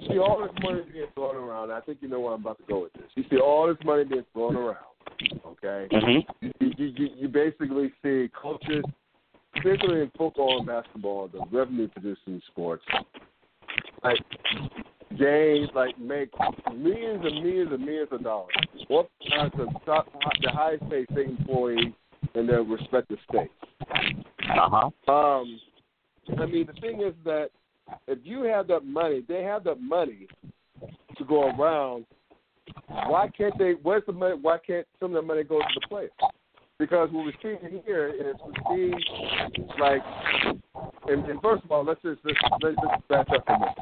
See 0.08 0.18
all 0.18 0.42
this 0.42 0.52
money 0.64 0.82
being 0.92 1.08
thrown 1.14 1.36
around. 1.36 1.72
I 1.72 1.82
think 1.82 1.98
you 2.02 2.08
know 2.08 2.22
where 2.22 2.34
I'm 2.34 2.42
about 2.42 2.58
to 2.60 2.64
go 2.66 2.84
with 2.84 2.94
this. 2.94 3.04
You 3.16 3.26
see 3.30 3.38
all 3.38 3.68
this 3.68 3.78
money 3.84 4.06
being 4.06 4.24
thrown 4.34 4.56
around. 4.56 4.78
Okay. 5.46 5.88
Mm-hmm. 5.92 6.48
You, 6.60 6.74
you, 6.78 7.10
you 7.18 7.28
basically 7.28 7.92
see 8.02 8.30
coaches, 8.40 8.84
particularly 9.54 10.02
in 10.04 10.12
football 10.18 10.60
and 10.60 10.68
basketball, 10.68 11.28
the 11.28 11.42
revenue 11.52 11.90
producing 11.90 12.42
sports, 12.48 12.84
like 14.04 14.20
games 15.18 15.70
like 15.76 16.00
make 16.00 16.30
millions 16.76 17.24
and 17.24 17.44
millions 17.44 17.72
and 17.72 17.86
millions 17.86 18.10
of 18.12 18.24
dollars. 18.24 18.54
What 18.88 19.10
as 19.40 19.52
the 19.58 19.68
top, 19.86 20.08
the 20.42 20.52
highest 20.52 20.90
paid 20.90 21.06
state 21.12 21.30
employee 21.30 21.96
in 22.36 22.48
their 22.48 22.64
respective 22.64 23.20
states. 23.30 23.54
Uh 23.82 24.70
huh. 24.70 25.12
Um, 25.12 25.60
I 26.40 26.46
mean, 26.46 26.68
the 26.68 26.80
thing 26.82 27.02
is 27.02 27.14
that 27.26 27.50
if 28.08 28.20
you 28.24 28.44
have 28.44 28.68
that 28.68 28.86
money, 28.86 29.24
they 29.28 29.44
have 29.44 29.64
that 29.66 29.82
money 29.82 30.28
to 31.18 31.26
go 31.26 31.50
around. 31.50 32.06
Why 32.88 33.30
can't 33.38 33.58
they? 33.58 33.74
Where's 33.82 34.04
the 34.06 34.14
money? 34.14 34.36
Why 34.42 34.58
can't 34.66 34.88
some 35.00 35.16
of 35.16 35.22
the 35.22 35.28
money 35.28 35.44
go 35.44 35.60
to 35.60 35.66
the 35.76 35.88
players? 35.88 36.12
Because 36.80 37.10
what 37.12 37.26
we're 37.26 37.34
seeing 37.42 37.82
here 37.86 38.10
is 38.10 38.36
we 38.70 38.92
see 38.92 38.94
like, 39.80 40.02
and, 41.08 41.24
and 41.26 41.42
first 41.42 41.64
of 41.64 41.72
all, 41.72 41.84
let's 41.86 42.02
just 42.02 42.20
let's, 42.24 42.38
let's 42.62 42.76
just 42.76 43.08
back 43.10 43.28
up 43.30 43.44
a 43.48 43.60
minute. 43.60 43.78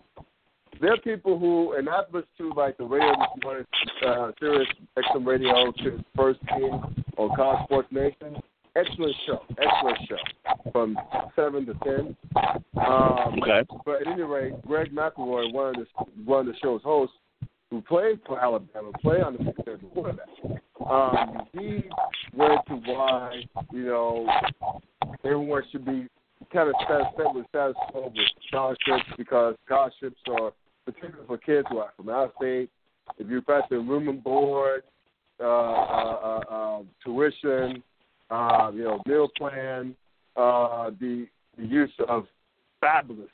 There 0.82 0.92
are 0.92 0.98
people 0.98 1.38
who, 1.38 1.74
and 1.74 1.88
I've 1.88 2.06
listened 2.12 2.26
to 2.40 2.54
like 2.54 2.76
the 2.78 2.86
radio 2.86 3.12
this 3.12 3.44
morning, 3.44 3.66
uh, 4.04 4.32
Sirius 4.40 4.68
XM 4.98 5.28
Radio, 5.28 5.72
to 5.72 6.04
First 6.16 6.40
Team 6.58 6.74
on 7.18 7.36
College 7.36 7.64
Sports 7.66 7.88
Nation. 7.92 8.36
Excellent 8.76 9.16
show, 9.28 9.44
excellent 9.60 9.98
show, 10.10 10.72
from 10.72 10.98
seven 11.36 11.68
to 11.68 11.76
ten. 11.84 12.16
Um, 12.84 13.38
Okay. 13.44 13.64
but 13.86 14.02
at 14.02 14.08
any 14.08 14.24
rate, 14.24 14.54
Greg 14.66 14.92
McElroy, 14.92 15.54
one 15.54 15.68
of 15.68 15.76
the 15.76 15.86
one 16.26 16.40
of 16.40 16.46
the 16.48 16.60
show's 16.64 16.82
hosts, 16.82 17.16
who 17.70 17.82
played 17.82 18.20
for 18.26 18.40
Alabama, 18.40 18.92
played 19.04 19.22
on 19.22 19.38
the 19.38 19.44
Sixers 19.56 19.82
quarterback. 19.94 20.30
Um, 20.90 21.48
he 21.54 21.84
went 22.34 22.66
to 22.70 22.76
why 22.92 23.44
you 23.72 23.86
know 23.86 24.28
everyone 25.24 25.62
should 25.72 25.86
be 25.86 26.08
kind 26.52 26.70
of 26.70 26.76
satisfied 26.90 27.36
with 27.36 27.46
quo 27.52 28.12
with 28.16 28.28
scholarships 28.48 29.06
because 29.18 29.56
scholarships 29.66 30.20
are 30.28 30.54
for 31.32 31.38
kids 31.38 31.66
who 31.72 31.78
are 31.78 31.94
from 31.96 32.10
out 32.10 32.26
of 32.26 32.32
state. 32.38 32.70
If 33.18 33.30
you 33.30 33.42
factor 33.42 33.80
in 33.80 33.88
room 33.88 34.10
and 34.10 34.22
board, 34.22 34.84
uh, 35.40 35.44
uh, 35.44 36.42
uh, 36.50 36.54
uh, 36.54 36.82
tuition, 37.04 37.82
uh, 38.30 38.72
you 38.74 38.84
know, 38.84 39.02
meal 39.06 39.30
plan, 39.38 39.96
uh, 40.36 40.90
the 41.00 41.28
the 41.58 41.66
use 41.66 41.92
of 42.10 42.26
fabulous, 42.82 43.30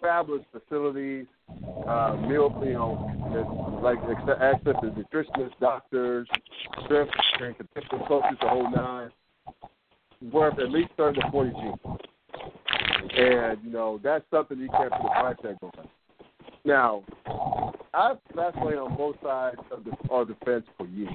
fabulous 0.00 0.42
facilities, 0.50 1.26
uh, 1.86 2.16
meal, 2.28 2.52
you 2.64 2.72
know, 2.72 3.80
like 3.80 3.98
access 4.40 4.74
to 4.80 4.90
nutritionists, 4.90 5.58
doctors, 5.60 6.26
chefs, 6.88 7.10
and 7.40 7.56
potential 7.56 8.04
coaches, 8.08 8.38
the 8.40 8.48
whole 8.48 8.70
nine, 8.70 9.10
worth 10.32 10.58
at 10.58 10.70
least 10.70 10.90
thirty 10.96 11.20
to 11.20 11.30
forty 11.30 11.50
G. 11.50 11.70
And 13.16 13.58
you 13.64 13.70
know 13.70 14.00
that's 14.02 14.24
something 14.32 14.58
you 14.58 14.68
can't 14.68 14.90
put 14.90 15.06
a 15.06 15.20
price 15.20 15.36
tag 15.42 15.56
on. 15.62 15.88
Now, 16.64 17.02
I've 17.94 18.18
vacillated 18.34 18.78
on 18.78 18.96
both 18.96 19.16
sides 19.22 19.58
of 19.70 19.84
the 19.84 19.92
of 20.10 20.28
the 20.28 20.36
fence 20.44 20.64
for 20.76 20.86
years. 20.86 21.12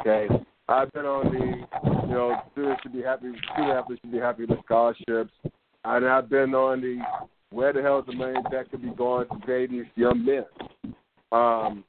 Okay, 0.00 0.28
I've 0.68 0.92
been 0.92 1.04
on 1.04 1.32
the, 1.32 2.06
you 2.06 2.12
know, 2.12 2.36
students 2.52 2.82
should 2.82 2.92
be 2.92 3.02
happy, 3.02 3.32
student 3.52 3.72
athletes 3.72 4.00
should 4.02 4.12
be 4.12 4.18
happy 4.18 4.44
with 4.44 4.58
scholarships, 4.64 5.32
and 5.84 6.06
I've 6.06 6.30
been 6.30 6.54
on 6.54 6.80
the, 6.80 7.02
where 7.50 7.72
the 7.72 7.82
hell 7.82 7.98
is 7.98 8.06
the 8.06 8.12
money 8.12 8.38
that 8.50 8.70
could 8.70 8.82
be 8.82 8.90
going 8.90 9.28
to 9.28 9.66
these 9.68 9.84
young 9.96 10.24
men? 10.24 10.44
Um, 11.30 11.84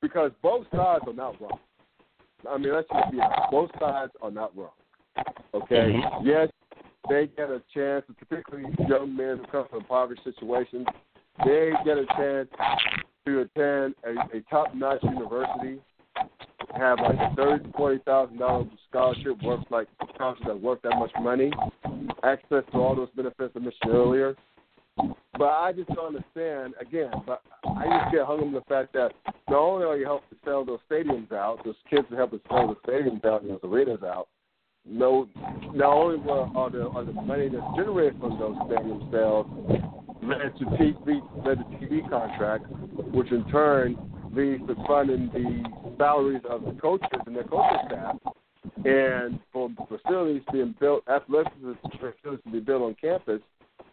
because 0.00 0.30
both 0.42 0.66
sides 0.74 1.04
are 1.06 1.12
not 1.12 1.40
wrong. 1.40 1.58
I 2.48 2.58
mean, 2.58 2.72
let's 2.72 2.88
just 2.92 3.10
be 3.10 3.20
honest. 3.20 3.50
Both 3.50 3.70
sides 3.80 4.12
are 4.22 4.30
not 4.30 4.56
wrong. 4.56 4.70
Okay. 5.54 5.92
Mhm. 5.94 6.24
Yes, 6.24 6.48
they 7.08 7.26
get 7.26 7.50
a 7.50 7.62
chance, 7.72 8.04
particularly 8.18 8.74
young 8.88 9.16
men 9.16 9.38
who 9.38 9.46
come 9.46 9.66
from 9.68 9.80
impoverished 9.80 10.24
situations. 10.24 10.86
They 11.44 11.72
get 11.84 11.98
a 11.98 12.06
chance 12.16 12.48
to 13.26 13.40
attend 13.40 13.94
a, 14.04 14.36
a 14.36 14.40
top-notch 14.50 15.02
university, 15.02 15.80
have 16.76 16.98
like 17.00 17.36
thirty, 17.36 17.70
forty 17.76 17.98
thousand 18.04 18.38
dollars 18.38 18.68
scholarship 18.88 19.42
worth 19.42 19.64
like 19.70 19.88
scholarship 20.14 20.46
that's 20.46 20.60
worth 20.60 20.82
that 20.82 20.96
much 20.98 21.10
money, 21.20 21.52
access 22.22 22.62
to 22.72 22.78
all 22.78 22.94
those 22.94 23.10
benefits 23.14 23.52
I 23.54 23.58
mentioned 23.58 23.92
earlier. 23.92 24.34
But 25.38 25.44
I 25.44 25.72
just 25.72 25.88
don't 25.88 26.16
understand. 26.16 26.74
Again, 26.80 27.10
but 27.26 27.42
I 27.66 27.84
just 27.84 28.12
get 28.12 28.26
hung 28.26 28.38
up 28.38 28.46
on 28.46 28.52
the 28.52 28.62
fact 28.62 28.94
that 28.94 29.12
not 29.50 29.58
only 29.58 29.84
are 29.84 29.96
you 29.96 30.06
helping 30.06 30.38
sell 30.44 30.64
those 30.64 30.78
stadiums 30.90 31.30
out, 31.32 31.62
those 31.64 31.74
kids 31.90 32.06
are 32.10 32.16
helping 32.16 32.40
sell 32.48 32.68
the 32.68 32.90
stadiums 32.90 33.24
out 33.24 33.42
and 33.42 33.50
those 33.50 33.60
arenas 33.62 34.02
out. 34.02 34.28
No, 34.86 35.28
not 35.74 35.92
only 35.92 36.18
are 36.30 36.70
the 36.70 36.88
are 36.88 37.04
the 37.04 37.12
money 37.12 37.48
that's 37.48 37.76
generated 37.76 38.18
from 38.20 38.38
those 38.38 38.56
stadium 38.66 39.08
sales 39.12 39.46
led 40.26 40.56
to 40.58 40.64
TV 40.64 41.20
led 41.44 41.58
to 41.58 41.64
TV 41.86 42.08
contracts, 42.08 42.68
which 43.12 43.30
in 43.30 43.44
turn 43.50 43.96
leads 44.34 44.66
to 44.66 44.74
funding 44.86 45.30
the 45.32 45.94
salaries 45.98 46.42
of 46.48 46.62
the 46.64 46.72
coaches 46.80 47.08
and 47.26 47.36
their 47.36 47.44
coaching 47.44 47.78
staff, 47.86 48.16
and 48.84 49.38
for 49.52 49.70
facilities 49.88 50.42
being 50.52 50.74
built, 50.80 51.02
athletic 51.08 51.52
facilities 51.60 52.44
to 52.44 52.50
be 52.50 52.60
built 52.60 52.82
on 52.82 52.96
campus. 53.00 53.40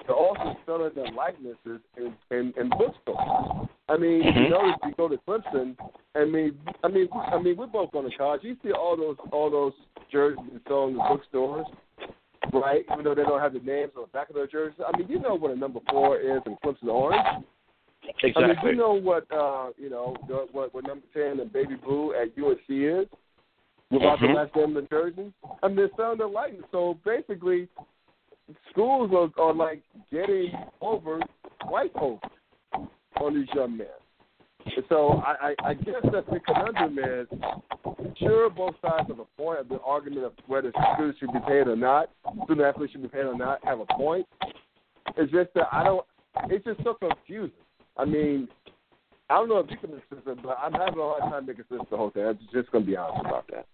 They're 0.06 0.16
also 0.16 0.58
selling 0.66 0.92
their 0.96 1.12
likenesses 1.14 1.80
in, 1.96 2.14
in, 2.30 2.54
in 2.58 2.70
bookstores. 2.70 3.70
I 3.88 3.98
mean, 3.98 4.24
you 4.24 4.32
Mhm. 4.32 4.50
notice 4.50 4.80
you 4.86 4.94
go 4.98 5.08
to 5.08 5.18
Clemson. 5.26 5.78
I 6.16 6.26
mean, 6.26 6.58
I 6.84 6.88
mean, 6.90 7.08
I 7.14 7.38
mean, 7.40 7.56
we're 7.56 7.68
both 7.68 7.92
going 7.92 8.10
to 8.10 8.18
college. 8.18 8.44
You 8.44 8.58
see 8.64 8.72
all 8.72 8.98
those 8.98 9.16
all 9.32 9.50
those 9.50 9.74
jerseys 10.12 10.60
sold 10.68 10.92
in 10.92 10.98
the 10.98 11.04
bookstores, 11.04 11.68
right? 12.52 12.84
Even 12.92 13.04
though 13.04 13.16
they 13.16 13.24
don't 13.24 13.40
have 13.40 13.54
the 13.54 13.60
names 13.60 13.92
on 13.96 14.04
the 14.04 14.08
back 14.08 14.30
of 14.30 14.36
their 14.36 14.48
jerseys. 14.48 14.82
I 14.86 14.98
mean, 14.98 15.08
you 15.08 15.20
know 15.20 15.36
what 15.36 15.52
a 15.52 15.56
number 15.56 15.80
four 15.90 16.20
is 16.20 16.42
in 16.46 16.58
Clemson 16.64 16.88
orange. 16.88 17.46
Exactly. 18.22 18.44
I 18.44 18.48
mean, 18.48 18.58
you 18.66 18.76
know 18.76 18.94
what 18.94 19.26
uh, 19.32 19.70
you 19.78 19.90
know 19.90 20.16
the, 20.28 20.48
what 20.52 20.74
what 20.74 20.86
number 20.86 21.06
ten 21.14 21.40
and 21.40 21.54
baby 21.54 21.76
blue 21.76 22.14
at 22.14 22.30
UNC 22.38 22.60
is 22.68 23.08
without 23.90 24.20
Mhm. 24.20 24.22
the 24.22 24.34
last 24.34 24.56
name 24.56 24.76
of 24.76 24.84
the 24.84 24.90
jersey. 24.90 25.34
I 25.62 25.68
mean, 25.68 25.78
they're 25.78 25.90
selling 25.96 26.18
their 26.18 26.28
likeness. 26.28 26.66
So 26.72 26.98
basically, 27.06 27.70
schools 28.72 29.12
are, 29.14 29.42
are 29.42 29.54
like 29.54 29.84
getting 30.12 30.52
over 30.82 31.20
white 31.68 31.94
folks 31.94 32.28
on 33.18 33.36
these 33.36 33.48
young 33.56 33.78
men. 33.78 33.88
So 34.90 35.22
I, 35.26 35.54
I, 35.64 35.70
I 35.70 35.74
guess 35.74 36.02
that 36.12 36.26
the 36.28 36.40
conundrum 36.40 36.98
is, 37.00 37.28
sure, 38.18 38.50
both 38.50 38.76
sides 38.82 39.08
have 39.08 39.20
a 39.20 39.26
point 39.38 39.60
of 39.60 39.70
the 39.70 39.80
argument 39.82 40.26
of 40.26 40.34
whether 40.48 40.72
students 40.96 41.20
should 41.20 41.34
be 41.34 41.40
paid 41.48 41.68
or 41.68 41.76
not, 41.76 42.10
student 42.46 42.68
athletes 42.68 42.94
should 42.94 43.02
be 43.02 43.08
paid 43.08 43.26
or 43.26 43.38
not, 43.38 43.64
have 43.66 43.80
a 43.80 43.86
point. 43.86 44.26
It's 45.18 45.32
just 45.32 45.54
that 45.56 45.68
I 45.72 45.84
don't. 45.84 46.06
It's 46.50 46.66
just 46.66 46.84
so 46.84 46.96
confusing. 46.96 47.52
I 47.98 48.06
mean, 48.06 48.48
I 49.30 49.36
don't 49.36 49.50
know 49.50 49.60
if 49.60 49.70
you 49.70 49.78
can 49.78 49.92
assist 49.92 50.28
it, 50.28 50.44
but 50.44 50.58
I'm 50.62 50.74
having 50.74 51.00
a 51.00 51.04
hard 51.04 51.22
time 51.24 51.46
making 51.46 51.66
sense 51.70 51.82
of 51.82 51.90
the 51.90 51.98
whole 51.98 52.10
thing. 52.10 52.26
I'm 52.26 52.40
just 52.52 52.72
to 52.72 52.80
be 52.80 52.96
honest 52.96 53.26
about 53.26 53.50
that. 53.52 53.66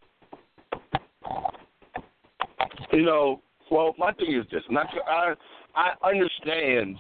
You 2.92 3.04
know, 3.04 3.42
well, 3.72 3.96
my 3.98 4.12
thing 4.14 4.34
is 4.34 4.46
this, 4.52 4.64
and 4.68 4.78
I, 4.78 5.34
I 5.76 6.10
understand 6.10 6.98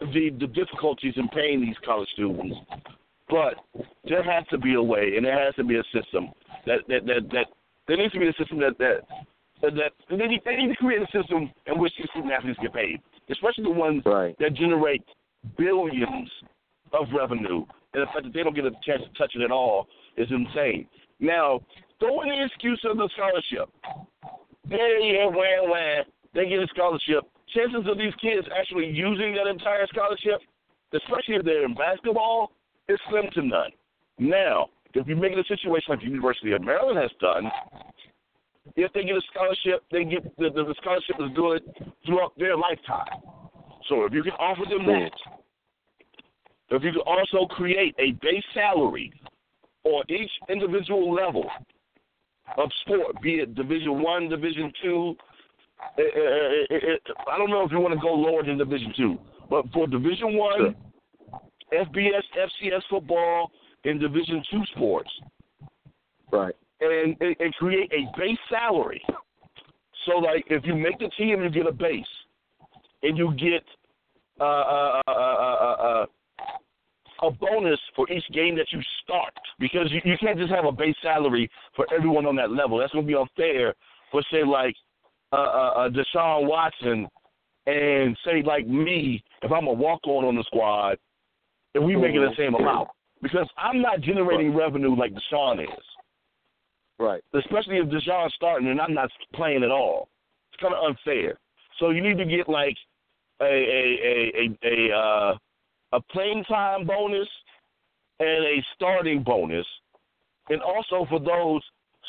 the 0.00 0.30
the 0.38 0.46
difficulties 0.46 1.14
in 1.16 1.28
paying 1.28 1.60
these 1.60 1.76
college 1.84 2.08
students, 2.14 2.56
but 3.28 3.54
there 4.04 4.22
has 4.22 4.46
to 4.48 4.58
be 4.58 4.74
a 4.74 4.82
way, 4.82 5.14
and 5.16 5.24
there 5.24 5.38
has 5.38 5.54
to 5.56 5.64
be 5.64 5.76
a 5.76 5.84
system 5.92 6.30
that 6.66 6.80
that 6.88 7.06
that, 7.06 7.30
that 7.32 7.46
there 7.86 7.96
needs 7.96 8.12
to 8.12 8.20
be 8.20 8.28
a 8.28 8.32
system 8.34 8.58
that 8.60 8.78
that 8.78 9.02
that, 9.62 9.92
they, 10.08 10.16
need, 10.16 10.40
they 10.44 10.56
need 10.56 10.68
to 10.68 10.76
create 10.76 11.02
a 11.02 11.06
system 11.06 11.50
in 11.66 11.78
which 11.78 11.92
these 11.98 12.08
student 12.10 12.32
athletes 12.32 12.58
get 12.62 12.72
paid. 12.72 12.98
especially 13.28 13.64
the 13.64 13.70
ones 13.70 14.02
Right. 14.06 14.34
that 14.38 14.54
generate 14.54 15.04
billions 15.58 16.30
of 16.92 17.06
revenue. 17.14 17.64
And 17.92 18.02
the 18.02 18.06
fact 18.06 18.22
that 18.24 18.32
they 18.32 18.42
don't 18.42 18.54
get 18.54 18.64
a 18.64 18.70
chance 18.82 19.02
to 19.02 19.18
touch 19.18 19.32
it 19.34 19.42
at 19.42 19.50
all 19.50 19.86
is 20.16 20.28
insane. 20.30 20.86
Now, 21.18 21.60
throw 21.98 22.22
in 22.22 22.30
the 22.30 22.44
excuse 22.44 22.80
of 22.84 22.96
the 22.96 23.08
scholarship. 23.14 23.68
Yeah, 24.68 24.98
yeah, 25.00 25.26
well, 25.26 25.68
well, 25.70 26.04
they 26.34 26.48
get 26.48 26.60
a 26.60 26.66
scholarship. 26.68 27.24
Chances 27.54 27.86
of 27.90 27.98
these 27.98 28.14
kids 28.20 28.46
actually 28.56 28.86
using 28.86 29.34
that 29.34 29.46
entire 29.48 29.86
scholarship, 29.88 30.40
especially 30.94 31.36
if 31.36 31.44
they're 31.44 31.64
in 31.64 31.74
basketball, 31.74 32.52
is 32.88 32.98
slim 33.08 33.24
to 33.34 33.42
none. 33.42 33.70
Now, 34.18 34.68
if 34.94 35.06
you 35.08 35.16
make 35.16 35.32
it 35.32 35.38
a 35.38 35.44
situation 35.44 35.86
like 35.88 36.00
the 36.00 36.06
University 36.06 36.52
of 36.52 36.62
Maryland 36.62 36.98
has 36.98 37.10
done, 37.20 37.50
if 38.76 38.92
they 38.92 39.02
get 39.02 39.16
a 39.16 39.22
scholarship, 39.32 39.82
they 39.90 40.04
get 40.04 40.24
the, 40.36 40.50
the, 40.50 40.64
the 40.64 40.74
scholarship 40.80 41.16
is 41.18 41.30
good 41.34 41.62
throughout 42.06 42.32
their 42.38 42.56
lifetime. 42.56 43.20
So 43.88 44.04
if 44.04 44.12
you 44.12 44.22
can 44.22 44.32
offer 44.32 44.62
them 44.68 44.86
that, 44.86 45.10
if 46.70 46.84
you 46.84 46.92
can 46.92 47.02
also 47.06 47.46
create 47.46 47.94
a 47.98 48.12
base 48.22 48.44
salary 48.54 49.12
on 49.84 50.04
each 50.08 50.30
individual 50.48 51.12
level 51.12 51.46
of 52.56 52.70
sport, 52.82 53.20
be 53.22 53.40
it 53.40 53.54
Division 53.54 54.02
One, 54.02 54.28
Division 54.28 54.72
Two. 54.82 55.16
Eh, 55.98 56.02
eh, 56.02 56.74
eh, 56.74 57.12
I 57.30 57.38
don't 57.38 57.50
know 57.50 57.64
if 57.64 57.72
you 57.72 57.80
want 57.80 57.94
to 57.94 58.00
go 58.00 58.12
lower 58.12 58.42
than 58.42 58.58
Division 58.58 58.92
Two, 58.96 59.18
but 59.48 59.64
for 59.72 59.86
Division 59.86 60.36
One, 60.36 60.74
FBS, 61.72 62.22
FCS 62.36 62.82
football, 62.88 63.50
and 63.84 64.00
Division 64.00 64.42
Two 64.50 64.62
sports, 64.74 65.10
Right. 66.32 66.54
and, 66.80 67.16
and, 67.20 67.36
and 67.38 67.54
create 67.54 67.92
a 67.92 68.18
base 68.18 68.38
salary. 68.48 69.02
So, 70.06 70.18
like, 70.18 70.44
if 70.48 70.64
you 70.64 70.74
make 70.74 70.98
the 70.98 71.10
team, 71.18 71.42
you 71.42 71.50
get 71.50 71.66
a 71.66 71.72
base, 71.72 72.04
and 73.02 73.16
you 73.18 73.34
get 73.34 73.62
uh, 74.40 74.44
uh, 74.44 75.02
uh, 75.06 75.10
uh, 75.10 75.56
uh, 75.60 75.76
uh, 75.82 76.06
a 77.22 77.30
bonus 77.30 77.78
for 77.94 78.10
each 78.10 78.24
game 78.32 78.56
that 78.56 78.72
you 78.72 78.80
start 79.04 79.34
because 79.58 79.88
you, 79.90 80.00
you 80.04 80.16
can't 80.18 80.38
just 80.38 80.50
have 80.50 80.64
a 80.64 80.72
base 80.72 80.96
salary 81.02 81.50
for 81.76 81.86
everyone 81.94 82.24
on 82.24 82.34
that 82.36 82.50
level. 82.50 82.78
That's 82.78 82.92
going 82.92 83.04
to 83.04 83.08
be 83.08 83.14
unfair 83.14 83.74
for, 84.10 84.22
say, 84.32 84.42
like 84.42 84.74
uh, 85.32 85.36
uh, 85.36 85.72
uh, 85.76 85.88
Deshaun 85.88 86.46
Watson 86.46 87.08
and, 87.66 88.16
say, 88.24 88.42
like 88.42 88.66
me, 88.66 89.22
if 89.42 89.52
I'm 89.52 89.66
a 89.66 89.72
walk 89.72 90.00
on 90.06 90.24
on 90.24 90.36
the 90.36 90.44
squad, 90.44 90.98
and 91.74 91.84
we 91.84 91.96
making 91.96 92.20
the 92.20 92.34
same 92.36 92.54
amount. 92.54 92.88
Because 93.22 93.48
I'm 93.56 93.80
not 93.82 94.00
generating 94.00 94.54
revenue 94.54 94.96
like 94.96 95.12
Deshaun 95.12 95.62
is 95.62 95.68
Right. 96.98 97.22
especially 97.34 97.78
if 97.78 97.86
Deshaun's 97.86 98.34
starting 98.34 98.68
and 98.68 98.78
I'm 98.80 98.92
not 98.92 99.10
playing 99.34 99.62
at 99.62 99.70
all. 99.70 100.08
It's 100.52 100.60
kind 100.60 100.74
of 100.74 100.84
unfair. 100.84 101.38
So 101.78 101.90
you 101.90 102.02
need 102.02 102.18
to 102.18 102.26
get 102.26 102.46
like 102.46 102.76
a 103.40 103.44
a 103.44 103.98
a 104.04 104.32
a, 104.36 104.90
a 104.90 104.96
uh, 104.96 105.38
a 105.92 106.00
playing 106.12 106.44
time 106.44 106.86
bonus 106.86 107.28
and 108.18 108.44
a 108.44 108.62
starting 108.74 109.22
bonus, 109.22 109.66
and 110.50 110.60
also 110.60 111.06
for 111.08 111.18
those 111.18 111.62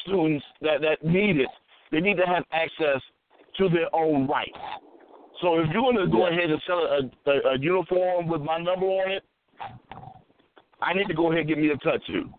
students 0.05 0.43
that 0.61 0.81
that 0.81 1.03
need 1.03 1.37
it, 1.37 1.47
they 1.91 1.99
need 1.99 2.17
to 2.17 2.25
have 2.25 2.43
access 2.51 3.01
to 3.57 3.69
their 3.69 3.93
own 3.95 4.27
rights. 4.27 4.57
So 5.41 5.59
if 5.59 5.67
you're 5.73 5.81
going 5.81 5.97
to 5.97 6.07
go 6.07 6.27
ahead 6.27 6.49
and 6.51 6.61
sell 6.67 6.79
a, 6.79 7.29
a, 7.29 7.53
a 7.55 7.59
uniform 7.59 8.27
with 8.27 8.41
my 8.41 8.57
number 8.57 8.85
on 8.85 9.11
it, 9.11 9.23
I 10.81 10.93
need 10.93 11.07
to 11.07 11.13
go 11.13 11.27
ahead 11.31 11.41
and 11.41 11.47
get 11.49 11.57
me 11.57 11.69
a 11.69 11.77
cut 11.77 12.01
too. 12.07 12.29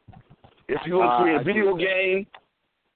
If 0.68 0.80
you're 0.86 0.98
going 0.98 1.08
to 1.08 1.14
Ah, 1.14 1.22
create 1.22 1.40
a 1.40 1.44
video 1.44 1.76
game, 1.76 2.26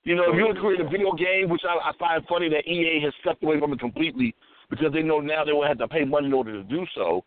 you 0.05 0.15
know, 0.15 0.23
if 0.31 0.35
you're 0.35 0.45
going 0.45 0.55
to 0.55 0.61
create 0.61 0.81
a 0.81 0.89
video 0.89 1.13
game, 1.13 1.49
which 1.49 1.63
I, 1.69 1.91
I 1.91 1.93
find 1.99 2.25
funny 2.29 2.49
that 2.51 2.67
EA 2.67 3.01
has 3.05 3.13
stepped 3.21 3.43
away 3.43 3.59
from 3.59 3.73
it 3.73 3.81
completely 3.81 4.35
because 4.71 4.93
they 4.93 5.03
know 5.03 5.21
now 5.21 5.45
they 5.45 5.53
will 5.53 5.67
have 5.67 5.79
to 5.79 5.89
pay 5.89 6.05
money 6.05 6.27
in 6.27 6.33
order 6.33 6.53
to 6.53 6.63
do 6.63 6.85
so. 6.95 7.25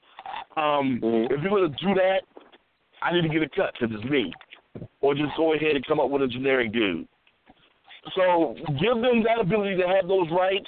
Um, 0.58 1.00
Mhm. 1.04 1.26
If 1.32 1.42
you're 1.42 1.50
going 1.50 1.72
to 1.72 1.86
do 1.86 1.94
that, 1.96 2.22
I 3.02 3.14
need 3.14 3.22
to 3.24 3.30
get 3.30 3.44
a 3.44 3.50
cut 3.50 3.74
because 3.80 3.96
it's 3.96 4.10
me. 4.10 4.34
Or 5.02 5.14
just 5.14 5.36
go 5.38 5.54
ahead 5.54 5.76
and 5.76 5.86
come 5.86 6.00
up 6.00 6.10
with 6.10 6.22
a 6.22 6.28
generic 6.28 6.72
dude. 6.74 7.08
So 8.16 8.56
give 8.80 9.02
them 9.02 9.24
that 9.24 9.40
ability 9.42 9.78
to 9.78 9.88
have 9.88 10.08
those 10.08 10.28
rights. 10.32 10.68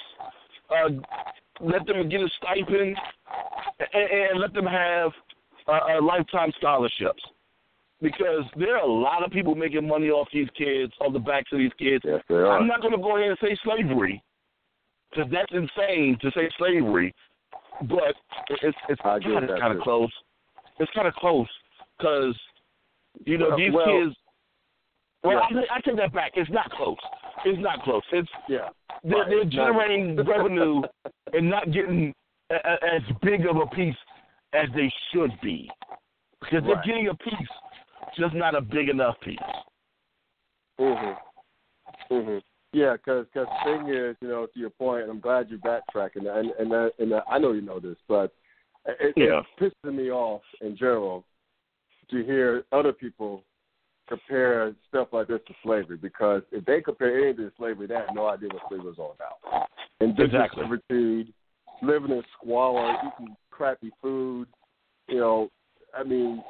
Uh, 0.70 0.88
let 1.60 1.86
them 1.86 2.08
get 2.08 2.20
a 2.20 2.28
stipend, 2.38 2.96
and, 3.92 4.10
and 4.30 4.40
let 4.40 4.52
them 4.54 4.66
have 4.66 5.10
uh, 5.68 5.72
uh, 5.98 6.02
lifetime 6.02 6.52
scholarships. 6.58 7.22
Because 8.00 8.42
there 8.56 8.76
are 8.76 8.82
a 8.82 8.92
lot 8.92 9.24
of 9.24 9.30
people 9.30 9.54
making 9.54 9.86
money 9.86 10.08
off 10.10 10.26
these 10.32 10.48
kids, 10.58 10.92
off 11.00 11.12
the 11.12 11.20
backs 11.20 11.52
of 11.52 11.58
these 11.58 11.70
kids. 11.78 12.02
Yes, 12.04 12.20
they 12.28 12.34
are. 12.34 12.58
I'm 12.58 12.66
not 12.66 12.80
going 12.80 12.92
to 12.92 12.98
go 12.98 13.16
ahead 13.16 13.30
and 13.30 13.38
say 13.40 13.56
slavery, 13.62 14.22
because 15.10 15.30
that's 15.30 15.52
insane 15.52 16.18
to 16.20 16.30
say 16.32 16.48
slavery. 16.58 17.14
But 17.82 18.14
it's 18.62 18.76
it's 18.88 19.00
kind 19.02 19.24
of 19.76 19.80
close. 19.82 20.10
It's 20.78 20.90
kind 20.94 21.06
of 21.06 21.14
close 21.14 21.48
because 21.98 22.34
you 23.24 23.38
know 23.38 23.48
Well- 23.50 23.58
these 23.58 23.72
well- 23.72 23.86
kids. 23.86 24.16
Well, 25.24 25.40
Yeah. 25.52 25.60
I, 25.70 25.76
I 25.76 25.80
take 25.80 25.96
that 25.98 26.12
back. 26.12 26.32
It's 26.34 26.50
not 26.50 26.68
close. 26.72 26.96
It's 27.44 27.58
not 27.60 27.82
close. 27.82 28.02
It's 28.12 28.28
Yeah. 28.48 28.68
they're, 29.02 29.18
Right. 29.18 29.28
they're 29.28 29.44
generating 29.44 30.16
revenue 30.26 30.82
and 31.32 31.50
not 31.50 31.70
getting 31.72 32.14
a, 32.50 32.54
a, 32.54 32.94
as 32.96 33.02
big 33.22 33.46
of 33.46 33.56
a 33.56 33.66
piece 33.66 33.96
as 34.52 34.68
they 34.74 34.92
should 35.10 35.32
be 35.42 35.70
because 36.40 36.62
they're 36.64 36.76
Right. 36.76 36.84
getting 36.84 37.08
a 37.08 37.14
piece, 37.14 37.48
just 38.16 38.34
not 38.34 38.54
a 38.54 38.60
big 38.60 38.88
enough 38.88 39.18
piece. 39.20 39.38
Mhm. 40.80 41.16
Mhm. 42.10 42.42
Yeah, 42.72 42.94
because 42.94 43.26
the 43.34 43.46
thing 43.64 43.88
is, 43.88 44.16
you 44.20 44.28
know, 44.28 44.46
to 44.46 44.58
your 44.58 44.70
point, 44.70 45.02
and 45.02 45.10
I'm 45.10 45.20
glad 45.20 45.50
you're 45.50 45.58
backtracking, 45.58 46.26
and 46.26 46.50
and 46.52 46.70
that, 46.70 46.92
and 46.98 47.12
that, 47.12 47.24
I 47.28 47.38
know 47.38 47.52
you 47.52 47.60
know 47.60 47.78
this, 47.78 47.98
but 48.08 48.32
it, 48.86 49.12
Yeah. 49.16 49.42
it 49.58 49.72
pisses 49.84 49.94
me 49.94 50.10
off 50.10 50.42
in 50.60 50.76
general 50.76 51.24
to 52.10 52.24
hear 52.24 52.64
other 52.72 52.92
people 52.92 53.44
compare 54.12 54.74
stuff 54.88 55.08
like 55.12 55.28
this 55.28 55.40
to 55.48 55.54
slavery 55.62 55.96
because 55.96 56.42
if 56.52 56.64
they 56.66 56.80
compare 56.80 57.16
anything 57.28 57.46
to 57.46 57.52
slavery, 57.56 57.86
they 57.86 57.94
have 57.94 58.14
no 58.14 58.26
idea 58.28 58.48
what 58.52 58.62
slavery 58.68 58.86
was 58.88 58.98
all 58.98 59.14
about. 59.16 59.68
Indentured 60.00 60.34
Exactly. 60.34 60.62
servitude, 60.64 61.32
living 61.82 62.10
in 62.10 62.22
squalor, 62.38 62.94
eating 63.20 63.34
crappy 63.50 63.90
food. 64.02 64.48
You 65.08 65.18
know, 65.20 65.48
I 65.98 66.02
mean, 66.04 66.42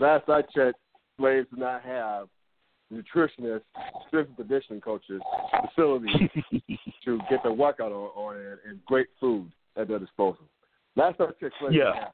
last 0.00 0.28
I 0.28 0.42
checked, 0.42 0.78
slaves 1.18 1.46
did 1.50 1.58
not 1.58 1.82
have 1.82 2.28
nutritionists, 2.92 3.62
and 4.12 4.36
conditioning 4.36 4.80
coaches, 4.80 5.20
facilities 5.68 6.14
to 7.04 7.18
get 7.28 7.42
their 7.42 7.52
workout 7.52 7.92
on, 7.92 8.08
on 8.14 8.36
and, 8.36 8.58
and 8.68 8.84
great 8.86 9.08
food 9.20 9.50
at 9.76 9.88
their 9.88 9.98
disposal. 9.98 10.44
Last 10.96 11.20
I 11.20 11.26
checked, 11.40 11.54
slaves 11.60 11.74
Yeah. 11.74 12.08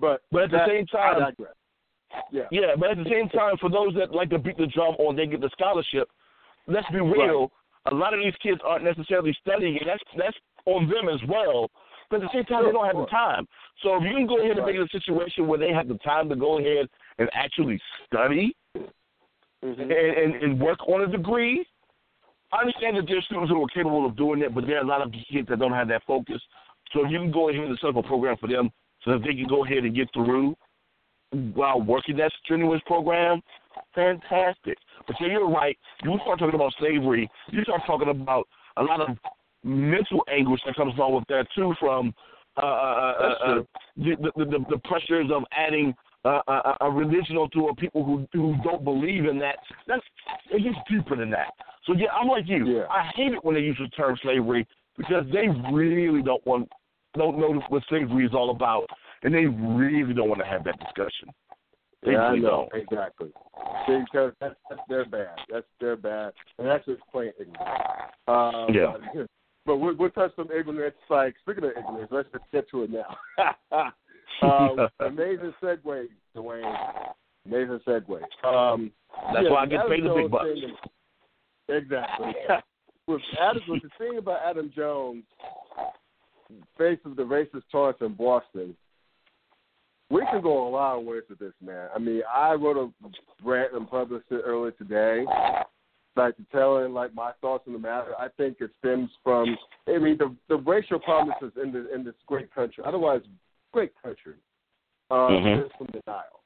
But 0.00 0.22
But 0.32 0.44
at 0.44 0.50
the 0.50 0.64
same 0.66 0.86
time- 0.86 1.16
I 1.16 1.30
digress. 1.30 1.54
Yeah. 2.30 2.42
Yeah, 2.50 2.74
but 2.78 2.90
at 2.90 2.96
the 2.98 3.08
same 3.10 3.28
time, 3.28 3.56
for 3.60 3.70
those 3.70 3.94
that 3.94 4.12
like 4.12 4.30
to 4.30 4.38
beat 4.38 4.56
the 4.56 4.66
drum 4.66 4.94
or 4.98 5.14
they 5.14 5.26
get 5.26 5.40
the 5.40 5.50
scholarship, 5.50 6.08
let's 6.66 6.88
be 6.90 7.00
real. 7.00 7.50
A 7.86 7.94
lot 7.94 8.14
of 8.14 8.20
these 8.20 8.34
kids 8.42 8.60
aren't 8.64 8.84
necessarily 8.84 9.36
studying, 9.40 9.78
and 9.78 9.88
that's 9.88 10.02
that's 10.16 10.36
on 10.66 10.88
them 10.88 11.08
as 11.08 11.20
well. 11.28 11.70
But 12.10 12.16
at 12.16 12.22
the 12.22 12.28
same 12.32 12.44
time, 12.44 12.64
they 12.64 12.72
don't 12.72 12.86
have 12.86 12.96
the 12.96 13.06
time. 13.06 13.46
So 13.82 13.96
if 13.96 14.02
you 14.04 14.14
can 14.14 14.26
go 14.26 14.38
ahead 14.38 14.56
and 14.56 14.66
make 14.66 14.76
it 14.76 14.82
a 14.82 14.88
situation 14.88 15.46
where 15.46 15.58
they 15.58 15.72
have 15.72 15.88
the 15.88 15.98
time 15.98 16.28
to 16.28 16.36
go 16.36 16.58
ahead 16.58 16.88
and 17.18 17.28
actually 17.32 17.80
study 18.06 18.54
Mhm. 19.64 19.80
and, 19.80 19.92
and, 19.92 20.42
and 20.42 20.60
work 20.60 20.86
on 20.88 21.02
a 21.02 21.06
degree, 21.06 21.64
I 22.52 22.60
understand 22.60 22.96
that 22.98 23.06
there's 23.06 23.24
students 23.24 23.50
who 23.50 23.62
are 23.62 23.68
capable 23.68 24.04
of 24.06 24.16
doing 24.16 24.42
it, 24.42 24.54
but 24.54 24.66
there 24.66 24.76
are 24.76 24.84
a 24.84 24.86
lot 24.86 25.00
of 25.00 25.12
kids 25.30 25.48
that 25.48 25.58
don't 25.58 25.72
have 25.72 25.88
that 25.88 26.02
focus. 26.06 26.40
So 26.92 27.04
if 27.04 27.10
you 27.10 27.18
can 27.18 27.32
go 27.32 27.48
ahead 27.48 27.64
and 27.64 27.78
set 27.80 27.90
up 27.90 27.96
a 27.96 28.02
program 28.02 28.36
for 28.36 28.46
them 28.46 28.70
so 29.04 29.12
that 29.12 29.22
they 29.22 29.34
can 29.34 29.46
go 29.48 29.64
ahead 29.64 29.78
and 29.84 29.94
get 29.94 30.12
through 30.12 30.54
while 31.54 31.80
working 31.80 32.16
that 32.18 32.32
strenuous 32.44 32.80
program, 32.86 33.40
fantastic. 33.94 34.78
But 35.06 35.16
yeah, 35.20 35.28
you're 35.28 35.48
right. 35.48 35.76
You 36.02 36.18
start 36.22 36.38
talking 36.38 36.54
about 36.54 36.72
slavery, 36.78 37.28
you 37.50 37.62
start 37.62 37.82
talking 37.86 38.08
about 38.08 38.48
a 38.76 38.82
lot 38.82 39.00
of 39.00 39.16
mental 39.62 40.24
anguish 40.32 40.60
that 40.66 40.76
comes 40.76 40.94
along 40.96 41.14
with 41.14 41.24
that 41.28 41.46
too, 41.54 41.74
from 41.80 42.14
uh, 42.56 42.66
uh, 42.66 43.34
uh, 43.46 43.54
the, 43.96 44.16
the, 44.36 44.44
the 44.44 44.64
the 44.70 44.78
pressures 44.84 45.30
of 45.32 45.42
adding 45.52 45.94
uh, 46.24 46.40
a, 46.46 46.76
a 46.82 46.90
religion 46.90 47.36
onto 47.36 47.66
a 47.68 47.74
people 47.74 48.04
who 48.04 48.26
who 48.32 48.54
don't 48.62 48.84
believe 48.84 49.24
in 49.24 49.38
that. 49.38 49.56
That's 49.86 50.02
it 50.50 50.62
gets 50.62 50.76
deeper 50.88 51.16
than 51.16 51.30
that. 51.30 51.52
So 51.86 51.94
yeah, 51.94 52.08
I'm 52.18 52.28
like 52.28 52.44
you. 52.46 52.78
Yeah. 52.78 52.84
I 52.90 53.10
hate 53.14 53.32
it 53.32 53.44
when 53.44 53.54
they 53.54 53.60
use 53.60 53.78
the 53.80 53.88
term 53.88 54.16
slavery 54.22 54.66
because 54.96 55.24
they 55.32 55.48
really 55.72 56.22
don't 56.22 56.44
want 56.46 56.68
don't 57.16 57.38
know 57.38 57.60
what 57.68 57.82
slavery 57.88 58.26
is 58.26 58.32
all 58.34 58.50
about, 58.50 58.86
and 59.24 59.34
they 59.34 59.46
really 59.46 60.14
don't 60.14 60.28
want 60.28 60.40
to 60.40 60.46
have 60.46 60.62
that 60.64 60.78
discussion. 60.78 61.28
They 62.04 62.12
Yeah, 62.12 62.20
I 62.28 62.36
know 62.36 62.68
don't. 62.72 62.82
exactly. 62.82 63.30
Because 63.88 64.32
that's, 64.40 64.54
that's 64.70 64.82
their 64.88 65.04
bad. 65.06 65.34
That's 65.50 65.66
their 65.80 65.96
bad, 65.96 66.32
and 66.58 66.68
that's 66.68 66.84
just 66.86 67.00
plain 67.10 67.32
ignorance. 67.40 68.12
Um, 68.28 68.66
Yeah. 68.72 68.96
But, 69.66 69.72
but 69.72 69.76
we'll, 69.78 69.96
we'll 69.96 70.10
touch 70.10 70.30
some 70.36 70.50
ignorance. 70.52 70.94
Like 71.08 71.34
speaking 71.40 71.64
of 71.64 71.70
ignorance, 71.70 72.08
let's 72.12 72.28
just 72.32 72.44
get 72.52 72.68
to 72.70 72.82
it 72.82 72.90
now. 72.90 73.16
um, 74.42 74.88
amazing 75.00 75.54
segue, 75.62 76.06
Dwayne. 76.36 76.76
Amazing 77.46 77.80
segue. 77.88 78.20
Um, 78.46 78.92
That's 79.32 79.44
yeah, 79.44 79.50
why 79.50 79.62
I 79.62 79.66
get 79.66 79.88
paid 79.88 80.04
the 80.04 80.12
big 80.14 80.30
bucks. 80.30 80.44
thing- 80.52 80.76
Exactly. 81.74 82.26
with 83.06 83.22
Adam, 83.40 83.62
with 83.68 83.82
the 83.82 83.88
thing 83.96 84.18
about 84.18 84.40
Adam 84.44 84.70
Jones, 84.76 85.24
face 86.76 86.98
of 87.06 87.16
the 87.16 87.22
racist 87.22 87.62
taunts 87.72 88.00
in 88.02 88.12
Boston, 88.14 88.76
we 90.10 90.20
can 90.30 90.42
go 90.42 90.68
a 90.68 90.70
lot 90.70 90.98
of 90.98 91.04
ways 91.04 91.22
with 91.28 91.38
this, 91.38 91.52
man. 91.64 91.88
I 91.94 91.98
mean, 91.98 92.22
I 92.32 92.52
wrote 92.54 92.76
a 92.76 93.08
rant 93.42 93.74
and 93.74 93.88
published 93.88 94.26
it 94.30 94.42
earlier 94.44 94.72
today, 94.72 95.24
like 96.16 96.34
telling 96.52 96.92
like 96.92 97.14
my 97.14 97.32
thoughts 97.40 97.64
on 97.66 97.72
the 97.72 97.78
matter. 97.78 98.12
I 98.18 98.28
think 98.36 98.58
it 98.60 98.70
stems 98.80 99.10
from. 99.22 99.56
I 99.88 99.98
mean, 99.98 100.18
the 100.18 100.34
the 100.48 100.56
racial 100.56 100.98
promises 100.98 101.52
in 101.62 101.72
the 101.72 101.92
in 101.94 102.04
this 102.04 102.14
great 102.26 102.54
country, 102.54 102.84
otherwise 102.86 103.22
great 103.72 103.92
country, 104.02 104.34
uh, 105.10 105.14
Mhm. 105.30 105.66
is 105.66 105.72
from 105.76 105.86
denial. 105.88 106.40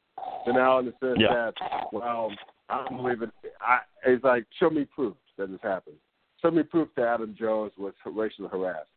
Denial 0.47 0.79
in 0.81 0.87
the 0.87 0.93
sense 1.01 1.19
Yeah. 1.21 1.51
that, 1.51 1.93
well, 1.93 2.33
I 2.69 2.85
don't 2.85 2.97
believe 2.97 3.23
it. 3.23 3.31
I, 3.61 3.81
it's 4.05 4.25
like 4.25 4.47
show 4.59 4.71
me 4.71 4.85
proof 4.85 5.15
that 5.37 5.51
this 5.51 5.61
happened. 5.63 5.97
Show 6.41 6.51
me 6.51 6.63
proof 6.63 6.89
that 6.95 7.07
Adam 7.07 7.35
Jones 7.35 7.73
was 7.77 7.93
racially 8.05 8.49
harassed. 8.49 8.89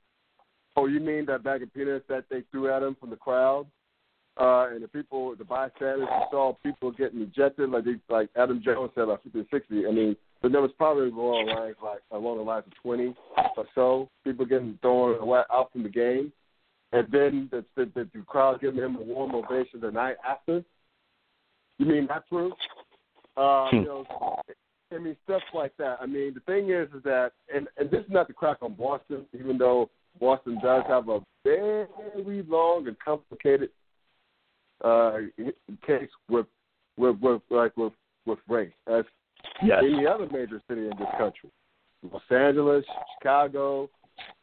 Oh, 0.77 0.85
you 0.85 0.99
mean 0.99 1.25
that 1.25 1.43
bag 1.43 1.63
of 1.63 1.73
peanuts 1.73 2.07
that 2.07 2.29
they 2.29 2.41
threw 2.51 2.71
at 2.73 2.81
him 2.83 2.95
from 2.95 3.09
the 3.09 3.17
crowd? 3.17 3.67
Uh, 4.39 4.69
and 4.71 4.81
the 4.81 4.87
people, 4.87 5.35
the 5.35 5.43
bystanders, 5.43 6.07
saw 6.31 6.53
people 6.63 6.91
getting 6.91 7.21
ejected, 7.21 7.69
like 7.69 7.83
they, 7.83 7.95
like 8.09 8.29
Adam 8.37 8.61
Jones 8.63 8.91
said, 8.95 9.03
like 9.03 9.21
50 9.23 9.45
60. 9.51 9.87
I 9.87 9.91
mean, 9.91 10.15
the 10.41 10.49
numbers 10.49 10.71
probably 10.77 11.09
along 11.09 11.47
the 11.47 11.53
lines 11.53 11.75
like 11.83 11.99
along 12.11 12.37
the 12.37 12.43
lines 12.43 12.63
of 12.65 12.73
20 12.81 13.13
or 13.57 13.65
so. 13.75 14.09
People 14.23 14.45
getting 14.45 14.79
thrown 14.81 15.19
away, 15.19 15.41
out 15.53 15.71
from 15.71 15.83
the 15.83 15.89
game, 15.89 16.31
and 16.93 17.07
then 17.11 17.49
the, 17.51 17.65
the, 17.75 17.91
the, 17.93 18.09
the 18.13 18.21
crowd 18.21 18.61
giving 18.61 18.81
him 18.81 18.95
a 18.95 19.01
warm 19.01 19.35
ovation 19.35 19.81
the 19.81 19.91
night 19.91 20.15
after. 20.27 20.63
You 21.77 21.85
mean 21.85 22.07
that 22.07 22.27
proof? 22.29 22.53
Uh, 23.35 23.67
you 23.71 23.83
know, 23.83 24.05
I 24.93 24.97
mean 24.97 25.17
stuff 25.25 25.41
like 25.53 25.75
that. 25.77 25.97
I 26.01 26.05
mean, 26.05 26.33
the 26.33 26.41
thing 26.41 26.69
is, 26.69 26.87
is 26.95 27.03
that, 27.03 27.31
and 27.53 27.67
and 27.77 27.91
this 27.91 28.01
is 28.05 28.11
not 28.11 28.27
the 28.27 28.33
crack 28.33 28.57
on 28.61 28.75
Boston, 28.75 29.25
even 29.37 29.57
though 29.57 29.89
Boston 30.19 30.57
does 30.63 30.83
have 30.87 31.09
a 31.09 31.19
very 31.43 31.87
long 32.47 32.87
and 32.87 32.97
complicated 32.99 33.69
uh, 34.83 35.17
case 35.85 36.09
with 36.29 36.47
with 36.97 37.17
with 37.21 37.41
like 37.49 37.75
with 37.77 37.93
with 38.25 38.39
race 38.47 38.73
as 38.87 39.05
Yes. 39.63 39.81
any 39.83 40.05
other 40.05 40.27
major 40.31 40.61
city 40.67 40.81
in 40.81 40.91
this 40.99 41.07
country. 41.17 41.49
Los 42.11 42.21
Angeles, 42.29 42.85
Chicago, 43.17 43.89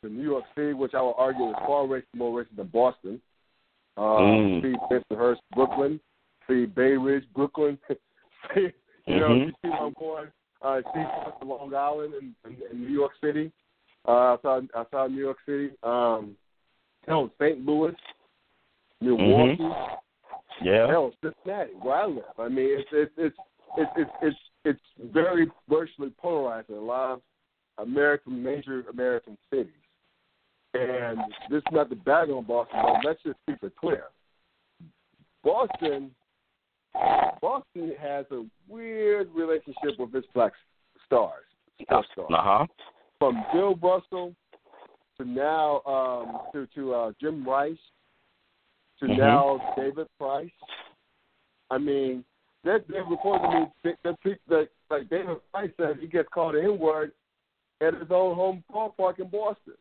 to 0.02 0.08
New 0.08 0.22
York 0.24 0.44
City, 0.56 0.72
which 0.72 0.92
I 0.94 1.02
would 1.02 1.14
argue 1.16 1.50
is 1.50 1.54
far 1.66 1.84
racist, 1.84 2.04
more 2.14 2.42
racist 2.42 2.56
than 2.56 2.66
Boston. 2.68 3.20
Uh, 3.96 4.00
Mm. 4.00 4.62
See 4.62 4.76
Bensonhurst, 4.90 5.40
Brooklyn. 5.54 6.00
See 6.48 6.66
Bay 6.66 6.96
Ridge, 6.96 7.24
Brooklyn. 7.34 7.78
see, 8.54 8.72
you 9.06 9.20
know, 9.20 9.28
Mhm. 9.28 9.46
you 9.46 9.52
see 9.62 9.68
my 9.68 9.90
boy, 9.90 10.26
uh, 10.62 10.82
see 10.94 11.46
Long 11.46 11.74
Island 11.74 12.14
in, 12.14 12.34
in, 12.44 12.56
in 12.72 12.80
New 12.82 12.92
York 12.92 13.12
City. 13.20 13.52
Uh, 14.06 14.34
outside, 14.34 14.68
outside 14.74 15.10
New 15.12 15.20
York 15.20 15.38
City. 15.46 15.70
Um, 15.82 16.36
hell, 17.06 17.30
St. 17.40 17.64
Louis, 17.64 17.94
Milwaukee. 19.00 19.68
Yeah. 20.62 20.86
Hell, 20.88 21.12
Cincinnati, 21.22 21.72
where 21.80 21.96
I 21.96 22.06
live. 22.06 22.24
I 22.38 22.48
mean, 22.48 22.68
it's 22.70 22.88
it's 22.92 23.12
it's 23.16 23.36
it's 23.76 23.90
it's 23.96 24.10
it's, 24.22 24.38
it's 24.64 25.12
very 25.12 25.46
virtually 25.68 26.12
polarized 26.20 26.70
in 26.70 26.76
a 26.76 26.80
lot 26.80 27.12
of 27.12 27.20
American 27.86 28.42
major 28.42 28.84
American 28.90 29.36
cities. 29.50 29.72
And 30.74 31.18
this 31.50 31.58
is 31.58 31.72
not 31.72 31.88
the 31.88 31.96
bag 31.96 32.28
on 32.30 32.44
Boston, 32.44 32.80
but 32.82 33.04
let's 33.04 33.22
just 33.22 33.38
keep 33.46 33.62
it 33.62 33.72
clear. 33.76 34.04
Boston, 35.42 36.10
Boston 37.40 37.92
has 38.00 38.26
a 38.32 38.44
weird 38.68 39.28
relationship 39.34 39.98
with 39.98 40.14
its 40.14 40.26
black 40.34 40.52
stars, 41.06 41.44
stars 41.82 42.04
Uh 42.18 42.24
huh. 42.30 42.66
from 43.18 43.42
Bill 43.52 43.76
Russell 43.76 44.34
to 45.16 45.24
now 45.24 45.80
um, 45.86 46.38
to 46.52 46.66
to 46.74 46.94
uh, 46.94 47.12
Jim 47.20 47.48
Rice 47.48 47.76
to 49.00 49.06
Mhm. 49.06 49.18
now 49.18 49.74
David 49.76 50.08
Price. 50.18 50.50
I 51.70 51.78
mean, 51.78 52.24
that 52.64 52.86
they 52.88 53.00
reported 53.00 53.48
to 53.50 53.60
me 53.60 53.72
that, 53.84 54.02
that, 54.02 54.20
pe- 54.20 54.38
that 54.48 54.68
like 54.90 55.08
David 55.08 55.38
Price 55.52 55.70
said 55.76 55.98
he 55.98 56.06
gets 56.06 56.28
called 56.30 56.54
the 56.54 56.62
N 56.62 56.78
word 56.78 57.12
at 57.80 57.94
his 57.94 58.10
own 58.10 58.34
home 58.34 58.64
ballpark 58.72 59.20
in 59.20 59.28
Boston. 59.28 59.74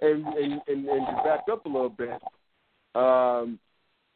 And 0.00 0.26
and 0.26 0.60
and, 0.66 0.88
and 0.88 1.06
to 1.06 1.22
back 1.24 1.48
up 1.50 1.64
a 1.64 1.68
little 1.68 1.88
bit, 1.88 2.20
um, 2.94 3.58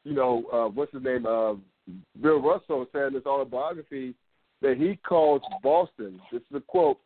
you 0.05 0.14
know, 0.14 0.45
uh, 0.53 0.68
what's 0.68 0.93
his 0.93 1.03
name? 1.03 1.26
Uh, 1.26 1.55
Bill 2.20 2.41
Russell 2.43 2.87
said 2.93 3.09
in 3.09 3.14
his 3.14 3.26
autobiography 3.26 4.14
that 4.62 4.76
he 4.76 4.97
calls 4.97 5.43
Boston. 5.62 6.20
This 6.32 6.43
is 6.51 6.57
a 6.57 6.61
quote 6.61 6.99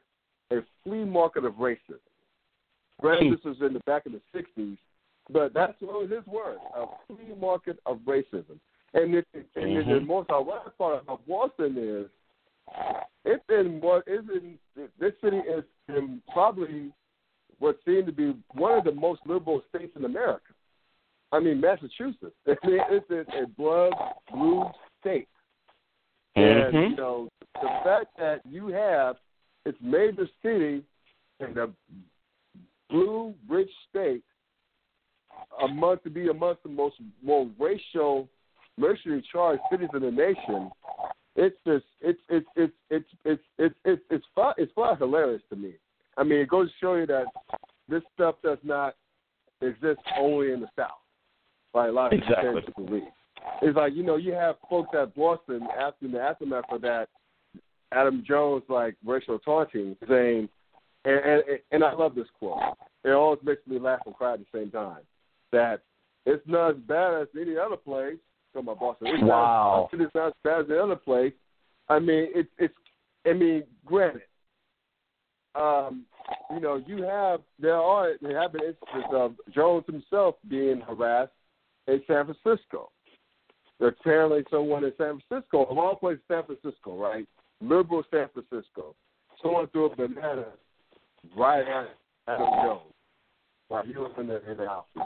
a 0.51 0.61
flea 0.83 1.05
market 1.05 1.45
of 1.45 1.55
racism. 1.55 2.01
Granted, 3.01 3.35
this 3.35 3.45
was 3.45 3.57
in 3.61 3.73
the 3.75 3.81
back 3.81 4.07
of 4.07 4.13
the 4.13 4.21
'60s, 4.35 4.79
but 5.33 5.53
that's 5.55 5.75
what 5.81 6.09
his 6.11 6.27
word: 6.27 6.59
a 6.77 6.87
free 7.07 7.35
market 7.41 7.79
of 7.87 7.99
racism. 7.99 8.59
And, 8.93 9.15
it, 9.15 9.27
and 9.55 9.89
the- 9.89 10.01
most 10.01 10.31
ironic 10.31 10.77
part 10.77 11.03
about 11.03 11.27
Boston 11.27 11.77
is 11.79 12.07
it's 13.25 13.45
in 13.49 13.81
what 13.81 14.05
is 14.07 14.25
in 14.33 14.59
this 14.99 15.13
city 15.23 15.39
is 15.39 15.65
in 15.89 16.23
probably 16.33 16.93
what 17.59 17.79
seemed 17.85 18.07
to 18.07 18.13
be 18.13 18.35
one 18.55 18.79
of 18.79 18.85
the 18.85 18.93
most 18.93 19.21
liberal 19.27 19.63
states 19.69 19.93
in 19.97 20.05
America. 20.05 20.53
I 21.33 21.39
mean, 21.41 21.61
Massachusetts. 21.61 22.35
It's 22.47 23.11
a, 23.11 23.43
a 23.43 23.47
blood 23.47 23.93
blue 24.33 24.65
state. 25.01 25.29
And 26.37 26.75
Mhm. 26.75 26.91
you 26.91 26.97
know, 26.97 27.29
the 27.61 27.69
fact 27.85 28.17
that 28.19 28.41
you 28.49 28.69
have 28.69 29.17
its 29.67 29.79
major 29.81 30.29
city 30.43 30.83
in 31.41 31.55
the 31.55 31.71
blue 32.89 33.35
rich 33.49 33.71
state 33.89 34.25
among 35.63 35.99
to 36.05 36.11
be 36.11 36.29
amongst 36.29 36.63
the 36.63 36.69
most 36.69 36.97
more 37.23 37.49
racial 37.59 38.29
racially 38.79 39.23
charged 39.31 39.63
cities 39.71 39.89
in 39.95 40.03
the 40.03 40.11
nation, 40.11 40.71
it's 41.37 41.57
just 41.67 41.85
it's 42.01 42.21
it's 42.29 42.47
it's 42.57 42.75
it's 42.91 43.07
it's 43.25 43.43
it's 43.59 43.75
it's 43.85 44.03
it's 44.11 44.25
far 44.35 44.55
it's 44.59 44.73
far 44.73 44.97
hilarious 44.97 45.43
to 45.51 45.57
me. 45.57 45.75
I 46.17 46.25
mean, 46.25 46.41
it 46.41 46.49
goes 46.49 46.69
to 46.69 46.75
show 46.81 46.95
you 46.95 47.07
that 47.07 47.27
this 47.89 48.03
stuff 48.15 48.37
does 48.43 48.59
not 48.63 48.95
exist 49.61 50.01
only 50.19 50.53
in 50.53 50.61
the 50.61 50.69
South. 50.77 50.91
Like 51.75 51.89
a 51.89 51.93
lot 51.93 52.13
of 52.13 52.21
Exactly. 52.21 52.85
believe. 52.85 53.03
It's 53.63 53.77
like 53.77 53.95
you 53.95 54.03
know 54.03 54.17
you 54.17 54.33
have 54.33 54.57
folks 54.69 54.91
at 55.01 55.15
Boston 55.15 55.67
after 55.79 56.09
the 56.09 56.21
aftermath 56.21 56.65
of 56.71 56.83
that 56.83 57.09
Adam 57.93 58.25
Jones 58.27 58.63
like 58.69 58.97
racial 59.05 59.39
taunting 59.39 59.97
saying, 60.09 60.49
and 61.05 61.19
and, 61.19 61.43
and 61.71 61.85
I 61.85 61.93
love 61.93 62.15
this 62.15 62.27
quote. 62.39 62.61
It 63.05 63.11
always 63.11 63.41
makes 63.43 63.67
me 63.67 63.79
laugh 63.79 64.01
and 64.07 64.15
cry 64.15 64.35
at 64.35 64.41
the 64.41 64.47
same 64.53 64.71
time. 64.71 64.99
That 65.53 65.83
it's 66.27 66.47
not 66.47 66.71
as 66.73 66.77
bad 66.77 67.23
as 67.23 67.29
any 67.41 67.57
other 67.57 67.77
place. 67.77 68.17
Talking 68.53 68.69
about 68.69 68.81
Boston, 68.81 69.07
it's 69.09 69.23
Wow. 69.23 69.89
not, 69.93 70.01
it's 70.01 70.15
not 70.15 70.27
as 70.29 70.33
bad 70.43 70.61
as 70.61 70.67
any 70.71 70.79
other 70.79 70.97
place. 70.97 71.33
I 71.89 71.99
mean, 71.99 72.29
it's 72.35 72.49
it's. 72.59 72.75
I 73.27 73.33
mean, 73.35 73.65
granted, 73.85 74.23
um, 75.55 76.07
you 76.51 76.61
know, 76.61 76.83
you 76.87 77.03
have 77.03 77.41
there 77.59 77.77
are 77.77 78.13
there 78.23 78.41
have 78.41 78.53
been 78.53 78.63
instances 78.63 79.11
of 79.13 79.35
Jones 79.53 79.85
himself 79.87 80.37
being 80.49 80.81
harassed 80.81 81.33
in 81.87 82.01
San 82.07 82.27
Francisco. 82.27 82.91
Apparently, 83.81 84.45
someone 84.51 84.85
in 84.85 84.93
San 84.99 85.21
Francisco, 85.27 85.65
of 85.65 85.79
all 85.79 85.97
places, 85.97 86.23
San 86.29 86.45
Francisco, 86.45 86.97
right? 86.97 87.27
Liberal 87.61 88.03
San 88.11 88.29
Francisco, 88.33 88.95
someone 89.43 89.67
threw 89.69 89.87
a 89.87 89.97
banana 89.97 90.47
right 91.37 91.67
at 91.67 91.97
Adam 92.29 92.49
Jones 92.63 92.81
while 93.69 93.85
he 93.85 93.93
was 93.93 94.13
in 94.19 94.27
the 94.27 94.51
in 94.51 94.57
the 94.57 94.69
outfit. 94.69 95.03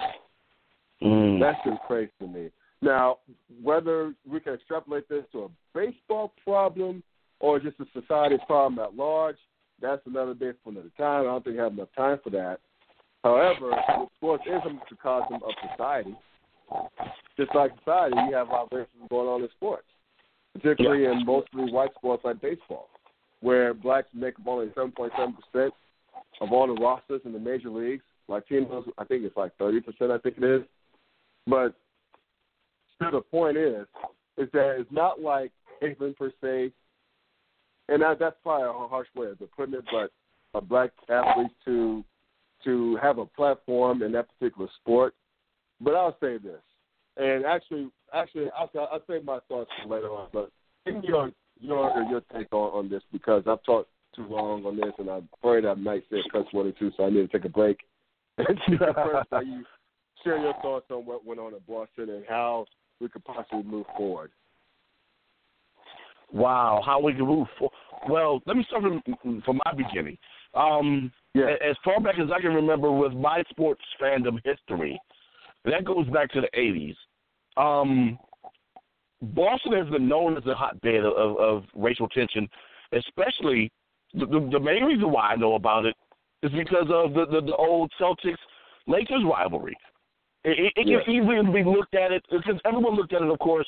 Mm. 1.05 1.41
That's 1.41 1.59
just 1.65 1.83
crazy 1.87 2.11
to 2.21 2.27
me. 2.27 2.51
Now, 2.81 3.19
whether 3.63 4.15
we 4.27 4.41
can 4.41 4.55
extrapolate 4.55 5.09
this 5.09 5.25
to 5.33 5.45
a 5.45 5.49
baseball 5.75 6.33
problem 6.43 7.03
or 7.41 7.59
just 7.61 7.79
a 7.81 7.85
society 7.99 8.37
problem 8.47 8.79
at 8.79 8.97
large, 8.97 9.37
that's 9.81 10.03
another 10.07 10.35
day 10.35 10.53
for 10.63 10.71
another 10.71 10.91
time. 10.97 11.23
I 11.23 11.25
don't 11.25 11.45
think 11.45 11.57
we 11.57 11.63
have 11.63 11.73
enough 11.73 11.89
time 11.97 12.19
for 12.23 12.31
that. 12.31 12.59
However, 13.23 13.73
sports 14.17 14.45
is 14.47 14.61
a 14.67 14.71
microcosm 14.71 15.37
of 15.37 15.55
society. 15.71 16.15
Just 17.37 17.55
like 17.55 17.73
society, 17.79 18.17
you 18.29 18.35
have 18.35 18.49
a 18.49 18.53
lot 18.53 18.65
of 18.65 18.71
racism 18.71 19.09
going 19.11 19.29
on 19.29 19.43
in 19.43 19.49
sports, 19.57 19.87
particularly 20.55 21.05
in 21.07 21.25
mostly 21.25 21.71
white 21.73 21.95
sports 21.97 22.25
like 22.25 22.41
baseball, 22.41 22.89
where 23.41 23.75
blacks 23.75 24.09
make 24.15 24.39
up 24.39 24.47
only 24.47 24.67
7.7% 24.69 25.71
of 26.41 26.53
all 26.53 26.67
the 26.67 26.81
rosters 26.81 27.21
in 27.25 27.33
the 27.33 27.39
major 27.39 27.71
leagues. 27.71 28.03
Latinos, 28.29 28.85
I 28.99 29.05
think 29.05 29.25
it's 29.25 29.37
like 29.37 29.57
30%, 29.59 29.83
I 30.11 30.19
think 30.19 30.37
it 30.39 30.45
is. 30.45 30.63
But 31.47 31.75
still, 32.97 33.11
the 33.11 33.21
point 33.21 33.57
is, 33.57 33.87
is 34.37 34.49
that 34.53 34.77
it's 34.79 34.93
not 34.93 35.21
like 35.21 35.53
England 35.83 36.17
per 36.17 36.33
se, 36.41 36.73
and 37.89 38.03
that, 38.03 38.19
that's 38.19 38.37
probably 38.43 38.69
a 38.69 38.89
harsh 38.89 39.09
way 39.15 39.27
of 39.29 39.39
putting 39.57 39.75
it, 39.75 39.85
but 39.93 40.11
a 40.59 40.61
black 40.61 40.91
athlete 41.09 41.51
to 41.65 42.05
to 42.65 42.97
have 43.03 43.19
a 43.19 43.27
platform 43.27 44.03
in 44.03 44.13
that 44.13 44.27
particular 44.39 44.71
sport. 44.81 45.15
But 45.81 45.95
I'll 45.95 46.17
say 46.21 46.39
this, 46.39 46.63
and 47.17 47.45
actually, 47.45 47.91
actually, 48.15 48.47
I'll, 48.57 48.71
I'll 48.91 49.03
save 49.07 49.25
my 49.25 49.39
thoughts 49.49 49.71
later 49.87 50.11
on. 50.11 50.29
But 50.33 50.51
your 50.87 51.31
your 51.61 52.03
your 52.11 52.23
take 52.35 52.53
on, 52.53 52.71
on 52.73 52.89
this 52.89 53.03
because 53.13 53.43
I've 53.47 53.63
talked 53.65 53.91
too 54.17 54.27
long 54.29 54.65
on 54.65 54.77
this, 54.77 54.93
and 54.99 55.11
I'm 55.11 55.29
afraid 55.39 55.67
I 55.67 55.75
might 55.75 56.05
say 56.11 56.19
a 56.19 56.31
cuss 56.31 56.47
word 56.53 56.67
or 56.67 56.73
two, 56.73 56.91
so 56.97 57.05
I 57.05 57.11
need 57.11 57.31
to 57.31 57.39
take 57.39 57.45
a 57.45 57.49
break. 57.49 57.79
And 58.37 58.59
first 58.79 59.29
how 59.31 59.41
you 59.41 59.65
share 60.25 60.39
your 60.39 60.55
thoughts 60.63 60.87
on 60.91 61.07
what 61.07 61.25
went 61.25 61.39
on 61.39 61.55
at 61.55 61.67
Boston 61.67 62.11
and 62.11 62.25
how 62.29 62.67
we 63.01 63.09
could 63.09 63.25
possibly 63.25 63.63
move 63.63 63.87
forward. 63.97 64.31
Wow, 66.33 66.83
how 66.85 67.01
we 67.01 67.13
can 67.13 67.27
move 67.27 67.47
forward. 67.59 67.75
Well, 68.09 68.41
let 68.47 68.57
me 68.57 68.65
start 68.67 68.83
from, 68.83 69.43
from 69.43 69.61
my 69.65 69.73
beginning. 69.73 70.19
Um, 70.55 71.13
yeah. 71.35 71.55
As 71.69 71.77
far 71.85 72.01
back 72.01 72.17
as 72.19 72.29
I 72.35 72.41
can 72.41 72.55
remember 72.55 72.91
with 72.91 73.13
my 73.13 73.43
sports 73.51 73.83
fandom 74.01 74.39
history, 74.45 75.01
that 75.65 75.85
goes 75.85 76.09
back 76.09 76.31
to 76.33 76.41
the 76.41 76.49
80s. 76.57 76.97
Um, 77.57 78.19
Boston 79.23 79.73
has 79.73 79.89
been 79.89 80.09
known 80.09 80.37
as 80.37 80.47
a 80.47 80.55
hotbed 80.55 81.05
of, 81.05 81.15
of, 81.15 81.37
of 81.39 81.65
racial 81.75 82.09
tension, 82.09 82.49
especially 82.93 83.71
the, 84.13 84.27
the, 84.27 84.49
the 84.53 84.61
main 84.61 84.85
reason 84.85 85.11
why 85.11 85.29
I 85.29 85.37
know 85.37 85.55
about 85.55 85.87
it 85.87 85.95
is 86.43 86.53
because 86.53 86.87
of 86.91 87.15
the, 87.15 87.27
the, 87.27 87.41
the 87.41 87.57
old 87.57 87.91
Celtics 88.01 88.37
Lakers 88.87 89.23
rivalry. 89.25 89.77
It, 90.45 90.73
it, 90.77 90.81
it 90.81 90.89
yeah. 90.89 90.99
can 91.05 91.15
easily 91.15 91.63
be 91.63 91.69
looked 91.69 91.95
at 91.95 92.13
it 92.13 92.25
because 92.31 92.61
everyone 92.65 92.97
looked 92.97 93.13
at 93.13 93.23
it, 93.23 93.31
of 93.31 93.39
course, 93.39 93.67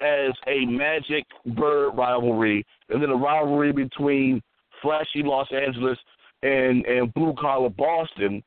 as 0.00 0.32
a 0.46 0.64
Magic 0.66 1.24
Bird 1.56 1.90
rivalry, 1.96 2.64
and 2.90 3.02
then 3.02 3.10
a 3.10 3.16
rivalry 3.16 3.72
between 3.72 4.42
flashy 4.82 5.22
Los 5.22 5.48
Angeles 5.52 5.98
and 6.42 6.84
and 6.86 7.12
blue 7.14 7.34
collar 7.38 7.70
Boston. 7.70 8.42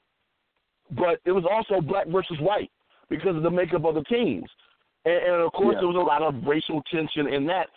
But 0.91 1.19
it 1.25 1.31
was 1.31 1.45
also 1.49 1.81
black 1.81 2.07
versus 2.07 2.37
white 2.39 2.71
because 3.09 3.35
of 3.35 3.43
the 3.43 3.51
makeup 3.51 3.85
of 3.85 3.95
the 3.95 4.03
teams, 4.03 4.49
and, 5.05 5.15
and 5.15 5.35
of 5.41 5.51
course 5.53 5.75
yeah. 5.75 5.81
there 5.81 5.87
was 5.87 5.97
a 5.97 5.99
lot 5.99 6.21
of 6.21 6.35
racial 6.45 6.81
tension 6.91 7.27
in 7.27 7.45
that. 7.47 7.67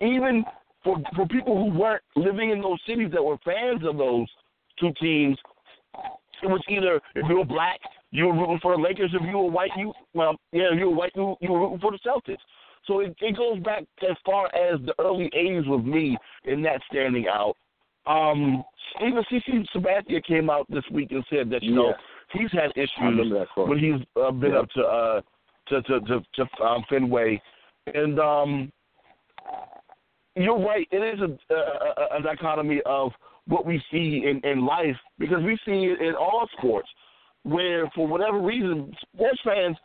Even 0.00 0.44
for 0.84 0.98
for 1.16 1.26
people 1.26 1.56
who 1.56 1.76
weren't 1.76 2.02
living 2.16 2.50
in 2.50 2.60
those 2.60 2.78
cities 2.86 3.10
that 3.12 3.22
were 3.22 3.38
fans 3.44 3.82
of 3.84 3.96
those 3.96 4.28
two 4.78 4.92
teams, 5.00 5.38
it 6.42 6.46
was 6.46 6.60
either 6.68 7.00
if 7.14 7.28
you 7.28 7.38
were 7.38 7.44
black, 7.44 7.80
you 8.14 8.26
were 8.26 8.32
rooting 8.32 8.60
for 8.62 8.76
the 8.76 8.82
Lakers. 8.82 9.10
If 9.12 9.22
you 9.28 9.36
were 9.36 9.50
white, 9.50 9.72
you 9.76 9.92
well, 10.14 10.36
yeah, 10.52 10.72
if 10.72 10.78
you 10.78 10.88
were 10.88 10.94
white, 10.94 11.10
you, 11.16 11.34
you 11.40 11.50
were 11.50 11.58
rooting 11.62 11.80
for 11.80 11.90
the 11.90 11.98
Celtics. 12.06 12.38
So 12.86 13.00
it, 13.00 13.14
it 13.20 13.36
goes 13.36 13.58
back 13.64 13.82
as 14.08 14.16
far 14.24 14.46
as 14.54 14.78
the 14.86 14.94
early 15.00 15.28
'80s 15.36 15.68
with 15.68 15.84
me 15.84 16.16
in 16.44 16.62
that 16.62 16.80
standing 16.88 17.26
out. 17.28 17.56
Um, 18.06 18.62
even 19.04 19.24
CC 19.32 19.66
Sabathia 19.74 20.24
came 20.24 20.48
out 20.48 20.66
this 20.70 20.84
week 20.92 21.10
and 21.10 21.24
said 21.28 21.50
that 21.50 21.64
you 21.64 21.70
yeah. 21.70 21.76
know 21.76 21.94
he's 22.32 22.52
had 22.52 22.70
issues 22.76 23.32
when 23.56 23.78
he's 23.78 24.06
uh, 24.22 24.30
been 24.30 24.52
yeah. 24.52 24.58
up 24.60 24.70
to 24.70 24.82
uh 24.82 25.20
to 25.68 25.82
to 25.82 26.00
to, 26.00 26.20
to 26.36 26.62
um, 26.62 26.84
Fenway, 26.88 27.42
and 27.92 28.20
um, 28.20 28.72
you're 30.36 30.64
right. 30.64 30.86
It 30.92 30.98
is 30.98 31.20
a, 31.20 31.54
a, 31.54 32.18
a 32.18 32.22
dichotomy 32.22 32.80
of 32.86 33.10
what 33.48 33.66
we 33.66 33.82
see 33.90 34.24
in, 34.24 34.40
in 34.48 34.64
life 34.64 34.96
because 35.18 35.42
we 35.42 35.58
see 35.66 35.92
it 35.92 36.00
in 36.00 36.14
all 36.14 36.48
sports 36.56 36.88
where, 37.44 37.90
for 37.94 38.06
whatever 38.06 38.40
reason, 38.40 38.92
sports 39.14 39.40
fans 39.44 39.76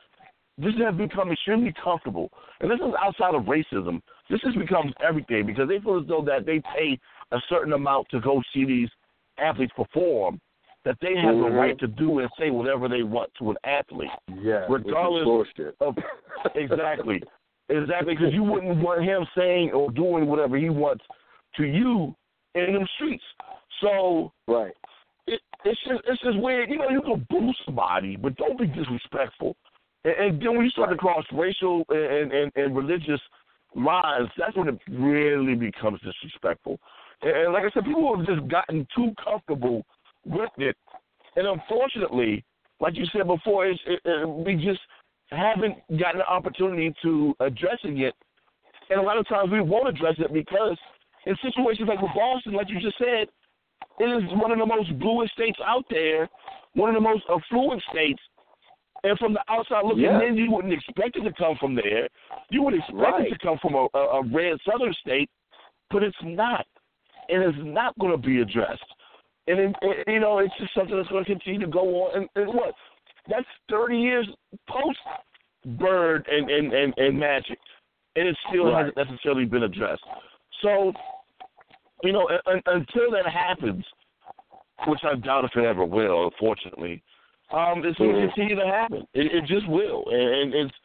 this 0.60 0.74
has 0.84 0.94
become 0.96 1.32
extremely 1.32 1.74
comfortable. 1.82 2.30
And 2.60 2.70
this 2.70 2.80
is 2.80 2.94
outside 3.02 3.34
of 3.34 3.44
racism. 3.44 4.02
This 4.30 4.42
has 4.44 4.54
become 4.56 4.94
everything 5.06 5.46
because 5.46 5.70
they 5.70 5.80
feel 5.80 6.00
as 6.02 6.08
though 6.08 6.24
that 6.26 6.46
they 6.46 6.62
pay 6.76 7.00
a 7.32 7.38
certain 7.50 7.74
amount 7.74 8.08
to 8.12 8.20
go 8.20 8.42
see 8.54 8.66
these 8.66 8.90
athletes 9.38 9.72
perform, 9.76 10.40
that 10.84 10.98
they 11.02 11.16
have 11.16 11.36
mm-hmm. 11.36 11.44
the 11.44 11.50
right 11.50 11.80
to 11.80 11.88
do 11.88 12.20
and 12.20 12.30
say 12.38 12.50
whatever 12.50 12.90
they 12.90 13.04
want 13.04 13.32
to 13.40 13.52
an 13.52 13.58
athlete. 13.64 14.10
Yeah, 14.42 14.66
regardless 14.70 15.48
of 15.80 15.96
exactly, 16.56 17.22
exactly, 17.70 18.16
because 18.16 18.34
you 18.34 18.44
wouldn't 18.44 18.84
want 18.84 19.04
him 19.04 19.26
saying 19.38 19.72
or 19.72 19.92
doing 19.92 20.28
whatever 20.28 20.58
he 20.58 20.70
wants 20.70 21.06
to 21.56 21.64
you 21.64 22.14
in 22.56 22.74
them 22.74 22.86
streets. 22.96 23.24
So 23.82 24.34
right, 24.48 24.74
it's 25.66 25.80
just 25.88 26.02
it's 26.08 26.22
just 26.22 26.40
weird. 26.40 26.70
You 26.70 26.78
know, 26.78 26.90
you 26.90 27.02
can 27.02 27.26
boo 27.30 27.52
somebody, 27.66 28.16
but 28.16 28.36
don't 28.38 28.58
be 28.58 28.68
disrespectful. 28.68 29.56
And, 30.04 30.14
and 30.14 30.42
then 30.42 30.56
when 30.56 30.64
you 30.64 30.70
start 30.72 30.90
to 30.90 30.96
cross 30.96 31.26
racial 31.34 31.84
and, 31.90 32.32
and, 32.32 32.52
and 32.56 32.76
religious 32.76 33.20
lines, 33.76 34.30
that's 34.38 34.56
when 34.56 34.70
it 34.70 34.80
really 34.90 35.56
becomes 35.56 36.00
disrespectful. 36.02 36.80
And, 37.22 37.36
and 37.36 37.54
like 37.54 37.64
I 37.64 37.70
said, 37.74 37.84
people 37.84 38.16
have 38.16 38.26
just 38.26 38.48
gotten 38.48 38.88
too 38.96 39.12
comfortable 39.24 39.86
with 40.26 40.52
it. 40.58 40.78
And 41.36 41.48
unfortunately, 41.48 42.44
like 42.80 42.96
you 42.96 43.06
said 43.12 43.28
before, 43.28 43.68
it's, 43.68 43.80
it, 43.86 44.00
it, 44.06 44.28
we 44.28 44.56
just 44.56 44.80
haven't 45.32 45.76
gotten 46.00 46.20
the 46.20 46.26
opportunity 46.26 46.94
to 47.04 47.36
addressing 47.40 48.00
it. 48.00 48.14
And 48.90 49.00
a 49.00 49.04
lot 49.04 49.18
of 49.18 49.28
times 49.28 49.52
we 49.52 49.62
won't 49.62 49.88
address 49.88 50.16
it 50.18 50.34
because 50.34 50.78
in 51.26 51.36
situations 51.44 51.88
like 51.88 52.02
with 52.02 52.12
Boston, 52.16 52.54
like 52.54 52.70
you 52.70 52.80
just 52.80 52.98
said, 52.98 53.28
it 54.00 54.06
is 54.06 54.24
one 54.34 54.52
of 54.52 54.60
the 54.60 54.66
most 54.66 54.98
bluest 55.00 55.34
states 55.34 55.60
out 55.66 55.86
there, 55.90 56.30
one 56.74 56.90
of 56.90 56.96
the 56.96 57.02
most 57.02 57.24
affluent 57.30 57.84
states. 57.92 58.22
And 59.04 59.18
from 59.18 59.34
the 59.34 59.42
outside 59.50 59.86
looking 59.86 60.04
yeah. 60.04 60.22
in, 60.22 60.36
you 60.36 60.52
wouldn't 60.52 60.74
expect 60.74 61.16
it 61.16 61.22
to 61.22 61.34
come 61.34 61.56
from 61.60 61.76
there. 61.76 62.10
You 62.50 62.64
would 62.64 62.74
expect 62.74 62.98
right. 62.98 63.28
it 63.28 63.30
to 63.30 63.38
come 63.40 63.58
from 63.62 63.76
a, 63.76 63.88
a, 63.94 64.00
a 64.20 64.24
red 64.24 64.58
southern 64.70 64.94
state, 65.02 65.30
but 65.90 66.04
it's 66.04 66.18
not. 66.24 66.66
And 67.30 67.44
it's 67.44 67.58
not 67.62 67.98
going 68.00 68.12
to 68.12 68.18
be 68.18 68.42
addressed. 68.42 68.84
And, 69.48 69.60
it, 69.60 69.76
it, 69.82 70.08
you 70.08 70.20
know, 70.20 70.40
it's 70.40 70.54
just 70.60 70.74
something 70.74 70.96
that's 70.96 71.10
going 71.10 71.24
to 71.24 71.32
continue 71.32 71.60
to 71.62 71.68
go 71.68 72.06
on. 72.06 72.18
And, 72.22 72.30
and 72.36 72.54
what? 72.54 72.74
That's 73.30 73.48
30 73.70 73.98
years 73.98 74.28
post 74.68 75.00
Bird 75.78 76.28
and, 76.30 76.50
and, 76.50 76.74
and, 76.74 76.94
and 76.98 77.20
Magic. 77.20 77.60
And 78.16 78.28
it 78.28 78.38
still 78.50 78.72
right. 78.72 78.86
hasn't 78.86 78.98
necessarily 78.98 79.46
been 79.46 79.64
addressed. 79.64 80.04
So, 80.62 80.94
you 82.04 82.12
know, 82.12 82.28
un, 82.46 82.62
until 82.66 83.12
that 83.12 83.28
happens, 83.32 83.86
which 84.88 85.02
I 85.04 85.16
doubt 85.16 85.46
if 85.46 85.52
it 85.56 85.66
ever 85.66 85.86
will, 85.86 86.26
unfortunately, 86.26 87.04
um, 87.52 87.84
it's 87.84 87.98
going 87.98 88.16
to 88.16 88.28
continue 88.28 88.56
to 88.56 88.66
happen. 88.66 89.08
It, 89.14 89.32
it 89.34 89.46
just 89.48 89.68
will, 89.68 90.04
and, 90.10 90.54
and 90.54 90.54
it's 90.54 90.76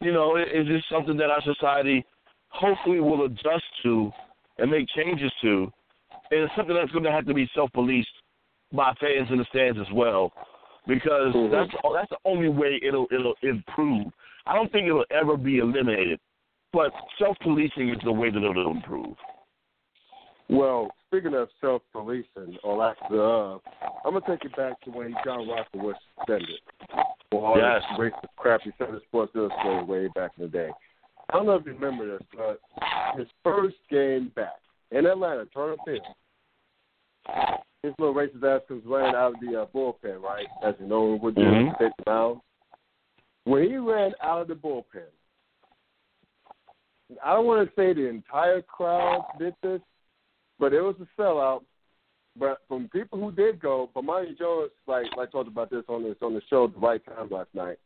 you 0.00 0.12
know, 0.12 0.36
it, 0.36 0.48
it's 0.50 0.68
just 0.68 0.88
something 0.90 1.16
that 1.16 1.30
our 1.30 1.42
society 1.42 2.04
hopefully 2.48 3.00
will 3.00 3.24
adjust 3.24 3.64
to 3.82 4.10
and 4.58 4.70
make 4.70 4.86
changes 4.96 5.32
to, 5.42 5.70
and 6.30 6.40
it's 6.40 6.52
something 6.56 6.74
that's 6.74 6.92
going 6.92 7.04
to 7.04 7.12
have 7.12 7.26
to 7.26 7.34
be 7.34 7.48
self-policed 7.54 8.08
by 8.72 8.92
fans 9.00 9.28
in 9.30 9.38
the 9.38 9.46
stands 9.48 9.78
as 9.78 9.92
well, 9.92 10.32
because 10.86 11.34
mm-hmm. 11.34 11.52
that's 11.52 11.70
that's 11.94 12.10
the 12.10 12.18
only 12.24 12.48
way 12.48 12.80
it'll 12.86 13.06
it'll 13.10 13.34
improve. 13.42 14.06
I 14.46 14.54
don't 14.54 14.70
think 14.70 14.86
it'll 14.86 15.04
ever 15.10 15.36
be 15.36 15.58
eliminated, 15.58 16.20
but 16.72 16.92
self-policing 17.18 17.90
is 17.90 17.98
the 18.04 18.12
way 18.12 18.30
that 18.30 18.38
it'll 18.38 18.70
improve. 18.70 19.16
Well, 20.48 20.90
speaking 21.06 21.34
of 21.34 21.48
self-policing 21.60 22.58
or 22.62 22.76
lack 22.76 22.96
thereof, 23.10 23.62
I'm 24.04 24.12
gonna 24.12 24.24
take 24.26 24.44
it 24.44 24.56
back 24.56 24.80
to 24.82 24.90
when 24.90 25.14
John 25.24 25.48
Rocker 25.48 25.78
was 25.78 25.96
suspended 26.16 26.60
for 27.30 27.44
all 27.44 27.58
yes. 27.58 27.82
this 27.90 27.98
racist 27.98 28.36
crap 28.36 28.60
he 28.62 28.70
said 28.78 28.90
in 28.90 29.00
Sports 29.08 29.32
Illustrated 29.34 29.88
way 29.88 30.08
back 30.14 30.32
in 30.38 30.44
the 30.44 30.48
day. 30.48 30.70
I 31.30 31.36
don't 31.36 31.46
know 31.46 31.56
if 31.56 31.66
you 31.66 31.74
remember 31.74 32.18
this, 32.18 32.26
but 32.36 32.60
his 33.18 33.26
first 33.42 33.76
game 33.90 34.30
back 34.36 34.60
in 34.92 35.06
Atlanta, 35.06 35.46
Turner 35.46 35.76
Field, 35.84 36.06
his 37.82 37.92
little 37.98 38.14
racist 38.14 38.44
ass 38.44 38.62
comes 38.68 38.84
running 38.86 39.14
out 39.14 39.34
of 39.34 39.40
the 39.40 39.62
uh, 39.62 39.66
bullpen, 39.74 40.22
right? 40.22 40.46
As 40.64 40.74
you 40.78 40.86
know, 40.86 41.18
would 41.20 41.34
do 41.34 41.42
mm-hmm. 41.42 41.82
take 41.82 41.92
the 41.98 42.10
mound. 42.10 42.40
When 43.44 43.64
he 43.64 43.76
ran 43.76 44.12
out 44.22 44.42
of 44.42 44.48
the 44.48 44.54
bullpen, 44.54 45.06
I 47.24 47.34
don't 47.34 47.46
want 47.46 47.68
to 47.68 47.74
say 47.74 47.92
the 47.92 48.08
entire 48.08 48.62
crowd 48.62 49.26
did 49.38 49.54
this, 49.62 49.80
but 50.58 50.72
it 50.72 50.80
was 50.80 50.96
a 51.00 51.20
sellout. 51.20 51.62
But 52.38 52.58
from 52.68 52.88
people 52.88 53.18
who 53.18 53.32
did 53.32 53.60
go, 53.60 53.90
Bomani 53.96 54.36
Jones, 54.38 54.70
like 54.86 55.06
like 55.16 55.32
talked 55.32 55.48
about 55.48 55.70
this 55.70 55.84
on 55.88 56.02
this 56.02 56.16
on 56.20 56.34
the 56.34 56.42
show 56.50 56.64
at 56.64 56.74
the 56.74 56.80
right 56.80 57.02
time 57.06 57.28
last 57.30 57.48
night. 57.54 57.78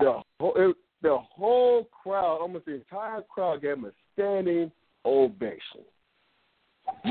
The 0.00 0.20
whole 0.40 0.54
it, 0.56 0.76
the 1.02 1.18
whole 1.18 1.88
crowd, 2.02 2.38
almost 2.40 2.64
the 2.64 2.74
entire 2.74 3.22
crowd, 3.22 3.62
gave 3.62 3.74
him 3.74 3.84
a 3.84 3.92
standing 4.12 4.72
ovation. 5.04 5.84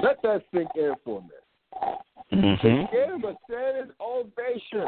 Let 0.01 0.21
that 0.23 0.43
sink 0.53 0.69
in 0.75 0.93
for 1.05 1.19
a 1.19 1.21
minute. 1.21 2.03
Mm-hmm. 2.33 2.95
Gave 2.95 3.13
him 3.15 3.23
a 3.23 3.35
standing 3.47 3.93
ovation. 4.01 4.87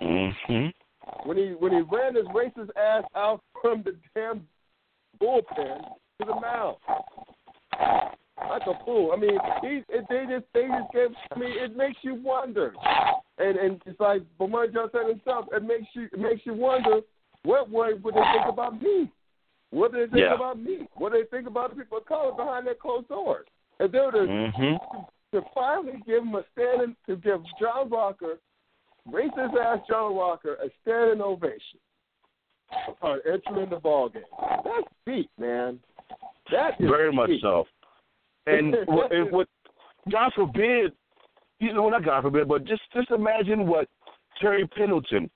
Mm-hmm. 0.00 1.28
When 1.28 1.36
he 1.36 1.44
when 1.58 1.72
he 1.72 1.80
ran 1.80 2.14
his 2.14 2.26
racist 2.26 2.70
ass 2.76 3.04
out 3.14 3.42
from 3.60 3.82
the 3.82 3.96
damn 4.14 4.46
bullpen 5.20 5.82
to 6.20 6.26
the 6.26 6.40
mound 6.40 6.76
like 8.48 8.62
a 8.66 8.84
fool. 8.84 9.12
I 9.12 9.16
mean, 9.16 9.38
he, 9.62 9.82
they 10.08 10.24
just 10.28 10.46
they 10.54 10.66
just 10.66 10.92
gave. 10.92 11.10
I 11.34 11.38
mean, 11.38 11.52
it 11.52 11.76
makes 11.76 11.98
you 12.02 12.14
wonder, 12.14 12.72
and 13.38 13.56
and 13.56 13.82
it's 13.86 14.00
like 14.00 14.22
Bomani 14.38 14.72
Jones 14.72 14.90
said 14.92 15.08
himself. 15.08 15.46
It 15.52 15.62
makes 15.62 15.86
you 15.94 16.04
it 16.12 16.18
makes 16.18 16.42
you 16.44 16.54
wonder 16.54 17.00
what 17.44 17.70
way 17.70 17.94
would 17.94 18.14
they 18.14 18.20
think 18.32 18.46
about 18.48 18.80
me? 18.82 19.10
What 19.70 19.92
do 19.92 19.98
they 19.98 20.06
think 20.10 20.20
Yeah. 20.20 20.34
about 20.34 20.58
me? 20.58 20.88
What 20.94 21.12
do 21.12 21.22
they 21.22 21.36
think 21.36 21.46
about 21.46 21.70
the 21.70 21.76
people 21.76 21.98
of 21.98 22.06
color 22.06 22.32
behind 22.32 22.66
their 22.66 22.74
closed 22.74 23.08
doors? 23.08 23.46
And 23.78 23.90
they 23.92 23.98
were 24.00 24.12
to, 24.12 24.18
Mm-hmm. 24.18 25.36
to 25.36 25.42
finally 25.54 26.02
give 26.06 26.22
him 26.22 26.34
a 26.34 26.44
standing 26.52 26.96
to 27.06 27.16
give 27.16 27.40
John 27.58 27.88
Rocker, 27.88 28.40
racist 29.08 29.56
ass 29.58 29.78
John 29.88 30.16
Rocker, 30.16 30.54
a 30.54 30.68
standing 30.82 31.22
ovation 31.22 31.78
upon 32.88 33.20
entering 33.26 33.70
the 33.70 33.76
ball 33.76 34.08
game. 34.08 34.22
That's 34.64 34.86
deep, 35.06 35.30
man. 35.38 35.78
That 36.50 36.78
Very 36.80 37.12
much 37.12 37.30
so. 37.40 37.64
And 38.46 38.74
what, 38.86 39.12
and 39.12 39.30
what, 39.30 39.48
God 40.10 40.32
forbid, 40.34 40.92
you 41.58 41.72
know, 41.74 41.88
not 41.88 42.04
God 42.04 42.22
forbid, 42.22 42.48
but 42.48 42.64
just 42.64 42.82
just 42.94 43.10
imagine 43.10 43.66
what 43.66 43.88
Terry 44.40 44.66
Pendleton, 44.66 45.30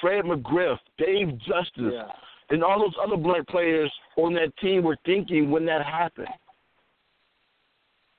Fred 0.00 0.24
McGriff, 0.24 0.78
Dave 0.98 1.38
Justice, 1.38 1.92
Yeah. 1.92 2.08
and 2.50 2.64
all 2.64 2.80
those 2.80 2.94
other 3.02 3.16
black 3.16 3.46
players 3.48 3.92
on 4.16 4.32
that 4.34 4.56
team 4.58 4.82
were 4.82 4.96
thinking 5.04 5.50
when 5.50 5.66
that 5.66 5.84
happened. 5.84 6.28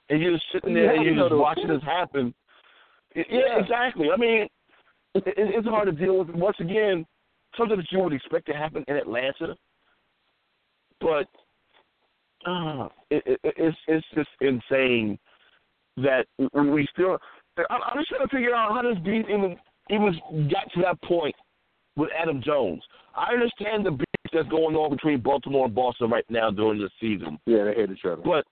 And 0.10 0.22
you're 0.22 0.34
just 0.34 0.46
sitting 0.54 0.74
there 0.74 0.86
Yeah, 0.86 0.94
and 0.94 1.04
you 1.04 1.14
you're 1.14 1.30
just 1.30 1.40
watching 1.40 1.68
this 1.68 1.84
happen. 1.84 2.34
Yeah, 3.16 3.24
Yeah. 3.30 3.60
exactly. 3.60 4.10
I 4.14 4.18
mean, 4.18 4.48
it, 5.16 5.24
it's 5.36 5.68
hard 5.68 5.88
to 5.88 5.92
deal 5.92 6.20
with. 6.20 6.30
Once 6.30 6.58
again, 6.60 7.06
something 7.58 7.78
that 7.78 7.92
you 7.92 8.00
would 8.00 8.14
expect 8.14 8.46
to 8.46 8.54
happen 8.54 8.86
in 8.88 8.96
Atlanta, 8.96 9.56
but 11.02 11.28
uh, 12.48 12.88
it, 13.12 13.24
it, 13.26 13.40
it's 13.44 13.78
it's 13.88 14.06
just 14.16 14.30
insane 14.42 15.20
that 15.98 16.26
we 16.54 16.88
still. 16.94 17.18
I'm 17.70 17.82
I'm 17.84 17.98
just 17.98 18.10
trying 18.10 18.28
to 18.28 18.36
figure 18.36 18.56
out 18.56 18.74
how 18.74 18.82
this 18.82 19.00
beat 19.04 19.26
even 19.30 19.58
even 19.90 20.50
got 20.50 20.72
to 20.74 20.82
that 20.84 21.02
point 21.04 21.36
with 21.96 22.10
Adam 22.18 22.42
Jones. 22.44 22.84
I 23.16 23.34
understand 23.34 23.86
the 23.86 23.92
beef 23.92 24.06
that's 24.32 24.48
going 24.50 24.76
on 24.76 24.92
between 24.92 25.20
Baltimore 25.22 25.66
and 25.66 25.76
Boston 25.76 26.10
right 26.10 26.26
now 26.30 26.52
during 26.52 26.80
the 26.80 26.90
season, 27.02 27.40
Yeah, 27.46 27.64
they 27.66 27.74
hate 27.74 27.92
each 27.92 28.06
other. 28.06 28.22
but 28.24 28.46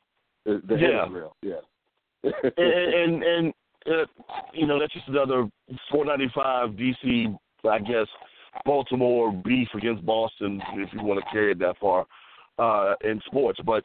the, 0.46 0.62
the 0.68 0.78
hate 0.78 0.90
yeah. 0.92 1.06
is 1.06 1.12
real. 1.12 1.36
Yeah. 1.42 2.32
and 2.58 2.94
and, 2.94 3.24
and 3.24 3.54
uh, 3.88 4.06
you 4.54 4.66
know 4.66 4.80
that's 4.80 4.94
just 4.94 5.08
another 5.08 5.48
495 5.92 6.72
DC, 6.72 7.38
I 7.70 7.80
guess, 7.80 8.08
Baltimore 8.66 9.32
beef 9.32 9.68
against 9.76 10.06
Boston 10.06 10.62
if 10.74 10.92
you 10.94 11.04
want 11.04 11.24
to 11.24 11.32
carry 11.32 11.52
it 11.52 11.60
that 11.60 11.78
far 11.80 12.08
uh, 12.60 12.96
in 13.04 13.22
sports. 13.26 13.60
But 13.66 13.84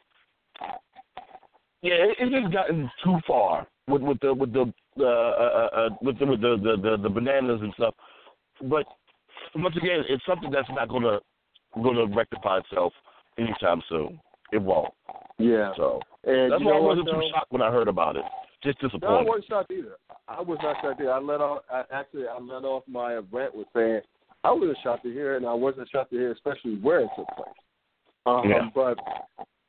yeah, 1.81 1.93
it, 1.93 2.17
it's 2.19 2.31
just 2.31 2.53
gotten 2.53 2.89
too 3.03 3.17
far 3.27 3.67
with 3.87 4.01
with 4.01 4.19
the 4.21 4.33
with 4.33 4.53
the 4.53 4.71
uh, 4.99 5.03
uh, 5.03 5.69
uh, 5.73 5.89
with 6.01 6.19
the 6.19 6.25
with 6.25 6.41
the, 6.41 6.57
the 6.61 6.89
the 6.89 7.03
the 7.03 7.09
bananas 7.09 7.59
and 7.61 7.73
stuff. 7.73 7.95
But 8.63 8.85
once 9.55 9.75
again, 9.77 10.03
it's 10.09 10.25
something 10.25 10.51
that's 10.51 10.69
not 10.69 10.89
gonna 10.89 11.19
gonna 11.81 12.05
rectify 12.15 12.59
itself 12.59 12.93
anytime 13.37 13.81
soon. 13.89 14.19
It 14.51 14.61
won't. 14.61 14.93
yeah. 15.37 15.71
So 15.77 16.01
And 16.25 16.51
that's 16.51 16.61
you 16.61 16.67
why 16.67 16.77
I 16.77 16.79
wasn't 16.79 17.07
too 17.07 17.21
shocked 17.33 17.51
when 17.51 17.61
I 17.61 17.71
heard 17.71 17.87
about 17.87 18.17
it. 18.17 18.23
Just 18.63 18.77
No, 19.01 19.07
I 19.07 19.23
wasn't 19.23 19.45
shocked 19.47 19.71
either. 19.71 19.95
I 20.27 20.41
was 20.41 20.59
not 20.61 20.75
shocked 20.81 21.01
either. 21.01 21.11
I 21.11 21.19
let 21.19 21.41
off. 21.41 21.63
I, 21.71 21.83
actually, 21.91 22.27
I 22.27 22.37
let 22.39 22.63
off 22.63 22.83
my 22.87 23.15
rant 23.31 23.55
with 23.55 23.67
saying 23.73 24.01
I 24.43 24.51
wasn't 24.51 24.77
shocked 24.83 25.03
to 25.03 25.11
hear, 25.11 25.33
it, 25.33 25.37
and 25.37 25.45
I 25.47 25.53
wasn't 25.53 25.89
shocked 25.89 26.11
to 26.11 26.17
hear, 26.17 26.31
especially 26.31 26.75
where 26.75 27.01
it 27.01 27.09
took 27.15 27.27
place. 27.35 27.47
Um, 28.25 28.49
Yeah. 28.49 28.69
But 28.73 28.97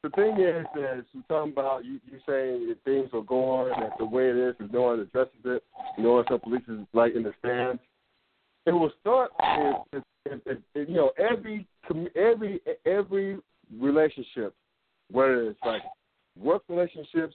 the 0.03 0.11
thing 0.11 0.41
is, 0.41 0.67
is 0.77 1.05
you're 1.13 1.23
talking 1.29 1.53
about 1.53 1.85
you, 1.85 2.01
you 2.11 2.19
saying 2.27 2.69
that 2.69 2.79
things 2.85 3.09
are 3.13 3.23
going 3.23 3.73
that 3.81 3.97
the 3.99 4.05
way 4.05 4.29
it 4.31 4.37
is, 4.37 4.55
is 4.59 4.73
no 4.73 4.83
one 4.83 5.01
addresses 5.01 5.33
it, 5.45 5.63
no 5.99 6.15
one 6.15 6.25
some 6.29 6.41
police 6.41 6.63
is 6.69 6.81
like 6.93 7.15
in 7.15 7.23
the 7.23 7.33
stands. 7.39 7.81
It 8.67 8.73
will 8.73 8.93
start 9.01 9.31
if, 9.93 10.03
if, 10.27 10.41
if, 10.47 10.59
if, 10.75 10.89
you 10.89 10.95
know 10.95 11.13
every 11.19 11.67
every 12.17 12.61
every 12.85 13.39
relationship, 13.81 14.55
whether 15.11 15.49
it's 15.51 15.61
like 15.65 15.83
work 16.37 16.63
relationships, 16.69 17.35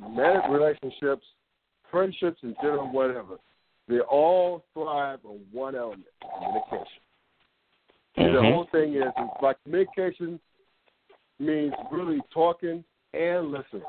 marriage 0.00 0.44
relationships, 0.50 1.24
friendships 1.90 2.38
in 2.42 2.54
general, 2.62 2.90
whatever, 2.90 3.36
they 3.88 4.00
all 4.00 4.64
thrive 4.74 5.20
on 5.24 5.40
one 5.52 5.74
element, 5.74 6.04
communication. 6.38 7.02
The 8.16 8.22
Mhm. 8.22 8.52
whole 8.52 8.64
thing 8.66 8.94
is, 8.94 9.12
is 9.16 9.30
like 9.42 9.62
communication 9.62 10.40
means 11.38 11.74
really 11.90 12.20
talking 12.30 12.82
and 13.12 13.50
listening, 13.50 13.84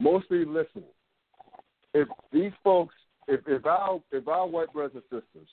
mostly 0.00 0.44
listening. 0.44 0.88
If 1.94 2.08
these 2.32 2.52
folks, 2.64 2.94
if 3.26 3.46
if 3.46 3.66
our 3.66 4.00
if 4.10 4.26
our 4.26 4.46
white 4.46 4.72
brothers 4.72 5.02
and 5.10 5.22
sisters, 5.22 5.48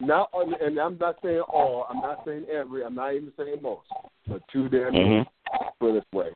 not 0.00 0.30
and 0.60 0.78
I'm 0.78 0.98
not 0.98 1.20
saying 1.22 1.40
all, 1.40 1.86
I'm 1.88 2.00
not 2.00 2.24
saying 2.24 2.46
every, 2.50 2.84
I'm 2.84 2.94
not 2.94 3.14
even 3.14 3.32
saying 3.36 3.62
most, 3.62 3.88
but 4.26 4.42
two 4.48 4.68
damn 4.68 4.92
Mhm. 4.92 5.26
put 5.78 5.90
it 5.90 6.04
this 6.04 6.12
way, 6.12 6.34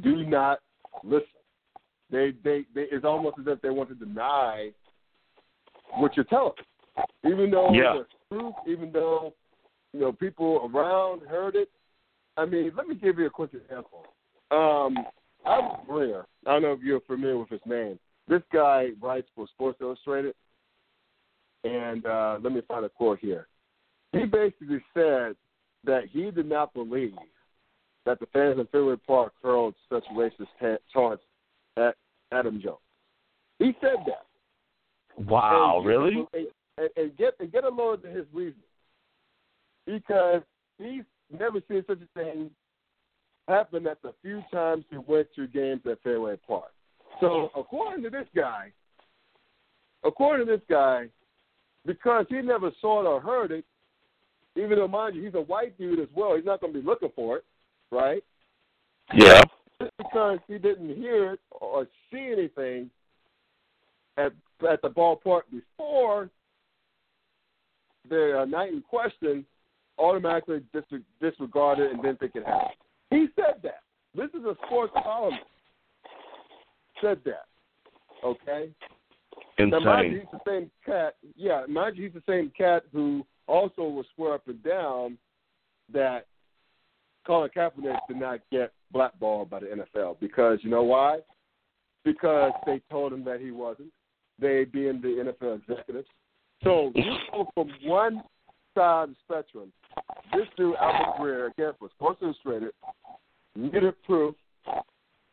do 0.00 0.24
not 0.24 0.60
listen. 1.04 1.28
They, 2.10 2.32
they, 2.42 2.66
they, 2.74 2.82
it's 2.90 3.04
almost 3.04 3.38
as 3.38 3.46
if 3.46 3.60
they 3.62 3.70
want 3.70 3.88
to 3.88 3.94
deny 3.94 4.72
what 5.94 6.14
you're 6.16 6.24
telling 6.24 6.52
them, 6.56 7.04
even 7.24 7.50
though 7.50 7.72
Yeah. 7.72 8.00
it's 8.00 8.12
truth, 8.28 8.54
even 8.66 8.92
though 8.92 9.34
you 9.92 10.00
know 10.00 10.12
people 10.12 10.70
around 10.72 11.22
heard 11.22 11.56
it. 11.56 11.68
I 12.36 12.44
mean, 12.46 12.72
let 12.76 12.86
me 12.88 12.94
give 12.94 13.18
you 13.18 13.26
a 13.26 13.30
quick 13.30 13.50
example. 13.54 14.04
Um, 14.50 14.96
Albert 15.46 15.86
Breer, 15.88 16.24
I 16.46 16.52
don't 16.52 16.62
know 16.62 16.72
if 16.72 16.80
you're 16.82 17.00
familiar 17.00 17.38
with 17.38 17.48
his 17.50 17.60
name. 17.66 17.98
This 18.28 18.42
guy 18.52 18.88
writes 19.00 19.28
for 19.34 19.46
Sports 19.48 19.78
Illustrated, 19.80 20.34
and 21.64 22.04
uh, 22.06 22.38
let 22.42 22.52
me 22.52 22.62
find 22.66 22.84
a 22.84 22.88
quote 22.88 23.18
here. 23.18 23.48
He 24.12 24.24
basically 24.24 24.82
said 24.94 25.34
that 25.84 26.02
he 26.10 26.30
did 26.30 26.46
not 26.48 26.72
believe 26.74 27.14
that 28.06 28.20
the 28.20 28.26
fans 28.32 28.58
in 28.58 28.66
Fenway 28.66 28.96
Park 29.06 29.32
hurled 29.42 29.74
such 29.90 30.04
racist 30.14 30.46
ta- 30.60 30.76
taunts 30.92 31.22
at 31.76 31.94
Adam 32.32 32.60
Jones. 32.62 32.78
He 33.58 33.72
said 33.80 33.96
that. 34.06 34.26
Wow, 35.24 35.76
And- 35.78 35.86
really? 35.86 36.26
And, 36.34 36.46
and, 36.78 36.88
and 36.96 37.16
get 37.16 37.34
and 37.40 37.52
get 37.52 37.64
a 37.64 37.68
load 37.68 38.02
to 38.02 38.08
his 38.08 38.24
reason, 38.32 38.60
because 39.86 40.42
he's 40.78 41.04
never 41.30 41.60
seen 41.68 41.84
such 41.86 42.00
a 42.00 42.18
thing 42.18 42.50
happen 43.48 43.86
at 43.86 44.00
the 44.02 44.12
few 44.22 44.42
times 44.52 44.84
he 44.90 44.96
went 44.96 45.28
to 45.34 45.46
games 45.46 45.82
at 45.90 46.02
Fenway 46.02 46.36
Park. 46.46 46.72
So 47.20 47.50
according 47.56 48.04
to 48.04 48.10
this 48.10 48.26
guy, 48.34 48.72
according 50.04 50.46
to 50.46 50.52
this 50.52 50.62
guy, 50.68 51.08
because 51.84 52.26
he 52.28 52.40
never 52.40 52.70
saw 52.80 53.00
it 53.00 53.06
or 53.06 53.20
heard 53.20 53.50
it, 53.50 53.64
even 54.56 54.78
though 54.78 54.88
mind 54.88 55.16
you 55.16 55.24
he's 55.24 55.34
a 55.34 55.40
white 55.40 55.76
dude 55.78 56.00
as 56.00 56.08
well, 56.14 56.36
he's 56.36 56.44
not 56.44 56.60
going 56.60 56.72
to 56.72 56.80
be 56.80 56.86
looking 56.86 57.10
for 57.16 57.38
it, 57.38 57.44
right? 57.90 58.22
Yeah. 59.14 59.42
just 59.80 59.92
because 59.98 60.38
he 60.46 60.58
didn't 60.58 60.94
hear 60.96 61.32
it 61.32 61.40
or 61.50 61.86
see 62.10 62.32
anything 62.32 62.90
at 64.16 64.32
at 64.68 64.80
the 64.82 64.88
ballpark 64.88 65.42
before 65.50 66.30
the 68.08 68.40
uh, 68.40 68.44
night 68.44 68.72
in 68.72 68.82
question, 68.82 69.44
automatically 70.02 70.60
dis- 70.72 71.00
disregard 71.20 71.78
it 71.78 71.92
and 71.92 72.02
didn't 72.02 72.20
think 72.20 72.32
it 72.34 72.46
happened. 72.46 72.74
He 73.10 73.26
said 73.36 73.62
that. 73.62 73.82
This 74.14 74.28
is 74.38 74.44
a 74.44 74.56
sports 74.66 74.92
columnist. 75.02 75.44
Said 77.00 77.18
that. 77.24 77.46
Okay. 78.24 78.70
Now, 79.58 79.80
mind 79.80 80.12
you, 80.12 80.20
Insane. 80.20 80.28
he's 80.30 80.40
the 80.44 80.50
same 80.50 80.70
cat. 80.84 81.14
Yeah, 81.36 81.64
mind 81.68 81.96
you, 81.96 82.04
he's 82.04 82.14
the 82.14 82.22
same 82.28 82.52
cat 82.56 82.84
who 82.92 83.24
also 83.46 83.82
will 83.82 84.04
swear 84.14 84.34
up 84.34 84.48
and 84.48 84.62
down 84.62 85.18
that 85.92 86.26
Colin 87.26 87.50
Kaepernick 87.56 87.98
did 88.08 88.18
not 88.18 88.40
get 88.50 88.72
blackballed 88.92 89.50
by 89.50 89.60
the 89.60 89.66
NFL 89.66 90.18
because 90.20 90.58
you 90.62 90.70
know 90.70 90.82
why? 90.82 91.18
Because 92.04 92.52
they 92.66 92.80
told 92.90 93.12
him 93.12 93.24
that 93.24 93.40
he 93.40 93.50
wasn't. 93.50 93.92
They 94.38 94.64
being 94.64 95.00
the 95.00 95.32
NFL 95.42 95.60
executives. 95.62 96.08
So 96.64 96.92
you 96.94 97.16
go 97.30 97.48
from 97.54 97.70
one 97.84 98.22
side 98.74 99.04
of 99.04 99.10
the 99.10 99.16
spectrum. 99.24 99.72
This 100.32 100.46
dude 100.56 100.76
Albert 100.76 101.18
Breer 101.20 101.50
again 101.50 101.72
for 101.78 101.88
Sports 101.96 102.20
Illustrated 102.22 102.70
needed 103.54 103.94
proof 104.04 104.34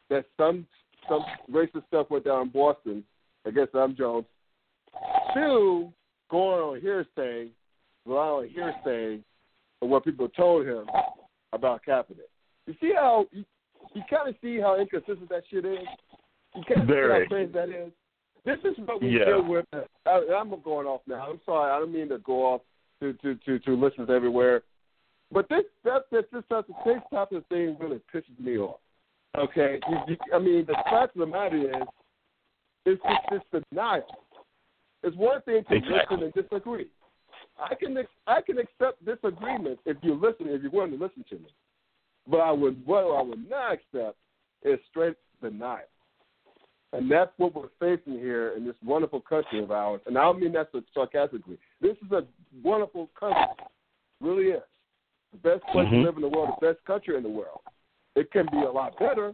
that 0.09 0.25
some 0.37 0.65
some 1.07 1.23
racist 1.51 1.87
stuff 1.87 2.07
went 2.09 2.25
down 2.25 2.43
in 2.43 2.49
Boston 2.49 3.03
against 3.45 3.73
Adam 3.73 3.95
Jones. 3.97 4.25
Two, 5.33 5.91
going 6.29 6.59
on 6.61 6.81
hearsay, 6.81 7.49
relying 8.05 8.31
on 8.31 8.49
hearsay 8.49 9.19
of 9.81 9.89
what 9.89 10.03
people 10.03 10.27
told 10.29 10.65
him 10.67 10.85
about 11.53 11.81
Kaepernick. 11.87 12.27
You 12.67 12.75
see 12.81 12.91
how 12.95 13.25
you, 13.31 13.45
you 13.93 14.01
kind 14.09 14.29
of 14.29 14.35
see 14.41 14.59
how 14.59 14.79
inconsistent 14.79 15.29
that 15.29 15.43
shit 15.49 15.65
is. 15.65 15.79
You 16.55 16.63
kind 16.67 16.81
of 16.81 16.87
see 16.87 16.93
Very. 16.93 17.23
how 17.23 17.29
crazy 17.29 17.51
that 17.53 17.69
is. 17.69 17.91
This 18.45 18.57
is 18.63 18.77
what 18.85 19.01
we 19.01 19.17
Yeah. 19.17 19.25
deal 19.25 19.43
with. 19.47 19.65
I, 20.05 20.21
I'm 20.37 20.49
going 20.61 20.87
off 20.87 21.01
now. 21.07 21.27
I'm 21.29 21.39
sorry. 21.45 21.71
I 21.71 21.79
don't 21.79 21.93
mean 21.93 22.09
to 22.09 22.17
go 22.19 22.45
off 22.45 22.61
to 23.01 23.13
to 23.13 23.35
to, 23.35 23.59
to 23.59 23.75
listeners 23.75 24.09
everywhere, 24.11 24.63
but 25.31 25.47
this 25.49 25.63
stuff 25.81 26.03
that 26.11 26.25
this 26.31 26.43
type 26.49 26.65
of 26.69 26.75
this 26.85 27.01
type 27.13 27.31
of 27.31 27.45
thing 27.47 27.77
really 27.79 28.01
pisses 28.13 28.39
me 28.39 28.57
off. 28.57 28.79
Okay, 29.37 29.79
you, 29.89 29.97
you, 30.07 30.17
I 30.33 30.39
mean 30.39 30.65
the 30.65 30.73
fact 30.89 31.15
of 31.15 31.19
the 31.19 31.25
matter 31.25 31.57
is, 31.57 31.87
it's 32.85 33.01
just 33.03 33.43
this 33.51 33.63
denial. 33.71 34.03
It's 35.03 35.15
one 35.15 35.41
thing 35.43 35.63
to 35.69 35.75
Exactly. 35.75 36.17
listen 36.17 36.31
and 36.35 36.49
disagree. 36.49 36.87
I 37.59 37.75
can 37.75 37.97
ex- 37.97 38.09
I 38.27 38.41
can 38.41 38.57
accept 38.57 39.05
disagreement 39.05 39.79
if 39.85 39.97
you 40.01 40.13
listen 40.15 40.47
if 40.53 40.61
you're 40.61 40.71
willing 40.71 40.97
to 40.97 41.03
listen 41.03 41.23
to 41.29 41.35
me. 41.35 41.47
But 42.27 42.37
I 42.37 42.51
would 42.51 42.85
what 42.85 43.03
I 43.03 43.21
would 43.21 43.49
not 43.49 43.73
accept 43.73 44.17
is 44.63 44.79
straight 44.89 45.15
denial. 45.41 45.85
And 46.91 47.09
that's 47.09 47.31
what 47.37 47.53
we're 47.53 47.69
facing 47.79 48.13
here 48.13 48.53
in 48.57 48.65
this 48.65 48.75
wonderful 48.83 49.21
country 49.21 49.59
of 49.61 49.71
ours. 49.71 50.01
And 50.07 50.17
I 50.17 50.23
don't 50.23 50.39
mean 50.39 50.53
that 50.53 50.69
sarcastically. 50.93 51.57
This 51.81 51.95
is 52.03 52.11
a 52.11 52.25
wonderful 52.63 53.09
country. 53.19 53.43
really 54.21 54.47
is. 54.47 54.61
The 55.31 55.37
best 55.37 55.63
place 55.67 55.87
Mhm. 55.87 55.91
to 55.91 56.01
live 56.01 56.15
in 56.17 56.21
the 56.23 56.27
world, 56.27 56.49
the 56.59 56.73
best 56.73 56.83
country 56.83 57.15
in 57.15 57.23
the 57.23 57.29
world. 57.29 57.61
It 58.15 58.31
can 58.31 58.47
be 58.47 58.63
a 58.63 58.69
lot 58.69 58.99
better, 58.99 59.33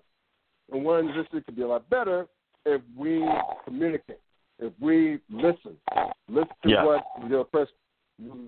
and 0.72 0.86
one 0.86 1.12
district 1.14 1.48
can 1.48 1.56
be 1.56 1.64
a 1.64 1.68
lot 1.68 1.90
better 1.90 2.28
if 2.66 2.84
we 2.96 3.28
communicate, 3.64 4.20
if 4.60 4.72
we 4.80 5.20
listen, 5.30 5.80
listen 6.28 6.56
to 6.62 6.70
Yeah. 6.70 6.84
what 6.84 7.04
the 7.30 7.40
oppressed 7.40 7.74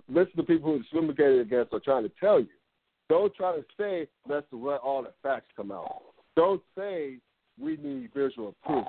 listen 0.10 0.36
to 0.36 0.44
people 0.44 0.72
who 0.72 0.80
discriminated 0.80 1.40
against 1.40 1.74
are 1.74 1.80
trying 1.80 2.04
to 2.04 2.10
tell 2.20 2.40
you. 2.40 2.54
Don't 3.10 3.34
try 3.34 3.56
to 3.56 3.66
say 3.78 4.08
let's 4.28 4.46
let 4.54 4.80
all 4.82 5.02
the 5.02 5.12
facts 5.24 5.52
come 5.56 5.72
out. 5.72 6.04
Don't 6.36 6.64
say 6.76 7.20
we 7.60 7.78
need 7.78 8.10
visual 8.16 8.56
proof. 8.66 8.86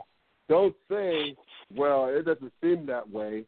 Don't 0.49 0.75
say, 0.91 1.37
well, 1.75 2.07
it 2.07 2.25
doesn't 2.25 2.53
seem 2.63 2.87
that 2.87 3.09
way. 3.09 3.45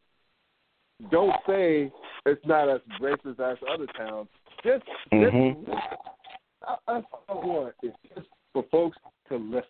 Don't 1.11 1.35
say 1.47 1.91
it's 2.27 2.45
not 2.47 2.69
as 2.69 2.81
racist 3.01 3.41
as 3.41 3.57
other 3.73 3.87
towns. 3.97 4.29
Just, 4.63 4.85
Mhm. 5.13 5.65
just 5.67 5.79
I, 6.87 7.03
I 7.29 7.33
want 7.33 7.75
is 7.83 7.93
just 8.15 8.27
for 8.53 8.63
folks 8.65 8.99
to 9.29 9.37
listen. 9.37 9.69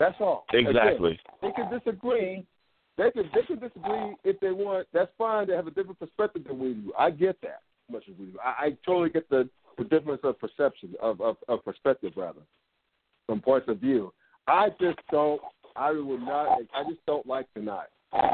That's 0.00 0.16
all. 0.20 0.44
Again, 0.50 0.66
Exactly. 0.66 1.20
they 1.40 1.52
can 1.52 1.70
disagree. 1.70 2.44
They 2.96 3.10
can 3.12 3.30
they 3.32 3.42
can 3.42 3.58
disagree 3.60 4.16
if 4.24 4.40
they 4.40 4.50
want. 4.50 4.88
That's 4.92 5.10
fine. 5.16 5.46
They 5.46 5.54
have 5.54 5.68
a 5.68 5.70
different 5.70 6.00
perspective 6.00 6.44
than 6.44 6.58
we 6.58 6.74
do. 6.74 6.92
I 6.98 7.10
get 7.10 7.40
that 7.42 7.62
much 7.90 8.04
as 8.08 8.16
we 8.18 8.26
do. 8.26 8.38
I, 8.42 8.66
I 8.66 8.76
totally 8.84 9.10
get 9.10 9.28
the 9.30 9.48
the 9.78 9.84
difference 9.84 10.20
of 10.24 10.38
perception 10.40 10.94
of, 11.00 11.20
of 11.20 11.36
of 11.48 11.64
perspective 11.64 12.12
rather 12.16 12.40
from 13.26 13.40
points 13.40 13.68
of 13.68 13.78
view. 13.78 14.12
I 14.46 14.68
just 14.80 14.98
don't. 15.10 15.40
I 15.76 15.90
would 15.90 16.20
not. 16.20 16.58
I 16.74 16.84
just 16.88 17.04
don't 17.06 17.26
like 17.26 17.46
tonight 17.54 17.88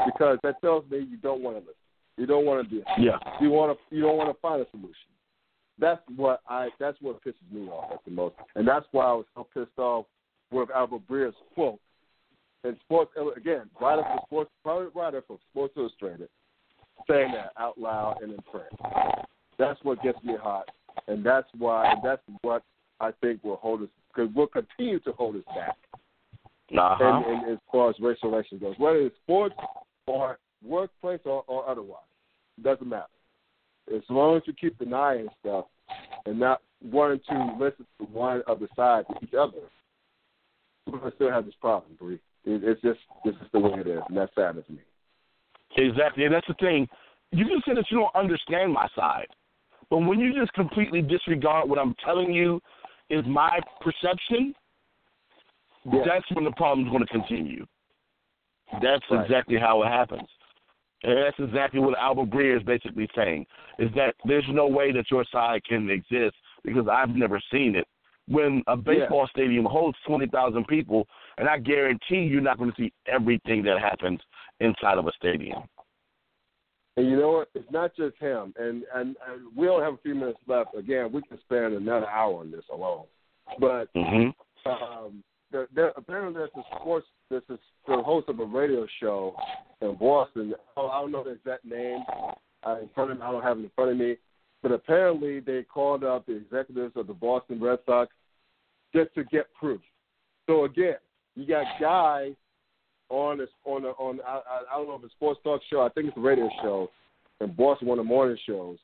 because 0.05 0.37
that 0.43 0.61
tells 0.61 0.89
me 0.89 0.99
you 1.09 1.17
don't 1.17 1.41
want 1.41 1.57
to 1.57 1.61
listen. 1.61 1.75
You 2.17 2.25
don't 2.25 2.45
want 2.45 2.63
to 2.63 2.69
be. 2.69 2.83
Yeah. 2.99 3.17
You 3.39 3.49
want 3.49 3.77
to. 3.77 3.95
You 3.95 4.03
don't 4.03 4.17
want 4.17 4.29
to 4.35 4.39
find 4.41 4.61
a 4.61 4.69
solution. 4.71 4.95
That's 5.79 6.01
what 6.15 6.41
I. 6.47 6.69
That's 6.79 6.97
what 7.01 7.23
pisses 7.23 7.51
me 7.51 7.67
off 7.67 7.91
at 7.93 8.05
the 8.05 8.11
most, 8.11 8.35
and 8.55 8.67
that's 8.67 8.85
why 8.91 9.05
I 9.05 9.13
was 9.13 9.25
so 9.33 9.47
pissed 9.53 9.77
off 9.77 10.05
with 10.51 10.69
Albert 10.71 11.07
Breer's 11.07 11.33
quote 11.55 11.79
in 12.63 12.77
sports 12.81 13.11
again, 13.35 13.69
writer 13.79 14.03
for 14.03 14.19
sports, 14.27 14.51
private 14.63 14.91
writer 14.95 15.23
for 15.27 15.37
Sports 15.51 15.73
Illustrated, 15.77 16.29
saying 17.09 17.31
that 17.31 17.51
out 17.57 17.77
loud 17.77 18.21
and 18.21 18.33
in 18.33 18.39
print. 18.51 18.67
That's 19.57 19.79
what 19.83 20.01
gets 20.03 20.21
me 20.23 20.35
hot, 20.41 20.69
and 21.07 21.25
that's 21.25 21.47
why. 21.57 21.91
And 21.91 22.01
that's 22.03 22.21
what 22.41 22.63
I 22.99 23.11
think 23.21 23.43
will 23.43 23.57
hold 23.57 23.81
us 23.83 23.89
because 24.13 24.31
we'll 24.35 24.47
continue 24.47 24.99
to 25.01 25.11
hold 25.13 25.35
us 25.35 25.43
back. 25.55 25.77
Uh-huh. 26.77 27.03
And, 27.03 27.43
and 27.43 27.51
as 27.53 27.57
far 27.71 27.89
as 27.89 27.95
racial 27.99 28.31
relations 28.31 28.61
goes, 28.61 28.75
whether 28.77 28.99
it's 28.99 29.15
sports 29.23 29.55
or 30.07 30.39
workplace 30.65 31.19
or, 31.25 31.43
or 31.47 31.67
otherwise, 31.69 31.99
it 32.57 32.63
doesn't 32.63 32.87
matter. 32.87 33.05
As 33.93 34.01
long 34.09 34.37
as 34.37 34.43
you 34.45 34.53
keep 34.53 34.77
denying 34.77 35.27
stuff 35.39 35.65
and 36.25 36.39
not 36.39 36.61
wanting 36.81 37.19
to 37.29 37.55
listen 37.59 37.85
to 37.99 38.05
one 38.05 38.41
of 38.47 38.59
the 38.59 38.67
sides 38.75 39.07
to 39.09 39.15
each 39.25 39.33
other, 39.33 39.57
we're 40.87 40.99
gonna 40.99 41.11
still 41.15 41.31
have 41.31 41.45
this 41.45 41.55
problem, 41.59 41.91
Bree. 41.99 42.19
It, 42.45 42.63
it's 42.63 42.81
just 42.81 42.99
this 43.25 43.35
is 43.35 43.47
the 43.51 43.59
way 43.59 43.79
it 43.79 43.87
is, 43.87 44.01
and 44.07 44.17
that 44.17 44.29
saddens 44.35 44.65
me. 44.69 44.79
Exactly. 45.77 46.25
And 46.25 46.33
that's 46.33 46.47
the 46.47 46.53
thing. 46.55 46.87
You 47.31 47.45
can 47.45 47.61
say 47.65 47.73
that 47.75 47.85
you 47.89 47.99
don't 47.99 48.15
understand 48.15 48.73
my 48.73 48.87
side. 48.95 49.27
But 49.89 49.99
when 49.99 50.19
you 50.19 50.33
just 50.33 50.53
completely 50.53 51.01
disregard 51.01 51.69
what 51.69 51.79
I'm 51.79 51.95
telling 52.05 52.33
you 52.33 52.61
is 53.11 53.25
my 53.25 53.59
perception, 53.81 54.55
Yeah. 55.83 56.03
that's 56.05 56.29
when 56.31 56.45
the 56.45 56.51
problem's 56.51 56.89
going 56.89 57.05
to 57.05 57.11
continue. 57.11 57.65
That's 58.81 59.09
Right. 59.11 59.21
exactly 59.21 59.57
how 59.57 59.83
it 59.83 59.87
happens. 59.87 60.29
And 61.03 61.17
that's 61.17 61.39
exactly 61.39 61.79
what 61.79 61.97
Albert 61.97 62.29
Breer 62.29 62.55
is 62.55 62.63
basically 62.63 63.09
saying, 63.15 63.47
is 63.79 63.91
that 63.93 64.15
there's 64.23 64.47
no 64.47 64.67
way 64.67 64.91
that 64.91 65.09
your 65.09 65.25
side 65.25 65.63
can 65.65 65.89
exist 65.89 66.35
because 66.63 66.87
I've 66.87 67.15
never 67.15 67.39
seen 67.51 67.75
it. 67.75 67.87
When 68.27 68.63
a 68.67 68.77
baseball 68.77 69.27
stadium 69.27 69.65
holds 69.65 69.97
20,000 70.05 70.65
people, 70.67 71.07
and 71.37 71.49
I 71.49 71.57
guarantee 71.57 72.21
you're 72.21 72.39
not 72.39 72.59
going 72.59 72.71
to 72.71 72.77
see 72.77 72.93
everything 73.07 73.63
that 73.63 73.79
happens 73.79 74.21
inside 74.59 74.99
of 74.99 75.07
a 75.07 75.11
stadium. 75.13 75.63
And 76.97 77.07
you 77.07 77.17
know 77.17 77.31
what? 77.31 77.49
It's 77.55 77.71
not 77.71 77.95
just 77.95 78.17
him. 78.17 78.53
And, 78.57 78.83
and 78.93 79.15
and 79.27 79.55
we 79.55 79.69
only 79.69 79.83
have 79.83 79.93
a 79.93 79.97
few 80.03 80.13
minutes 80.13 80.39
left. 80.47 80.75
Again, 80.77 81.11
we 81.11 81.21
can 81.21 81.39
spend 81.39 81.73
another 81.73 82.07
hour 82.07 82.39
on 82.39 82.51
this 82.51 82.65
alone. 82.71 83.05
But 83.59 83.89
hmm 83.95 84.29
um, 84.65 85.23
there, 85.51 85.67
there, 85.73 85.91
apparently 85.95 86.33
there's 86.33 86.49
a 86.55 86.75
sports. 86.75 87.07
There's 87.29 87.43
a, 87.49 87.57
the 87.87 88.01
host 88.03 88.29
of 88.29 88.39
a 88.39 88.45
radio 88.45 88.85
show 88.99 89.35
in 89.81 89.95
Boston. 89.95 90.53
Oh, 90.77 90.87
I 90.87 91.01
don't 91.01 91.11
know 91.11 91.23
the 91.23 91.31
exact 91.31 91.65
name. 91.65 92.03
Uh, 92.65 92.77
in 92.81 92.89
front 92.93 93.11
of 93.11 93.17
me, 93.17 93.23
I 93.23 93.31
don't 93.31 93.43
have 93.43 93.57
it 93.57 93.63
in 93.63 93.71
front 93.75 93.91
of 93.91 93.97
me. 93.97 94.17
But 94.61 94.71
apparently 94.71 95.39
they 95.39 95.63
called 95.63 96.03
up 96.03 96.27
the 96.27 96.35
executives 96.35 96.93
of 96.95 97.07
the 97.07 97.13
Boston 97.13 97.59
Red 97.59 97.79
Sox 97.85 98.13
just 98.93 99.13
to 99.15 99.23
get 99.25 99.51
proof. 99.53 99.81
So 100.47 100.65
again, 100.65 100.97
you 101.35 101.47
got 101.47 101.65
guys 101.79 102.33
on 103.11 103.37
this 103.37 103.49
on 103.65 103.83
a, 103.85 103.89
on 103.89 104.19
I, 104.25 104.41
I, 104.71 104.77
don't 104.77 104.87
know 104.87 104.95
if 104.95 105.03
it's 105.03 105.13
a 105.13 105.15
sports 105.15 105.39
talk 105.43 105.61
show. 105.69 105.81
I 105.81 105.89
think 105.89 106.07
it's 106.07 106.17
a 106.17 106.21
radio 106.21 106.49
show 106.61 106.89
in 107.41 107.53
Boston, 107.53 107.87
one 107.87 107.99
of 107.99 108.05
the 108.05 108.09
morning 108.09 108.37
shows, 108.47 108.77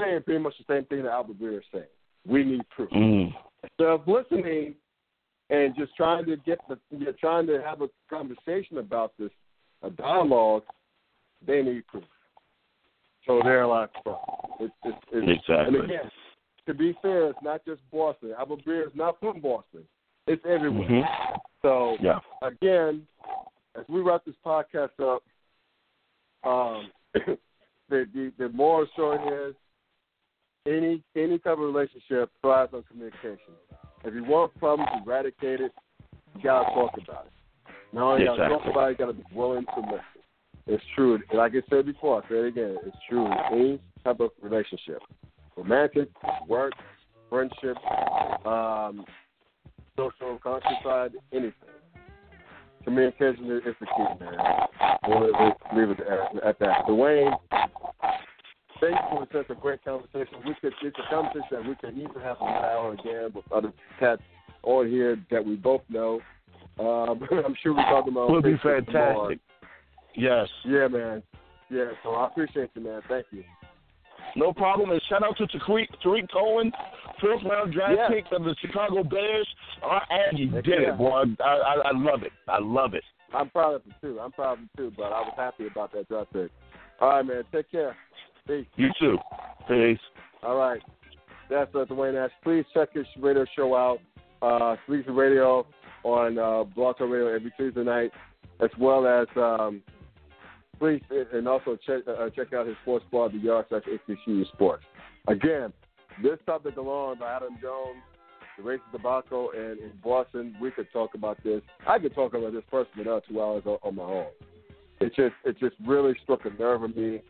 saying 0.00 0.22
pretty 0.24 0.40
much 0.40 0.54
the 0.58 0.74
same 0.74 0.84
thing 0.86 1.04
that 1.04 1.12
Albert 1.12 1.40
Breer 1.40 1.58
is 1.58 1.64
saying. 1.72 1.84
We 2.26 2.44
need 2.44 2.68
proof. 2.70 2.90
mm 2.90 3.32
Instead 3.62 3.86
of 3.86 4.08
listening 4.08 4.74
and 5.50 5.74
just 5.76 5.94
trying 5.96 6.24
to 6.26 6.36
get 6.38 6.58
the 6.68 6.76
you're 6.90 7.12
trying 7.12 7.46
to 7.46 7.62
have 7.64 7.80
a 7.80 7.88
conversation 8.10 8.78
about 8.78 9.12
this, 9.18 9.30
a 9.82 9.90
dialogue, 9.90 10.64
they 11.46 11.62
need 11.62 11.86
proof. 11.86 12.04
So 13.26 13.40
they're 13.44 13.66
like, 13.66 13.90
it's, 14.58 14.72
it's, 14.84 14.96
it's, 15.12 15.40
Exactly. 15.48 15.78
And 15.78 15.84
again, 15.84 16.10
to 16.66 16.74
be 16.74 16.96
fair, 17.02 17.28
it's 17.28 17.38
not 17.42 17.64
just 17.64 17.80
Boston. 17.92 18.32
Albert 18.36 18.64
Breer 18.66 18.86
is 18.86 18.92
not 18.94 19.20
from 19.20 19.40
Boston. 19.40 19.82
It's 20.26 20.44
everywhere. 20.44 20.88
Mhm. 20.88 21.38
So 21.62 21.96
Yeah. 22.00 22.18
again, 22.42 23.06
as 23.78 23.84
we 23.88 24.00
wrap 24.00 24.24
this 24.24 24.34
podcast 24.44 24.90
up, 25.00 25.22
um, 26.44 26.90
the, 27.88 28.06
the 28.14 28.32
the 28.38 28.48
moral 28.50 28.86
story 28.92 29.18
is 29.48 29.54
any 30.66 31.02
any 31.16 31.38
type 31.38 31.54
of 31.54 31.58
relationship 31.60 32.30
thrives 32.40 32.72
on 32.74 32.82
communication. 32.84 33.54
If 34.04 34.14
you 34.14 34.24
want 34.24 34.56
problems 34.58 34.90
eradicated, 35.04 35.70
you 36.36 36.42
gotta 36.42 36.74
talk 36.74 36.92
about 37.02 37.26
it. 37.26 37.32
Not 37.92 38.14
only 38.14 38.24
gotta 38.24 38.48
talk 38.48 38.62
about 38.68 38.88
it, 38.88 38.90
you 38.92 38.96
gotta 38.98 39.12
be 39.12 39.24
willing 39.34 39.64
to 39.64 39.80
listen. 39.80 40.00
It's 40.66 40.84
true. 40.94 41.18
Like 41.32 41.52
I 41.52 41.62
said 41.68 41.86
before, 41.86 42.22
I 42.22 42.28
say 42.28 42.34
it 42.36 42.46
again. 42.46 42.76
It's 42.86 42.96
true 43.08 43.26
in 43.26 43.32
any 43.52 43.80
type 44.04 44.20
of 44.20 44.30
relationship, 44.40 45.00
romantic, 45.56 46.08
work, 46.48 46.72
friendship, 47.28 47.76
um, 48.46 49.04
social 49.96 50.38
conscious 50.42 50.70
side, 50.84 51.12
anything. 51.32 51.52
Communication 52.84 53.50
is 53.50 53.62
is 53.66 53.74
the 53.80 53.86
key, 53.86 54.24
man. 54.24 54.34
We'll, 55.08 55.20
we'll 55.20 55.56
leave 55.76 55.90
it 55.90 56.00
at, 56.00 56.44
at 56.44 56.58
that. 56.58 56.86
Dwayne, 56.88 57.32
thank 58.80 58.96
you 58.96 59.08
for 59.10 59.26
such 59.32 59.50
a 59.50 59.54
great 59.60 59.84
conversation. 59.84 60.38
We 60.46 60.54
could 60.60 60.72
it's 60.82 60.96
a 60.98 61.10
conversation 61.14 61.46
that 61.52 61.68
we 61.68 61.74
could 61.76 61.96
even 61.96 62.20
have 62.22 62.36
another 62.40 62.66
hour 62.66 62.92
again 62.92 63.30
with 63.34 63.50
other 63.52 63.72
cats 63.98 64.22
on 64.62 64.88
here 64.88 65.16
that 65.30 65.44
we 65.44 65.56
both 65.56 65.82
know. 65.88 66.20
Um, 66.78 67.22
I'm 67.44 67.56
sure 67.62 67.74
we're 67.74 67.82
talking 67.82 68.12
about. 68.12 68.30
Would 68.30 68.44
be 68.44 68.54
Facebook 68.54 68.86
some 68.86 68.94
more. 68.94 69.28
fantastic. 69.28 69.38
Yes. 70.16 70.48
Yeah, 70.64 70.88
man. 70.88 71.22
Yeah, 71.70 71.86
so 72.02 72.10
I 72.10 72.26
appreciate 72.26 72.70
you, 72.74 72.82
man. 72.82 73.00
Thank 73.08 73.26
you. 73.30 73.44
No 74.36 74.52
problem. 74.52 74.90
And 74.90 75.00
shout 75.08 75.22
out 75.22 75.36
to 75.38 75.46
Tarik, 75.58 75.88
Tarik 76.02 76.30
Cohen, 76.32 76.72
first 77.22 77.44
round 77.44 77.72
draft 77.72 77.94
Yeah. 77.96 78.08
pick 78.08 78.24
of 78.32 78.44
the 78.44 78.54
Chicago 78.60 79.02
Bears. 79.02 79.48
Uh, 79.82 80.00
and 80.10 80.38
you 80.38 80.48
did 80.50 80.66
yeah. 80.66 80.92
it, 80.92 80.98
boy. 80.98 81.24
I, 81.40 81.44
I, 81.44 81.74
I 81.86 81.90
love 81.94 82.22
it. 82.22 82.32
I 82.48 82.58
love 82.60 82.94
it. 82.94 83.04
I'm 83.34 83.48
proud 83.50 83.74
of 83.76 83.84
him 83.84 83.94
too. 84.00 84.18
I'm 84.20 84.32
proud 84.32 84.54
of 84.54 84.58
him 84.58 84.70
too, 84.76 84.92
but 84.96 85.04
I 85.04 85.20
was 85.20 85.34
happy 85.36 85.66
about 85.66 85.92
that 85.92 86.08
draft 86.08 86.32
pick. 86.32 86.50
All 87.00 87.08
right, 87.08 87.26
man. 87.26 87.42
Take 87.52 87.70
care. 87.70 87.96
Peace. 88.46 88.66
You 88.76 88.90
too. 89.00 89.16
Peace. 89.68 89.98
All 90.42 90.56
right. 90.56 90.82
That's 91.48 91.74
uh, 91.74 91.84
Dwayne 91.84 92.14
Nash. 92.14 92.30
Please 92.42 92.64
check 92.74 92.92
his 92.92 93.06
radio 93.18 93.44
show 93.56 93.74
out. 93.74 93.98
Uh, 94.42 94.76
Sleazy 94.86 95.10
Radio 95.10 95.66
on 96.02 96.38
uh, 96.38 96.64
Blog 96.64 96.98
Talk 96.98 97.08
Radio 97.08 97.32
every 97.34 97.52
Tuesday 97.56 97.84
night, 97.84 98.10
as 98.60 98.70
well 98.78 99.06
as 99.06 99.28
um, 99.36 99.82
please 100.78 101.00
and 101.32 101.46
also 101.46 101.78
check 101.86 102.02
uh, 102.08 102.28
check 102.34 102.52
out 102.52 102.66
his 102.66 102.76
sports 102.82 103.04
blog, 103.10 103.32
the 103.32 103.38
Yard 103.38 103.66
slash 103.68 103.82
HBCU 104.08 104.46
Sports. 104.52 104.82
Again, 105.28 105.72
this 106.22 106.38
topic 106.46 106.76
alone 106.76 107.18
by 107.18 107.32
Adam 107.32 107.56
Jones, 107.60 108.02
the 108.56 108.62
racist 108.64 108.90
tobacco, 108.92 109.50
and 109.50 109.78
in 109.78 109.92
Boston, 110.02 110.54
we 110.60 110.70
could 110.70 110.90
talk 110.92 111.14
about 111.14 111.42
this. 111.42 111.62
I 111.86 111.98
could 111.98 112.14
talk 112.14 112.34
about 112.34 112.52
this 112.52 112.64
person 112.70 112.90
for 112.94 113.02
another 113.02 113.22
two 113.28 113.40
hours 113.40 113.62
on, 113.66 113.78
on 113.82 113.94
my 113.94 114.02
own. 114.02 114.26
It 115.00 115.14
just 115.16 115.34
it 115.44 115.58
just 115.58 115.76
really 115.86 116.14
struck 116.22 116.44
a 116.44 116.50
nerve 116.50 116.84
in 116.84 116.90
me. 116.90 117.22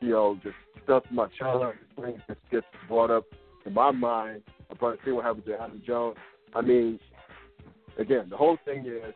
You 0.00 0.10
know, 0.10 0.38
just 0.42 0.54
stuff 0.84 1.02
in 1.10 1.16
my 1.16 1.26
childhood 1.38 1.74
uh-huh. 1.98 2.06
things 2.06 2.20
just 2.26 2.40
gets 2.50 2.66
brought 2.88 3.10
up 3.10 3.24
in 3.66 3.74
my 3.74 3.90
mind. 3.90 4.42
I'm 4.70 4.76
trying 4.76 4.96
to 5.04 5.12
what 5.12 5.24
happened 5.24 5.44
to 5.46 5.60
Adam 5.60 5.82
Jones. 5.86 6.16
I 6.54 6.60
mean, 6.62 6.98
again, 7.98 8.28
the 8.30 8.36
whole 8.36 8.56
thing 8.64 8.86
is 8.86 9.14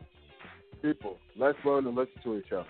people, 0.81 1.17
let's 1.37 1.57
learn 1.65 1.85
to 1.85 1.89
listen 1.89 2.21
to 2.23 2.37
each 2.37 2.51
other. 2.51 2.67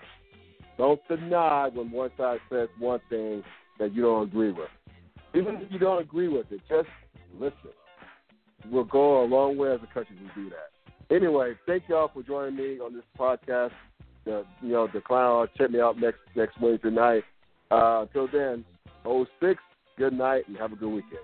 Don't 0.78 1.00
deny 1.08 1.68
when 1.72 1.90
one 1.90 2.10
side 2.16 2.38
says 2.50 2.68
one 2.78 3.00
thing 3.08 3.42
that 3.78 3.94
you 3.94 4.02
don't 4.02 4.28
agree 4.28 4.52
with. 4.52 4.68
Even 5.34 5.56
if 5.56 5.70
you 5.70 5.78
don't 5.78 6.00
agree 6.00 6.28
with 6.28 6.50
it, 6.50 6.60
just 6.68 6.88
listen. 7.38 7.70
We'll 8.70 8.84
go 8.84 9.22
a 9.22 9.26
long 9.26 9.56
way 9.56 9.72
as 9.72 9.80
a 9.82 9.92
country 9.92 10.16
to 10.16 10.40
do 10.40 10.50
that. 10.50 11.14
Anyway, 11.14 11.52
thank 11.66 11.84
y'all 11.88 12.10
for 12.12 12.22
joining 12.22 12.56
me 12.56 12.80
on 12.80 12.94
this 12.94 13.04
podcast. 13.18 13.70
The, 14.24 14.44
you 14.60 14.70
know, 14.70 14.88
the 14.92 15.00
clown. 15.00 15.46
Check 15.56 15.70
me 15.70 15.80
out 15.80 16.00
next 16.00 16.18
next 16.34 16.60
Wednesday 16.60 16.90
night. 16.90 17.22
Uh, 17.70 18.02
until 18.02 18.28
then, 18.32 18.64
06, 19.04 19.60
good 19.98 20.12
night 20.12 20.48
and 20.48 20.56
have 20.56 20.72
a 20.72 20.76
good 20.76 20.88
weekend. 20.88 21.20